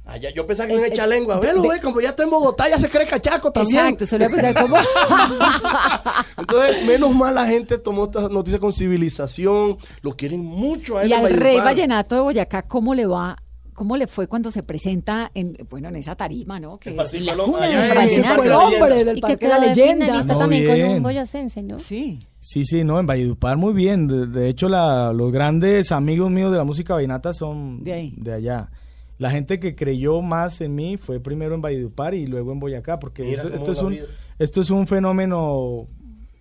Ah, 0.10 0.16
ya- 0.18 0.30
yo 0.32 0.48
pensaba 0.48 0.68
que 0.68 0.74
Eh, 0.76 0.78
iban 0.78 1.00
a 1.00 1.04
eh, 1.04 1.08
lengua. 1.08 1.36
de- 1.40 1.48
Velo, 1.48 1.62
de- 1.64 1.68
ve, 1.68 1.82
como 1.82 2.00
ya 2.00 2.10
está 2.10 2.24
en 2.24 2.30
Bogotá, 2.30 2.70
ya 2.70 2.80
se 2.80 2.90
cree 2.90 3.06
cachaco 3.06 3.52
también. 3.52 3.80
Exacto, 3.82 4.06
se 4.06 4.18
le 4.18 4.28
voy 4.30 4.40
a 4.40 4.42
preguntar 4.54 4.64
cómo. 4.64 4.78
Entonces, 6.38 6.86
menos 6.86 7.14
mal 7.16 7.36
la 7.36 7.46
gente 7.46 7.78
tomó 7.78 8.06
esta 8.06 8.30
noticia 8.30 8.60
con 8.60 8.72
civilización, 8.74 9.78
lo 10.02 10.12
quieren 10.16 10.44
mucho 10.44 10.98
a 10.98 11.04
él. 11.04 11.10
y 11.10 11.14
al 11.14 11.32
rey 11.34 11.58
vallenato 11.58 12.16
de 12.16 12.22
Boyacá, 12.22 12.62
¿cómo 12.64 12.94
le 12.96 13.06
va? 13.06 13.38
¿Cómo 13.74 13.96
le 13.96 14.08
fue 14.08 14.26
cuando 14.28 14.50
se 14.50 14.64
presenta 14.64 15.30
en, 15.36 15.56
bueno, 15.70 15.90
en 15.90 15.98
esa 15.98 16.16
tarima, 16.16 16.60
¿no? 16.60 16.80
Que 16.80 16.90
En 16.90 17.00
es 17.00 17.14
la 17.26 17.36
cuna 17.36 17.64
allá 17.64 17.82
del 18.06 18.10
el 18.42 18.50
La 18.50 18.58
hombre 18.60 19.04
del 19.06 19.18
Y 19.20 19.22
que 19.22 19.28
Parque 19.28 19.46
de 19.46 19.50
la 19.54 19.60
de 19.60 19.68
Leyenda. 19.68 20.24
No, 20.24 20.38
también 20.40 20.66
con 20.66 20.82
un 20.96 21.04
boyacense, 21.04 21.62
¿no? 21.62 21.78
Sí. 21.78 22.26
Sí, 22.40 22.64
sí, 22.64 22.84
no, 22.84 23.00
en 23.00 23.06
Valledupar 23.06 23.56
muy 23.58 23.74
bien. 23.74 24.08
De, 24.08 24.26
de 24.26 24.50
hecho, 24.50 24.68
la- 24.68 25.14
los 25.14 25.32
grandes 25.32 25.92
amigos 25.92 26.32
míos 26.32 26.52
de 26.52 26.58
la 26.58 26.64
música 26.64 26.96
vallenata 26.96 27.34
son 27.34 27.84
De 27.84 27.94
ahí. 27.94 28.16
allá. 28.34 28.70
La 29.18 29.32
gente 29.32 29.60
que 29.60 29.76
creyó 29.76 30.22
más 30.22 30.62
en 30.62 30.76
mí 30.76 30.98
fue 30.98 31.20
primero 31.20 31.56
en 31.56 31.62
Valledupar 31.62 32.14
y 32.14 32.28
luego 32.28 32.52
en 32.52 32.60
Boyacá, 32.60 33.00
porque 33.00 33.34
eso- 33.34 33.48
esto, 33.50 33.72
es 33.72 33.82
un, 33.82 33.90
vida. 33.94 34.06
esto 34.38 34.62
es 34.62 34.70
un 34.70 34.86
fenómeno, 34.88 35.88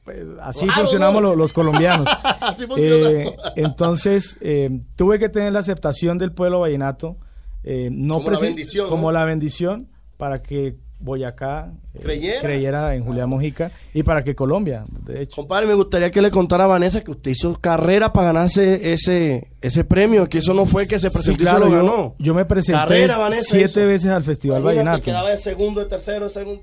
pues, 0.05 0.27
así 0.43 0.66
Claro, 0.66 0.81
funcionamos 0.83 1.22
los 1.37 1.53
colombianos. 1.53 2.07
Así. 2.41 2.64
Eh, 2.77 3.35
entonces, 3.57 4.37
eh, 4.41 4.68
tuve 4.95 5.18
que 5.18 5.29
tener 5.29 5.53
la 5.53 5.61
aceptación 5.61 6.18
del 6.18 6.33
pueblo 6.33 6.61
vallenato, 6.61 7.16
eh, 7.64 7.89
no 7.91 8.16
Como 8.18 8.31
la 8.31 8.37
preci- 8.37 8.43
bendición, 8.43 8.89
como 8.89 9.09
¿no? 9.09 9.12
la 9.12 9.24
bendición 9.24 9.89
para 10.16 10.43
que 10.43 10.77
Boyacá 10.99 11.73
eh, 11.95 12.01
Creyera. 12.01 12.41
creyera 12.41 12.95
en 12.95 13.05
Julián 13.05 13.29
Mojica 13.29 13.71
y 13.93 14.03
para 14.03 14.25
que 14.25 14.35
Colombia, 14.35 14.85
de 15.05 15.23
hecho. 15.23 15.37
Compadre, 15.37 15.67
me 15.67 15.75
gustaría 15.75 16.11
que 16.11 16.23
le 16.23 16.31
contara 16.31 16.65
a 16.65 16.69
Vanessa 16.69 17.03
que 17.05 17.11
usted 17.11 17.31
hizo 17.33 17.55
carrera 17.55 18.13
para 18.13 18.29
ganarse 18.29 18.93
ese, 18.93 19.49
ese 19.61 19.85
premio, 19.85 20.29
que 20.29 20.39
eso 20.39 20.55
no 20.55 20.65
fue 20.67 20.87
que 20.89 20.99
se 20.99 21.11
presentó 21.11 21.39
Sí, 21.39 21.45
y 21.45 21.47
se 21.47 21.51
claro, 21.57 21.67
lo 21.69 21.77
ganó. 21.77 22.15
Yo, 22.19 22.35
me 22.35 22.45
presenté 22.45 22.79
Carrera, 22.81 23.19
Vanessa, 23.19 23.43
siete 23.45 23.81
hizo. 23.81 23.87
veces 23.87 24.11
al 24.11 24.25
Festival 24.25 24.61
Imagínate, 24.61 24.85
Vallenato. 24.87 25.05
Quedaba 25.05 25.31
de 25.31 25.39
segundo, 25.39 25.81
de 25.81 25.87
tercero, 25.87 26.25
de 26.25 26.31
segundo. 26.31 26.63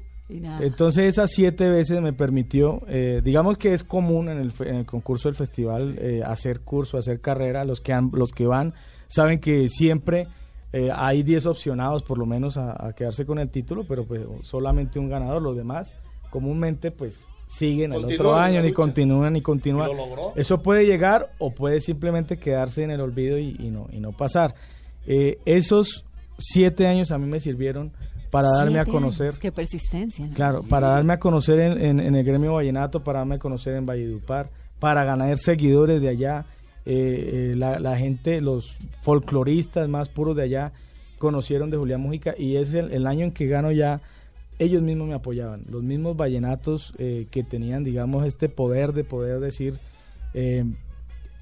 Entonces 0.62 1.04
esas 1.06 1.32
siete 1.32 1.70
veces 1.70 2.02
me 2.02 2.14
permitió, 2.14 2.82
eh, 2.88 3.22
digamos 3.24 3.58
que 3.58 3.74
es 3.74 3.84
común 3.84 4.30
en 4.30 4.40
el, 4.40 4.52
en 4.66 4.76
el 4.76 4.86
concurso 4.86 5.28
del 5.28 5.36
festival 5.36 5.96
eh, 6.00 6.22
hacer 6.26 6.62
curso, 6.62 6.98
hacer 6.98 7.20
carrera. 7.22 7.66
Los 7.66 7.82
que 7.82 7.94
han, 7.94 8.10
los 8.14 8.32
que 8.32 8.48
van 8.48 8.74
saben 9.08 9.40
que 9.40 9.68
siempre 9.68 10.28
Eh, 10.74 10.90
hay 10.94 11.22
10 11.24 11.46
opcionados 11.46 12.02
por 12.04 12.18
lo 12.18 12.26
menos 12.26 12.58
a, 12.58 12.88
a 12.88 12.94
quedarse 12.94 13.26
con 13.26 13.38
el 13.40 13.50
título, 13.50 13.86
pero 13.88 14.06
pues 14.06 14.22
solamente 14.42 14.98
un 15.00 15.08
ganador. 15.10 15.42
Los 15.42 15.56
demás 15.56 15.96
comúnmente 16.32 16.90
pues 16.92 17.30
siguen 17.46 17.92
el 17.94 17.98
otro 18.06 18.08
Continúan 18.08 18.36
en 18.36 18.42
la 18.42 18.46
año, 18.60 18.62
ni 18.68 18.74
continúan, 18.74 19.34
ni 19.34 19.42
continúan. 19.42 19.90
Y 19.92 19.94
lo 19.94 20.06
logró. 20.08 20.34
Eso 20.36 20.64
puede 20.64 20.86
llegar 20.86 21.32
o 21.38 21.52
puede 21.54 21.80
simplemente 21.80 22.38
quedarse 22.38 22.84
en 22.84 22.90
el 22.92 23.02
olvido 23.02 23.38
y, 23.38 23.56
y 23.60 23.70
no, 23.70 23.88
y 23.92 24.00
no 24.00 24.12
pasar. 24.14 24.56
Eh, 25.06 25.38
esos 25.46 26.06
siete 26.40 26.88
años 26.88 27.12
a 27.12 27.18
mí 27.20 27.28
me 27.28 27.40
sirvieron 27.40 27.92
para 28.32 28.50
darme 28.50 28.80
a 28.80 28.86
conocer. 28.86 29.28
años, 29.28 29.38
Qué 29.38 29.52
persistencia. 29.52 30.26
¿no? 30.26 30.34
Claro, 30.34 30.64
para 30.68 30.88
darme 30.88 31.14
a 31.14 31.20
conocer 31.20 31.60
en, 31.60 31.80
en- 31.80 32.00
en 32.00 32.16
el 32.16 32.24
gremio 32.26 32.54
vallenato, 32.54 33.04
para 33.04 33.20
darme 33.20 33.36
a 33.36 33.40
conocer 33.40 33.76
en 33.76 33.86
Valledupar, 33.86 34.50
para 34.80 35.04
ganar 35.04 35.38
seguidores 35.38 36.02
de 36.02 36.10
allá. 36.10 36.46
Eh, 36.86 37.52
eh, 37.52 37.56
la, 37.56 37.80
la 37.80 37.98
gente, 37.98 38.42
los 38.42 38.76
folcloristas 39.02 39.88
más 39.88 40.10
puros 40.10 40.36
de 40.36 40.44
allá, 40.44 40.72
conocieron 41.18 41.70
de 41.70 41.78
Julián 41.78 42.02
Mujica 42.02 42.36
y 42.38 42.58
es 42.58 42.74
el, 42.74 42.92
el 42.92 43.08
año 43.08 43.26
en 43.26 43.32
que 43.32 43.48
gano 43.48 43.72
ya. 43.72 44.02
Ellos 44.60 44.82
mismos 44.84 45.08
me 45.08 45.16
apoyaban, 45.16 45.64
los 45.70 45.82
mismos 45.82 46.16
vallenatos 46.16 46.94
eh, 47.00 47.26
que 47.32 47.44
tenían, 47.44 47.84
digamos, 47.84 48.26
este 48.26 48.50
poder 48.50 48.94
de 48.94 49.04
poder 49.04 49.40
decir, 49.40 49.80
eh, 50.36 50.64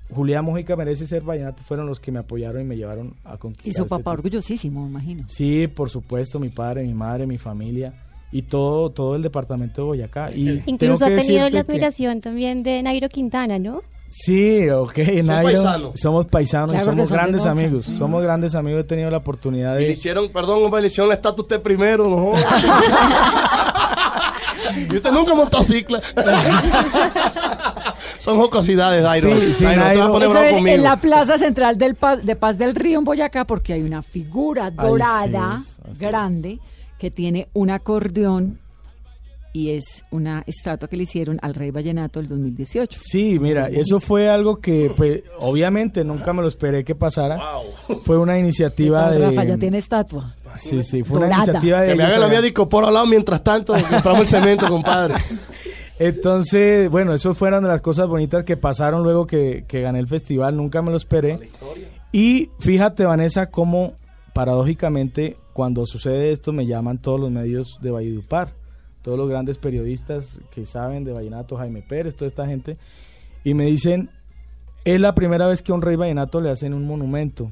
Julián 0.09 0.45
Mujica 0.45 0.75
merece 0.75 1.05
ser 1.07 1.21
vallenato, 1.23 1.61
fueron 1.63 1.87
los 1.87 1.99
que 1.99 2.11
me 2.11 2.19
apoyaron 2.19 2.61
y 2.61 2.65
me 2.65 2.75
llevaron 2.77 3.13
a 3.25 3.37
conquistar. 3.37 3.67
Y 3.69 3.73
su 3.73 3.83
este 3.83 3.89
papá 3.89 4.11
orgullosísimo, 4.11 4.83
me 4.83 4.89
imagino. 4.89 5.23
Sí, 5.27 5.67
por 5.67 5.89
supuesto, 5.89 6.39
mi 6.39 6.49
padre, 6.49 6.83
mi 6.83 6.93
madre, 6.93 7.25
mi 7.27 7.37
familia 7.37 7.93
y 8.31 8.43
todo 8.43 8.89
todo 8.91 9.15
el 9.17 9.21
departamento 9.23 9.81
de 9.81 9.87
Boyacá. 9.87 10.31
Y 10.31 10.45
tengo 10.45 10.63
Incluso 10.67 11.05
ha 11.05 11.09
tenido 11.09 11.43
la 11.45 11.49
que- 11.51 11.71
admiración 11.71 12.21
también 12.21 12.63
de 12.63 12.81
Nairo 12.81 13.09
Quintana, 13.09 13.59
¿no? 13.59 13.81
Sí, 14.13 14.69
ok, 14.69 14.97
Nairo, 15.23 15.43
paisanos. 15.43 15.91
somos 15.95 16.25
paisanos 16.25 16.71
Claro 16.71 16.83
y 16.83 16.85
somos 16.91 17.07
son 17.07 17.17
de 17.17 17.23
grandes 17.23 17.45
amigos. 17.45 17.85
Somos 17.85 18.21
grandes 18.21 18.55
amigos, 18.55 18.81
he 18.81 18.83
tenido 18.83 19.09
la 19.09 19.15
oportunidad 19.17 19.77
Y 19.77 19.83
le 19.83 19.87
de... 19.87 19.93
hicieron, 19.93 20.29
perdón, 20.33 20.61
hombre, 20.65 20.81
le 20.81 20.87
hicieron 20.87 21.07
la 21.07 21.15
estatua 21.15 21.43
usted 21.43 21.61
primero, 21.61 22.09
¿no? 22.09 22.33
y 24.93 24.97
usted 24.97 25.11
nunca 25.11 25.33
montó 25.33 25.63
cicla. 25.63 26.01
Son 28.19 28.37
jocosidades, 28.37 29.01
Dairo. 29.03 29.39
Sí, 29.39 29.53
sí, 29.53 29.63
Dairo, 29.63 29.81
no 29.81 29.89
te 29.89 29.95
vas 29.95 29.95
a 29.95 29.97
Nairo. 29.99 30.11
poner 30.11 30.23
Eso 30.27 30.31
bravo 30.33 30.47
es 30.47 30.53
conmigo. 30.55 30.75
en 30.75 30.83
la 30.83 30.97
plaza 30.97 31.37
central 31.39 31.77
del 31.77 31.95
Pa- 31.95 32.17
de 32.17 32.35
Paz 32.35 32.57
del 32.57 32.75
Río 32.75 32.99
en 32.99 33.05
Boyacá 33.05 33.45
porque 33.45 33.71
hay 33.73 33.81
una 33.81 34.01
figura 34.03 34.69
dorada 34.71 35.59
es. 35.91 35.99
grande 35.99 36.59
que 36.99 37.09
tiene 37.09 37.47
un 37.53 37.71
acordeón 37.71 38.59
y 39.53 39.71
es 39.71 40.05
una 40.11 40.43
estatua 40.47 40.87
que 40.87 40.97
le 40.97 41.03
hicieron 41.03 41.37
al 41.41 41.53
Rey 41.53 41.71
Vallenato 41.71 42.19
el 42.19 42.27
2018. 42.27 42.99
Sí, 43.01 43.37
mira, 43.39 43.67
eso 43.67 43.99
fue 43.99 44.29
algo 44.29 44.59
que, 44.59 44.91
pues, 44.95 45.23
obviamente 45.39 46.03
nunca 46.03 46.33
me 46.33 46.41
lo 46.41 46.47
esperé 46.47 46.83
que 46.83 46.95
pasara. 46.95 47.39
Fue 48.03 48.17
una 48.17 48.39
iniciativa 48.39 49.05
¿Qué 49.05 49.11
tal, 49.11 49.19
de... 49.19 49.27
Rafa 49.27 49.43
ya 49.43 49.57
tiene 49.57 49.77
estatua. 49.77 50.35
Sí, 50.55 50.83
sí, 50.83 51.03
fue 51.03 51.19
una 51.19 51.35
iniciativa 51.35 51.81
de... 51.81 51.89
Que 51.89 51.95
me 51.95 52.03
haga 52.03 52.17
la 52.17 52.27
mía 52.27 52.41
de 52.41 52.51
por 52.51 52.85
al 52.85 52.93
lado 52.93 53.05
mientras 53.05 53.43
tanto 53.43 53.73
compramos 53.89 54.21
el 54.21 54.27
cemento, 54.27 54.67
compadre. 54.67 55.15
Entonces, 55.99 56.89
bueno, 56.89 57.13
eso 57.13 57.33
fueron 57.33 57.63
de 57.63 57.69
las 57.69 57.81
cosas 57.81 58.07
bonitas 58.07 58.43
que 58.43 58.57
pasaron 58.57 59.03
luego 59.03 59.27
que, 59.27 59.65
que 59.67 59.81
gané 59.81 59.99
el 59.99 60.07
festival, 60.07 60.57
nunca 60.57 60.81
me 60.81 60.91
lo 60.91 60.97
esperé. 60.97 61.39
Y 62.11 62.49
fíjate, 62.59 63.05
Vanessa, 63.05 63.47
cómo 63.51 63.93
paradójicamente 64.33 65.37
cuando 65.53 65.85
sucede 65.85 66.31
esto 66.31 66.53
me 66.53 66.65
llaman 66.65 66.97
todos 66.97 67.19
los 67.19 67.31
medios 67.31 67.77
de 67.81 67.91
Valledupar, 67.91 68.53
todos 69.01 69.17
los 69.17 69.29
grandes 69.29 69.57
periodistas 69.57 70.41
que 70.51 70.65
saben 70.65 71.03
de 71.03 71.13
Vallenato, 71.13 71.57
Jaime 71.57 71.81
Pérez, 71.81 72.15
toda 72.15 72.27
esta 72.27 72.45
gente, 72.45 72.77
y 73.43 73.53
me 73.53 73.65
dicen, 73.65 74.09
es 74.85 74.99
la 74.99 75.15
primera 75.15 75.47
vez 75.47 75.61
que 75.61 75.71
a 75.71 75.75
un 75.75 75.81
rey 75.81 75.95
vallenato 75.95 76.41
le 76.41 76.49
hacen 76.49 76.73
un 76.73 76.85
monumento. 76.85 77.51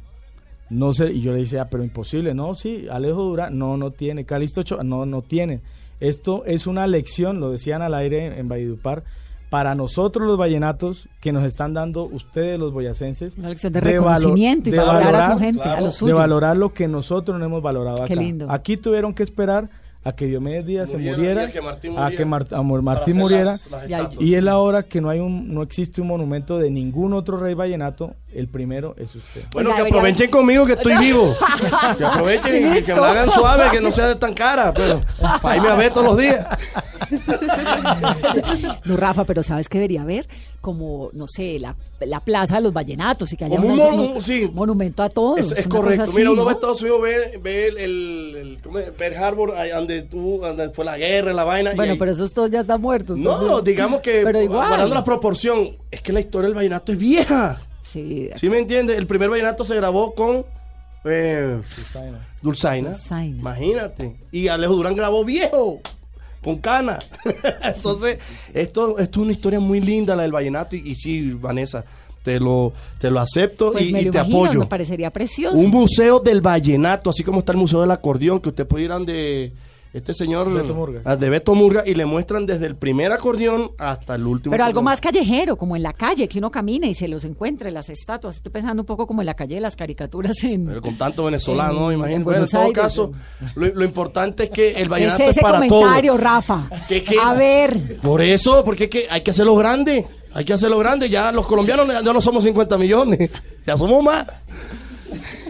No 0.70 0.94
sé, 0.94 1.12
y 1.12 1.22
yo 1.22 1.32
le 1.32 1.40
decía, 1.40 1.70
pero 1.70 1.84
imposible, 1.84 2.34
no, 2.36 2.54
sí, 2.54 2.88
Alejo 2.92 3.24
Durán, 3.24 3.58
no, 3.58 3.76
no 3.78 3.92
tiene, 3.92 4.26
Calixto 4.26 4.62
Ochoa, 4.62 4.84
no, 4.84 5.06
no 5.06 5.24
tiene. 5.24 5.62
Esto 6.00 6.46
es 6.46 6.68
una 6.68 6.86
lección, 6.86 7.40
lo 7.40 7.50
decían 7.52 7.82
al 7.82 7.96
aire 7.96 8.40
en 8.40 8.48
Valledupar, 8.48 9.04
para 9.50 9.74
nosotros 9.74 10.28
los 10.28 10.38
vallenatos 10.38 11.10
que 11.22 11.32
nos 11.32 11.44
están 11.44 11.74
dando 11.74 12.04
ustedes 12.04 12.60
los 12.60 12.72
boyacenses. 12.72 13.36
Una 13.38 13.50
lección 13.50 13.74
de 13.74 13.82
reconocimiento 13.82 14.70
y 14.70 14.74
de 14.74 14.78
valorar 14.78 15.16
a 15.16 15.32
su 15.32 15.40
gente, 15.40 15.64
a 15.64 15.80
lo 15.80 15.86
de 15.88 15.92
suyo. 15.92 16.16
valorar 16.16 16.56
lo 16.56 16.72
que 16.72 16.88
nosotros 16.88 17.40
no 17.40 17.46
hemos 17.46 17.64
valorado 17.64 18.06
Qué 18.06 18.14
acá. 18.14 18.22
lindo. 18.22 18.46
Aquí 18.48 18.78
tuvieron 18.78 19.14
que 19.16 19.24
esperar 19.24 19.70
a 20.10 20.16
que 20.16 20.26
Diomedes 20.28 20.66
Díaz 20.66 20.90
se 20.90 20.98
Muriera, 20.98 21.18
muriera, 21.18 21.44
a 21.44 21.52
que 21.52 21.62
Martín 21.62 21.92
a 21.92 22.10
que 22.10 22.26
muriera. 22.26 22.26
Mar- 22.26 22.48
a 22.52 22.62
Martín 22.64 23.18
muriera, 23.18 23.44
las- 23.52 23.68
las 23.72 23.90
Y 23.90 23.94
hay- 23.94 24.02
estatuas. 24.02 24.22
y 24.26 24.36
es 24.36 24.44
la 24.44 24.58
hora 24.58 24.84
que 24.84 25.02
no 25.02 25.10
hay 25.10 25.20
un, 25.20 25.54
no 25.54 25.62
existe 25.64 26.02
un 26.02 26.08
monumento 26.08 26.58
de 26.60 26.70
ningún 26.70 27.14
otro 27.14 27.38
rey 27.38 27.54
vallenato, 27.54 28.14
el 28.34 28.48
primero 28.48 28.96
es 28.98 29.16
usted. 29.16 29.44
Bueno, 29.54 29.72
Oiga, 29.72 29.84
que 29.84 29.90
aprovechen 29.90 30.30
conmigo 30.30 30.66
que 30.66 30.74
estoy 30.74 30.98
vivo. 30.98 31.36
Que 31.98 32.06
aprovechen 32.06 32.78
y 32.78 32.82
que 32.84 32.94
me 32.96 33.00
hagan 33.02 33.32
suave, 33.32 33.66
que 33.72 33.82
no 33.82 33.92
sea 33.92 34.18
tan 34.20 34.34
cara. 34.34 34.74
Pero 34.74 35.02
para 35.42 35.56
irme 35.58 35.70
a 35.70 35.76
ver 35.76 35.92
todos 35.92 36.06
los 36.08 36.18
días. 36.18 36.46
No, 38.86 38.98
Rafa, 38.98 39.24
pero 39.26 39.44
¿sabes 39.44 39.68
qué 39.70 39.78
debería 39.78 40.02
haber? 40.04 40.28
Como, 40.62 41.10
no 41.14 41.28
sé, 41.28 41.60
la, 41.60 41.76
la 42.02 42.20
plaza 42.22 42.56
de 42.56 42.62
los 42.62 42.74
vallenatos 42.74 43.32
y 43.34 43.38
que 43.38 43.46
haya 43.46 43.60
un 43.60 43.66
una- 43.72 43.86
monu- 43.90 44.22
sí. 44.22 44.50
monumento 44.54 45.04
a 45.04 45.10
todos. 45.10 45.52
Es, 45.52 45.68
correcto. 45.68 46.12
Mira, 46.14 46.32
uno 46.32 46.42
¿no? 46.42 46.46
va 46.46 46.52
a 46.52 46.56
Estados 46.56 46.82
Unidos, 46.82 47.02
ve, 47.02 47.40
ve 47.42 47.68
el, 47.68 47.78
el, 47.78 48.36
el- 48.36 48.62
¿cómo 48.62 48.80
es? 48.80 48.90
Pearl 48.92 49.16
Harbor, 49.16 49.54
donde, 49.74 50.02
tú, 50.04 50.40
donde 50.42 50.70
fue 50.72 50.86
la 50.86 50.98
guerra, 50.98 51.34
la 51.34 51.44
vaina. 51.44 51.74
y 51.74 51.76
Bueno, 51.76 51.94
ahí- 51.94 52.00
pero 52.00 52.12
esos 52.12 52.32
todos 52.34 52.50
ya 52.52 52.62
están 52.62 52.82
muertos. 52.82 53.18
No, 53.18 53.62
digamos 53.62 54.02
que, 54.02 54.22
Pero 54.24 54.42
igual. 54.42 54.68
guardando 54.68 54.96
la 54.96 55.04
proporción, 55.04 55.78
es 55.92 56.02
que 56.02 56.12
la 56.14 56.20
historia 56.20 56.48
del 56.48 56.56
vallenato 56.56 56.92
es 56.92 56.98
vieja. 56.98 57.62
Sí, 57.92 58.30
¿Sí 58.36 58.50
me 58.50 58.60
entiendes? 58.60 58.98
El 58.98 59.08
primer 59.08 59.30
vallenato 59.30 59.64
se 59.64 59.76
grabó 59.76 60.14
con 60.14 60.46
eh, 61.06 61.60
Dulzaina. 61.76 62.28
Dulzaina. 62.42 62.98
Imagínate. 63.26 64.16
Y 64.32 64.48
Alejo 64.48 64.74
Durán 64.76 64.96
grabó 64.96 65.26
viejo, 65.26 65.80
con 66.44 66.58
cana. 66.58 67.00
Entonces, 67.64 68.20
esto, 68.54 68.98
esto 69.00 69.20
es 69.20 69.24
una 69.24 69.32
historia 69.32 69.60
muy 69.60 69.80
linda, 69.80 70.16
la 70.16 70.24
del 70.24 70.32
vallenato. 70.32 70.76
Y, 70.76 70.92
y 70.92 70.96
sí, 70.96 71.32
Vanessa, 71.32 71.84
te 72.24 72.40
lo, 72.40 72.74
te 73.00 73.10
lo 73.10 73.20
acepto 73.20 73.72
pues 73.72 73.88
y, 73.88 73.94
me 73.94 74.02
y 74.02 74.06
lo 74.06 74.12
te 74.12 74.18
imagino, 74.20 74.44
apoyo. 74.44 74.60
me 74.60 74.66
parecería 74.66 75.12
precioso. 75.12 75.58
Un 75.58 75.70
museo 75.70 76.20
del 76.20 76.42
vallenato, 76.42 77.10
así 77.10 77.24
como 77.24 77.40
está 77.40 77.52
el 77.52 77.58
museo 77.58 77.82
del 77.82 77.92
acordeón, 77.92 78.40
que 78.40 78.50
usted 78.50 78.68
puede 78.68 78.86
ir 78.86 78.92
a 78.92 79.00
de 79.00 79.52
este 79.92 80.14
señor 80.14 80.54
Beto 80.54 80.76
Murgas. 80.76 81.06
a 81.08 81.16
de 81.16 81.30
Beto 81.30 81.56
Murga 81.56 81.84
y 81.86 81.96
le 81.96 82.06
muestran 82.06 82.46
desde 82.46 82.68
el 82.68 82.76
primer 82.76 83.12
acordeón 83.12 83.72
hasta 83.78 84.16
el 84.16 84.28
último. 84.28 84.52
Pero 84.52 84.64
algo 84.66 84.82
más 84.84 85.02
callejero, 85.02 85.56
como 85.56 85.76
en 85.76 85.82
la 85.84 85.94
calle, 85.94 86.28
que 86.28 86.38
uno 86.40 86.52
camina 86.52 86.86
y 86.88 86.94
se 86.94 87.08
los 87.08 87.24
encuentre, 87.26 87.72
las 87.72 87.90
estatuas. 87.90 88.36
Estoy 88.36 88.52
pensando 88.52 88.84
un 88.84 88.86
poco 88.86 89.08
como 89.08 89.22
en 89.22 89.26
la 89.26 89.34
calle 89.34 89.56
de 89.56 89.62
las 89.62 89.76
caricaturas 89.76 90.44
en... 90.44 90.66
Pero 90.68 90.82
con 90.82 90.98
tanto 90.98 91.24
venezolano, 91.26 91.90
En- 91.92 91.98
imagínate. 91.98 92.16
en 92.18 92.24
Bueno, 92.24 92.44
en 92.44 92.50
todo 92.50 92.62
Aires, 92.62 92.76
caso, 92.78 93.12
lo, 93.56 93.66
lo 93.68 93.84
importante 93.86 94.44
es 94.46 94.50
que 94.52 94.72
el 94.74 94.84
es 94.84 94.90
vallenato 94.90 95.24
es, 95.24 95.30
ese 95.30 95.42
para 95.42 95.58
comentario, 95.60 96.12
todos. 96.14 96.24
Rafa. 96.24 96.70
A 97.24 97.34
ver, 97.34 97.98
Por 98.02 98.22
eso, 98.22 98.64
porque 98.64 98.84
es 98.86 98.90
que 98.90 99.08
hay 99.10 99.22
que 99.22 99.32
hacerlo 99.32 99.56
grande. 99.56 100.06
Hay 100.34 100.46
que 100.46 100.54
hacerlo 100.54 100.78
grande. 100.78 101.10
Ya 101.10 101.32
los 101.32 101.48
colombianos 101.48 101.88
ya 101.88 102.02
no 102.14 102.22
somos 102.22 102.44
50 102.44 102.78
millones. 102.78 103.32
Ya 103.66 103.76
somos 103.76 104.04
más. 104.04 104.28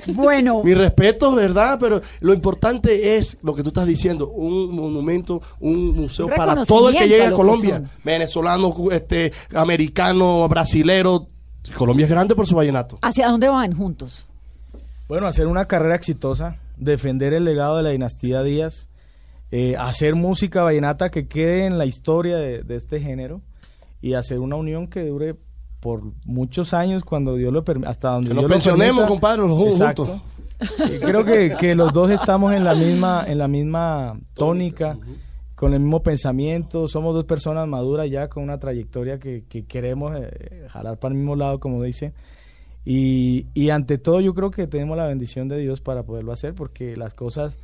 Bueno, 0.07 0.63
Mi 0.63 0.73
respeto, 0.73 1.33
¿verdad? 1.33 1.77
Pero 1.79 2.01
lo 2.21 2.33
importante 2.33 3.17
es 3.17 3.37
lo 3.41 3.53
que 3.55 3.63
tú 3.63 3.69
estás 3.69 3.85
diciendo, 3.85 4.29
un 4.29 4.75
monumento, 4.75 5.41
un 5.59 5.95
museo 5.95 6.27
para 6.27 6.65
todo 6.65 6.89
el 6.89 6.97
que 6.97 7.07
llegue 7.07 7.23
a 7.23 7.27
a 7.27 7.29
lo 7.31 7.35
Colombia. 7.35 7.89
Venezolano, 8.03 8.73
este, 8.91 9.31
americano, 9.53 10.47
brasilero. 10.47 11.27
Colombia 11.75 12.05
es 12.05 12.11
grande 12.11 12.35
por 12.35 12.47
su 12.47 12.55
vallenato. 12.55 12.97
¿hacia 13.01 13.27
dónde 13.27 13.49
van 13.49 13.75
juntos? 13.75 14.27
Bueno, 15.07 15.27
hacer 15.27 15.47
una 15.47 15.65
carrera 15.65 15.95
exitosa, 15.95 16.57
defender 16.77 17.33
el 17.33 17.43
legado 17.43 17.77
de 17.77 17.83
la 17.83 17.89
dinastía 17.89 18.43
Díaz, 18.43 18.89
eh, 19.51 19.75
hacer 19.77 20.15
música 20.15 20.63
vallenata 20.63 21.09
que 21.09 21.27
quede 21.27 21.65
en 21.65 21.77
la 21.77 21.85
historia 21.85 22.37
de, 22.37 22.63
de 22.63 22.75
este 22.75 22.99
género 22.99 23.41
y 24.01 24.13
hacer 24.13 24.39
una 24.39 24.55
unión 24.55 24.87
que 24.87 25.03
dure 25.05 25.35
por 25.79 26.01
muchos 26.25 26.73
años 26.73 27.03
cuando 27.03 27.35
Dios 27.35 27.53
lo 27.53 27.63
permita, 27.63 27.89
hasta 27.89 28.11
donde 28.11 28.29
Que 28.29 28.33
Dios 28.33 28.43
lo 28.43 28.49
pensionemos, 28.49 29.07
compadre, 29.07 29.47
los 29.47 29.67
Exacto. 29.67 30.05
juntos. 30.05 30.21
Creo 31.01 31.23
que, 31.23 31.55
que 31.57 31.73
los 31.73 31.93
dos 31.93 32.11
estamos 32.11 32.53
en 32.53 32.65
la 32.65 32.75
misma 32.75 33.23
en 33.25 33.37
la 33.37 33.47
misma 33.47 34.19
tónica, 34.33 34.97
con 35.55 35.73
el 35.73 35.79
mismo 35.79 36.03
pensamiento, 36.03 36.87
somos 36.87 37.13
dos 37.13 37.25
personas 37.25 37.67
maduras 37.67 38.09
ya 38.09 38.27
con 38.27 38.43
una 38.43 38.59
trayectoria 38.59 39.19
que, 39.19 39.45
que 39.47 39.65
queremos 39.65 40.13
eh, 40.17 40.67
jalar 40.69 40.97
para 40.99 41.13
el 41.13 41.19
mismo 41.19 41.35
lado, 41.35 41.59
como 41.59 41.81
dice. 41.81 42.13
Y, 42.85 43.47
y 43.53 43.69
ante 43.69 43.97
todo 43.97 44.19
yo 44.19 44.33
creo 44.33 44.51
que 44.51 44.67
tenemos 44.67 44.97
la 44.97 45.05
bendición 45.05 45.47
de 45.47 45.57
Dios 45.59 45.79
para 45.81 46.03
poderlo 46.03 46.31
hacer 46.31 46.55
porque 46.55 46.95
las 46.97 47.13
cosas 47.13 47.59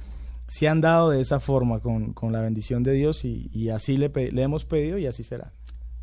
se 0.48 0.68
han 0.68 0.82
dado 0.82 1.10
de 1.10 1.22
esa 1.22 1.40
forma 1.40 1.80
con, 1.80 2.14
con 2.14 2.32
la 2.32 2.42
bendición 2.42 2.84
de 2.84 2.94
Dios 2.94 3.26
y, 3.26 3.50
y 3.52 3.70
así 3.70 3.98
le, 3.98 4.10
le 4.10 4.42
hemos 4.42 4.66
pedido 4.66 4.98
y 4.98 5.08
así 5.08 5.24
será. 5.24 5.52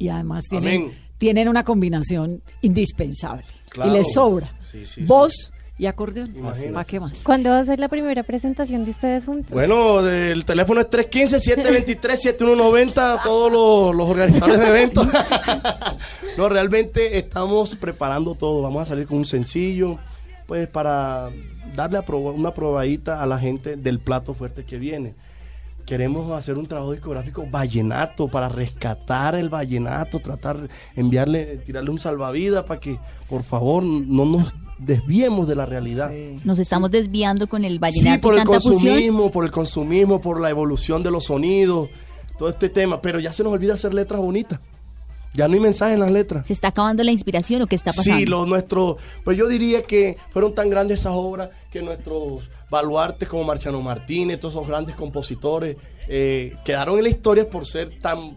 Y 0.03 0.09
además 0.09 0.45
tienen, 0.49 0.83
Amén. 0.83 0.93
tienen 1.19 1.49
una 1.49 1.65
combinación 1.65 2.43
indispensable. 2.63 3.45
Claro. 3.69 3.91
Y 3.91 3.95
les 3.95 4.13
sobra. 4.13 4.53
Sí, 4.71 4.87
sí, 4.87 5.03
Voz 5.05 5.53
y 5.79 5.87
acordeón. 5.87 6.35
Imagínate. 6.37 6.73
¿Para 6.73 6.85
qué 6.85 7.01
más? 7.01 7.13
¿Cuándo 7.23 7.51
va 7.51 7.61
a 7.61 7.65
ser 7.65 7.81
la 7.81 7.89
primera 7.89 8.23
presentación 8.23 8.85
de 8.85 8.91
ustedes 8.91 9.25
juntos? 9.25 9.53
Bueno, 9.53 10.07
el 10.07 10.45
teléfono 10.45 10.81
es 10.81 10.91
315-723-7190, 10.91 13.21
todos 13.25 13.53
los, 13.53 13.95
los 13.95 14.09
organizadores 14.09 14.61
de 14.61 14.69
eventos. 14.69 15.07
no, 16.37 16.49
realmente 16.49 17.19
estamos 17.19 17.77
preparando 17.77 18.35
todo. 18.35 18.63
Vamos 18.63 18.83
a 18.83 18.87
salir 18.87 19.07
con 19.07 19.19
un 19.19 19.25
sencillo, 19.25 19.99
pues 20.47 20.69
para 20.69 21.31
darle 21.75 21.99
a 21.99 22.05
proba- 22.05 22.35
una 22.35 22.53
probadita 22.53 23.23
a 23.23 23.27
la 23.27 23.39
gente 23.39 23.77
del 23.77 23.99
plato 23.99 24.35
fuerte 24.35 24.65
que 24.65 24.79
viene. 24.79 25.15
Queremos 25.87 26.31
hacer 26.33 26.57
un 26.59 26.67
trabajo 26.67 26.93
discográfico 26.93 27.45
vallenato 27.51 28.29
para 28.29 28.49
rescatar 28.49 29.35
el 29.35 29.49
vallenato, 29.49 30.21
tratar 30.21 30.69
enviarle, 30.95 31.59
tirarle 31.59 31.91
un 31.91 31.99
salvavidas 31.99 32.65
para 32.65 32.79
que 32.81 32.99
por 33.29 33.43
favor 33.43 33.83
no 33.83 34.25
nos 34.25 34.53
desviemos 34.79 35.47
de 35.49 35.55
la 35.57 35.67
realidad. 35.67 36.11
Nos 36.45 36.59
estamos 36.59 36.91
desviando 36.91 37.47
con 37.49 37.65
el 37.65 37.79
vallenato 37.79 38.15
Sí, 38.15 38.19
por 38.23 38.35
y 38.35 38.39
el 38.39 38.45
tanta 38.45 38.61
fusión. 38.61 38.81
consumismo, 38.81 39.31
por 39.31 39.45
el 39.45 39.51
consumismo, 39.51 40.21
por 40.21 40.41
la 40.41 40.51
evolución 40.51 41.03
de 41.03 41.11
los 41.11 41.25
sonidos, 41.25 41.89
todo 42.39 42.49
este 42.49 42.69
tema. 42.69 43.01
Pero 43.01 43.19
ya 43.21 43.33
se 43.33 43.43
nos 43.43 43.53
olvida 43.53 43.75
hacer 43.75 43.93
letras 43.93 44.21
bonitas. 44.21 44.61
Ya 45.35 45.49
no 45.49 45.55
hay 45.55 45.61
mensaje 45.61 45.95
en 45.95 46.01
las 46.01 46.11
letras. 46.11 46.47
¿Se 46.47 46.53
está 46.53 46.69
acabando 46.69 47.03
la 47.03 47.11
inspiración 47.11 47.63
o 47.63 47.67
qué 47.67 47.75
está 47.75 47.93
pasando? 47.93 48.19
Sí, 48.19 48.27
lo 48.27 48.45
nuestro, 48.45 48.99
pues 49.25 49.37
yo 49.37 49.49
diría 49.49 49.83
que 49.83 50.19
fueron 50.31 50.55
tan 50.55 50.69
grandes 50.69 51.01
esas 51.01 51.15
obras 51.17 51.49
que 51.71 51.81
nuestros 51.81 52.51
baluartes 52.73 53.29
como 53.29 53.45
Marciano 53.45 53.83
Martínez, 53.83 54.41
todos 54.41 54.55
esos 54.55 54.67
grandes 54.67 54.97
compositores, 54.97 55.77
eh, 56.09 56.57
quedaron 56.65 56.97
en 56.97 57.05
la 57.05 57.11
historia 57.11 57.49
por 57.49 57.67
ser 57.67 57.99
tan, 57.99 58.35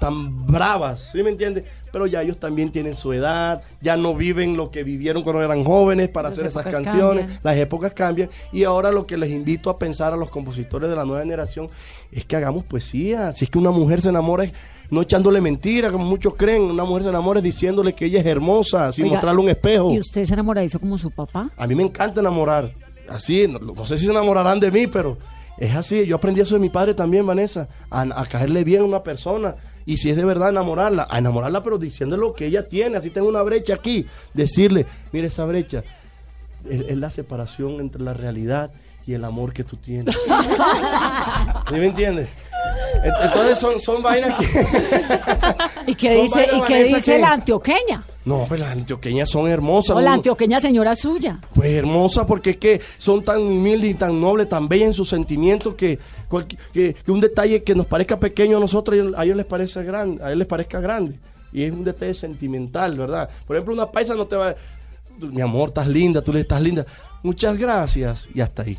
tan 0.00 0.44
bravas, 0.44 1.10
¿sí 1.12 1.22
me 1.22 1.30
entiendes? 1.30 1.62
Pero 1.92 2.08
ya 2.08 2.20
ellos 2.20 2.38
también 2.38 2.72
tienen 2.72 2.96
su 2.96 3.12
edad, 3.12 3.62
ya 3.80 3.96
no 3.96 4.12
viven 4.12 4.56
lo 4.56 4.72
que 4.72 4.82
vivieron 4.82 5.22
cuando 5.22 5.40
eran 5.40 5.62
jóvenes 5.62 6.08
para 6.08 6.28
Las 6.28 6.36
hacer 6.36 6.48
esas 6.48 6.66
canciones, 6.66 7.26
cambian. 7.26 7.40
las 7.44 7.56
épocas 7.56 7.92
cambian 7.94 8.28
y 8.52 8.64
ahora 8.64 8.90
lo 8.90 9.06
que 9.06 9.16
les 9.16 9.30
invito 9.30 9.70
a 9.70 9.78
pensar 9.78 10.12
a 10.12 10.16
los 10.16 10.30
compositores 10.30 10.90
de 10.90 10.96
la 10.96 11.04
nueva 11.04 11.22
generación 11.22 11.68
es 12.10 12.24
que 12.24 12.34
hagamos 12.34 12.64
poesía, 12.64 13.30
si 13.32 13.44
es 13.44 13.50
que 13.50 13.58
una 13.58 13.70
mujer 13.70 14.02
se 14.02 14.08
enamora 14.08 14.44
es 14.44 14.52
no 14.90 15.02
echándole 15.02 15.40
mentiras 15.40 15.92
como 15.92 16.04
muchos 16.04 16.34
creen, 16.34 16.62
una 16.62 16.84
mujer 16.84 17.04
se 17.04 17.08
enamora 17.10 17.38
es 17.38 17.44
diciéndole 17.44 17.92
que 17.92 18.06
ella 18.06 18.18
es 18.18 18.26
hermosa, 18.26 18.92
sin 18.92 19.04
Oiga, 19.04 19.14
mostrarle 19.14 19.40
un 19.40 19.48
espejo. 19.48 19.92
¿Y 19.92 19.98
usted 20.00 20.24
se 20.24 20.32
enamoradizo 20.34 20.80
como 20.80 20.98
su 20.98 21.10
papá? 21.10 21.50
A 21.56 21.66
mí 21.68 21.74
me 21.74 21.84
encanta 21.84 22.20
enamorar. 22.20 22.72
Así, 23.08 23.46
no, 23.48 23.58
no 23.58 23.84
sé 23.86 23.98
si 23.98 24.04
se 24.06 24.10
enamorarán 24.10 24.60
de 24.60 24.70
mí, 24.70 24.86
pero 24.86 25.18
es 25.58 25.74
así. 25.74 26.06
Yo 26.06 26.16
aprendí 26.16 26.40
eso 26.40 26.54
de 26.54 26.60
mi 26.60 26.68
padre 26.70 26.94
también, 26.94 27.26
Vanessa. 27.26 27.68
A, 27.90 28.02
a 28.02 28.26
caerle 28.26 28.64
bien 28.64 28.82
a 28.82 28.84
una 28.84 29.02
persona. 29.02 29.54
Y 29.84 29.96
si 29.98 30.10
es 30.10 30.16
de 30.16 30.24
verdad 30.24 30.48
enamorarla, 30.50 31.06
a 31.08 31.18
enamorarla, 31.18 31.62
pero 31.62 31.78
diciéndole 31.78 32.20
lo 32.20 32.34
que 32.34 32.46
ella 32.46 32.64
tiene. 32.64 32.96
Así 32.96 33.10
tengo 33.10 33.28
una 33.28 33.42
brecha 33.42 33.74
aquí. 33.74 34.06
Decirle, 34.34 34.86
mire 35.12 35.28
esa 35.28 35.44
brecha. 35.44 35.82
Es, 36.68 36.80
es 36.88 36.96
la 36.96 37.10
separación 37.10 37.78
entre 37.80 38.02
la 38.02 38.12
realidad 38.12 38.72
y 39.06 39.12
el 39.14 39.24
amor 39.24 39.52
que 39.52 39.62
tú 39.62 39.76
tienes. 39.76 40.16
¿Sí 41.68 41.74
me 41.74 41.86
entiendes? 41.86 42.28
Ent- 43.04 43.24
Entonces 43.26 43.58
son, 43.60 43.80
son 43.80 44.02
vainas 44.02 44.34
que... 44.38 44.46
¿Y 45.86 45.94
qué 45.94 46.12
Son 46.14 46.22
dice, 46.24 46.48
y 46.56 46.60
qué 46.62 46.84
dice 46.84 47.02
que- 47.02 47.18
la 47.18 47.32
antioqueña? 47.32 48.04
No, 48.24 48.46
pero 48.48 48.62
las 48.64 48.72
antioqueñas 48.72 49.30
son 49.30 49.46
hermosas. 49.46 49.94
O 49.96 50.00
la 50.00 50.10
¿no? 50.10 50.14
antioqueña 50.16 50.60
señora 50.60 50.96
suya. 50.96 51.38
Pues 51.54 51.70
hermosa 51.70 52.26
porque 52.26 52.50
es 52.50 52.56
que 52.56 52.80
son 52.98 53.22
tan 53.22 53.40
humildes 53.40 53.90
y 53.92 53.94
tan 53.94 54.20
nobles, 54.20 54.48
tan 54.48 54.66
bellas 54.68 54.88
en 54.88 54.94
sus 54.94 55.08
sentimientos 55.08 55.74
que, 55.76 55.98
cualqui- 56.28 56.58
que, 56.72 56.94
que 56.94 57.12
un 57.12 57.20
detalle 57.20 57.62
que 57.62 57.74
nos 57.76 57.86
parezca 57.86 58.18
pequeño 58.18 58.56
a 58.56 58.60
nosotros, 58.60 59.14
a 59.16 59.24
ellos- 59.24 59.36
les 59.36 59.46
parece 59.46 59.84
grande, 59.84 60.22
a 60.22 60.26
ellos 60.28 60.38
les 60.38 60.46
parezca 60.48 60.80
grande. 60.80 61.14
Y 61.52 61.62
es 61.62 61.72
un 61.72 61.84
detalle 61.84 62.14
sentimental, 62.14 62.96
¿verdad? 62.98 63.30
Por 63.46 63.54
ejemplo, 63.56 63.74
una 63.74 63.86
paisa 63.92 64.14
no 64.14 64.26
te 64.26 64.34
va 64.36 64.48
a 64.48 64.56
"Tú, 65.20 65.28
mi 65.28 65.40
amor, 65.40 65.68
estás 65.68 65.86
linda, 65.86 66.20
tú 66.20 66.32
le 66.32 66.40
estás 66.40 66.60
linda. 66.60 66.84
Muchas 67.22 67.56
gracias. 67.56 68.28
Y 68.34 68.40
hasta 68.40 68.62
ahí. 68.62 68.76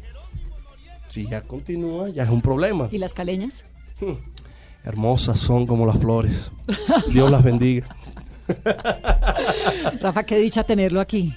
Si 1.07 1.25
ya 1.25 1.41
continúa, 1.41 2.09
ya 2.09 2.23
es 2.23 2.29
un 2.29 2.41
problema. 2.41 2.89
¿Y 2.91 2.97
las 2.97 3.13
caleñas? 3.13 3.63
Hermosas 4.87 5.37
son 5.37 5.67
como 5.67 5.85
las 5.85 5.99
flores. 5.99 6.49
Dios 7.11 7.29
las 7.29 7.43
bendiga. 7.43 7.85
Rafa, 9.99 10.23
qué 10.23 10.37
dicha 10.37 10.63
tenerlo 10.63 11.01
aquí. 11.01 11.35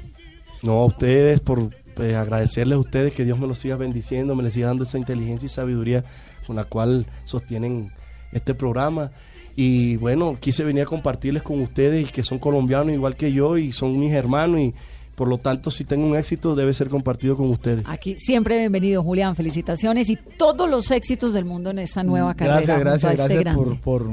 No, 0.63 0.75
a 0.75 0.85
ustedes, 0.85 1.41
por 1.41 1.69
eh, 1.99 2.15
agradecerles 2.15 2.77
a 2.77 2.79
ustedes 2.79 3.13
que 3.13 3.25
Dios 3.25 3.41
me 3.41 3.49
los 3.49 3.59
siga 3.59 3.75
bendiciendo, 3.75 4.37
me 4.37 4.45
les 4.45 4.55
siga 4.55 4.69
dando 4.69 4.85
esa 4.85 4.99
inteligencia 4.99 5.47
y 5.47 5.49
sabiduría 5.49 6.05
con 6.47 6.55
la 6.55 6.63
cual 6.63 7.07
sostienen 7.25 7.91
este 8.31 8.55
programa. 8.55 9.11
Y 9.57 9.97
bueno, 9.97 10.37
quise 10.39 10.63
venir 10.63 10.85
a 10.85 10.87
compartirles 10.87 11.43
con 11.43 11.61
ustedes 11.61 12.13
que 12.13 12.23
son 12.23 12.39
colombianos 12.39 12.95
igual 12.95 13.17
que 13.17 13.33
yo 13.33 13.59
y 13.59 13.73
son 13.73 13.99
mis 13.99 14.13
hermanos 14.13 14.61
y 14.61 14.75
por 15.21 15.29
lo 15.29 15.37
tanto 15.37 15.71
si 15.71 15.85
tengo 15.85 16.07
un 16.07 16.17
éxito 16.17 16.55
debe 16.55 16.73
ser 16.73 16.89
compartido 16.89 17.37
con 17.37 17.51
ustedes. 17.51 17.85
Aquí 17.87 18.19
siempre 18.19 18.57
bienvenido, 18.57 19.03
Julián. 19.03 19.37
Felicitaciones 19.37 20.09
y 20.09 20.17
todos 20.17 20.67
los 20.67 20.91
éxitos 20.91 21.35
del 21.35 21.45
mundo 21.45 21.69
en 21.69 21.79
esta 21.79 22.03
nueva 22.03 22.33
carrera. 22.33 22.55
Gracias, 22.55 22.81
gracias, 22.81 23.13
este 23.13 23.35
gracias 23.35 23.55
por, 23.55 23.81
por... 23.81 24.11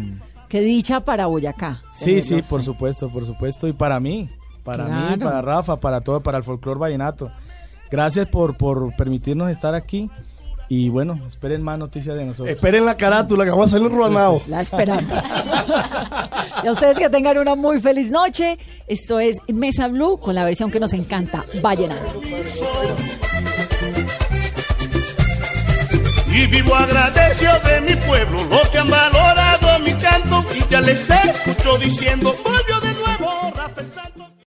Qué 0.50 0.60
dicha 0.60 1.00
para 1.06 1.28
Boyacá. 1.28 1.82
Sí, 1.94 2.22
sí, 2.22 2.42
por 2.50 2.62
supuesto, 2.62 3.08
por 3.08 3.26
supuesto. 3.26 3.70
Y 3.70 3.72
para 3.72 4.02
mí, 4.02 4.30
para 4.66 4.84
mí, 4.84 4.90
Claro. 4.90 5.20
para 5.22 5.42
Rafa, 5.42 5.80
para 5.80 6.02
todo, 6.02 6.20
para 6.22 6.40
el 6.40 6.44
folclore 6.44 6.78
vallenato. 6.78 7.32
Gracias 7.90 8.28
por, 8.28 8.58
por 8.58 8.94
permitirnos 8.98 9.50
estar 9.50 9.76
aquí. 9.76 10.10
Y 10.70 10.90
bueno, 10.90 11.20
esperen 11.28 11.62
más 11.62 11.80
noticias 11.80 12.16
de 12.16 12.26
nosotros. 12.26 12.50
Esperen 12.50 12.86
la 12.86 12.98
carátula 12.98 13.46
que 13.46 13.52
vamos 13.52 13.68
a 13.68 13.70
salir 13.72 13.88
un 13.88 13.94
ruanao. 13.94 14.42
La 14.48 14.62
esperamos. 14.62 15.12
y 16.64 16.68
a 16.68 16.72
ustedes 16.72 16.98
que 16.98 17.10
tengan 17.10 17.38
una 17.38 17.56
muy 17.56 17.80
feliz 17.80 18.10
noche. 18.10 18.58
Esto 18.88 19.20
es 19.20 19.38
Mesa 19.48 19.88
Blue 19.88 20.20
con 20.20 20.36
la 20.36 20.44
versión 20.44 20.70
que 20.70 20.80
nos 20.80 20.94
encanta, 20.94 21.46
Vallenato. 21.62 22.22
Y 26.34 26.46
vivo 26.48 26.76
agradecido 26.76 27.54
de 27.66 27.82
mi 27.82 27.96
pueblo, 27.96 28.44
los 28.44 28.70
que 28.70 28.78
han 28.78 28.90
valorado 28.90 29.80
mi 29.80 29.94
canto 29.94 30.46
y 30.56 30.70
ya 30.70 30.82
les 30.82 31.10
escucho 31.10 31.78
diciendo 31.80 32.32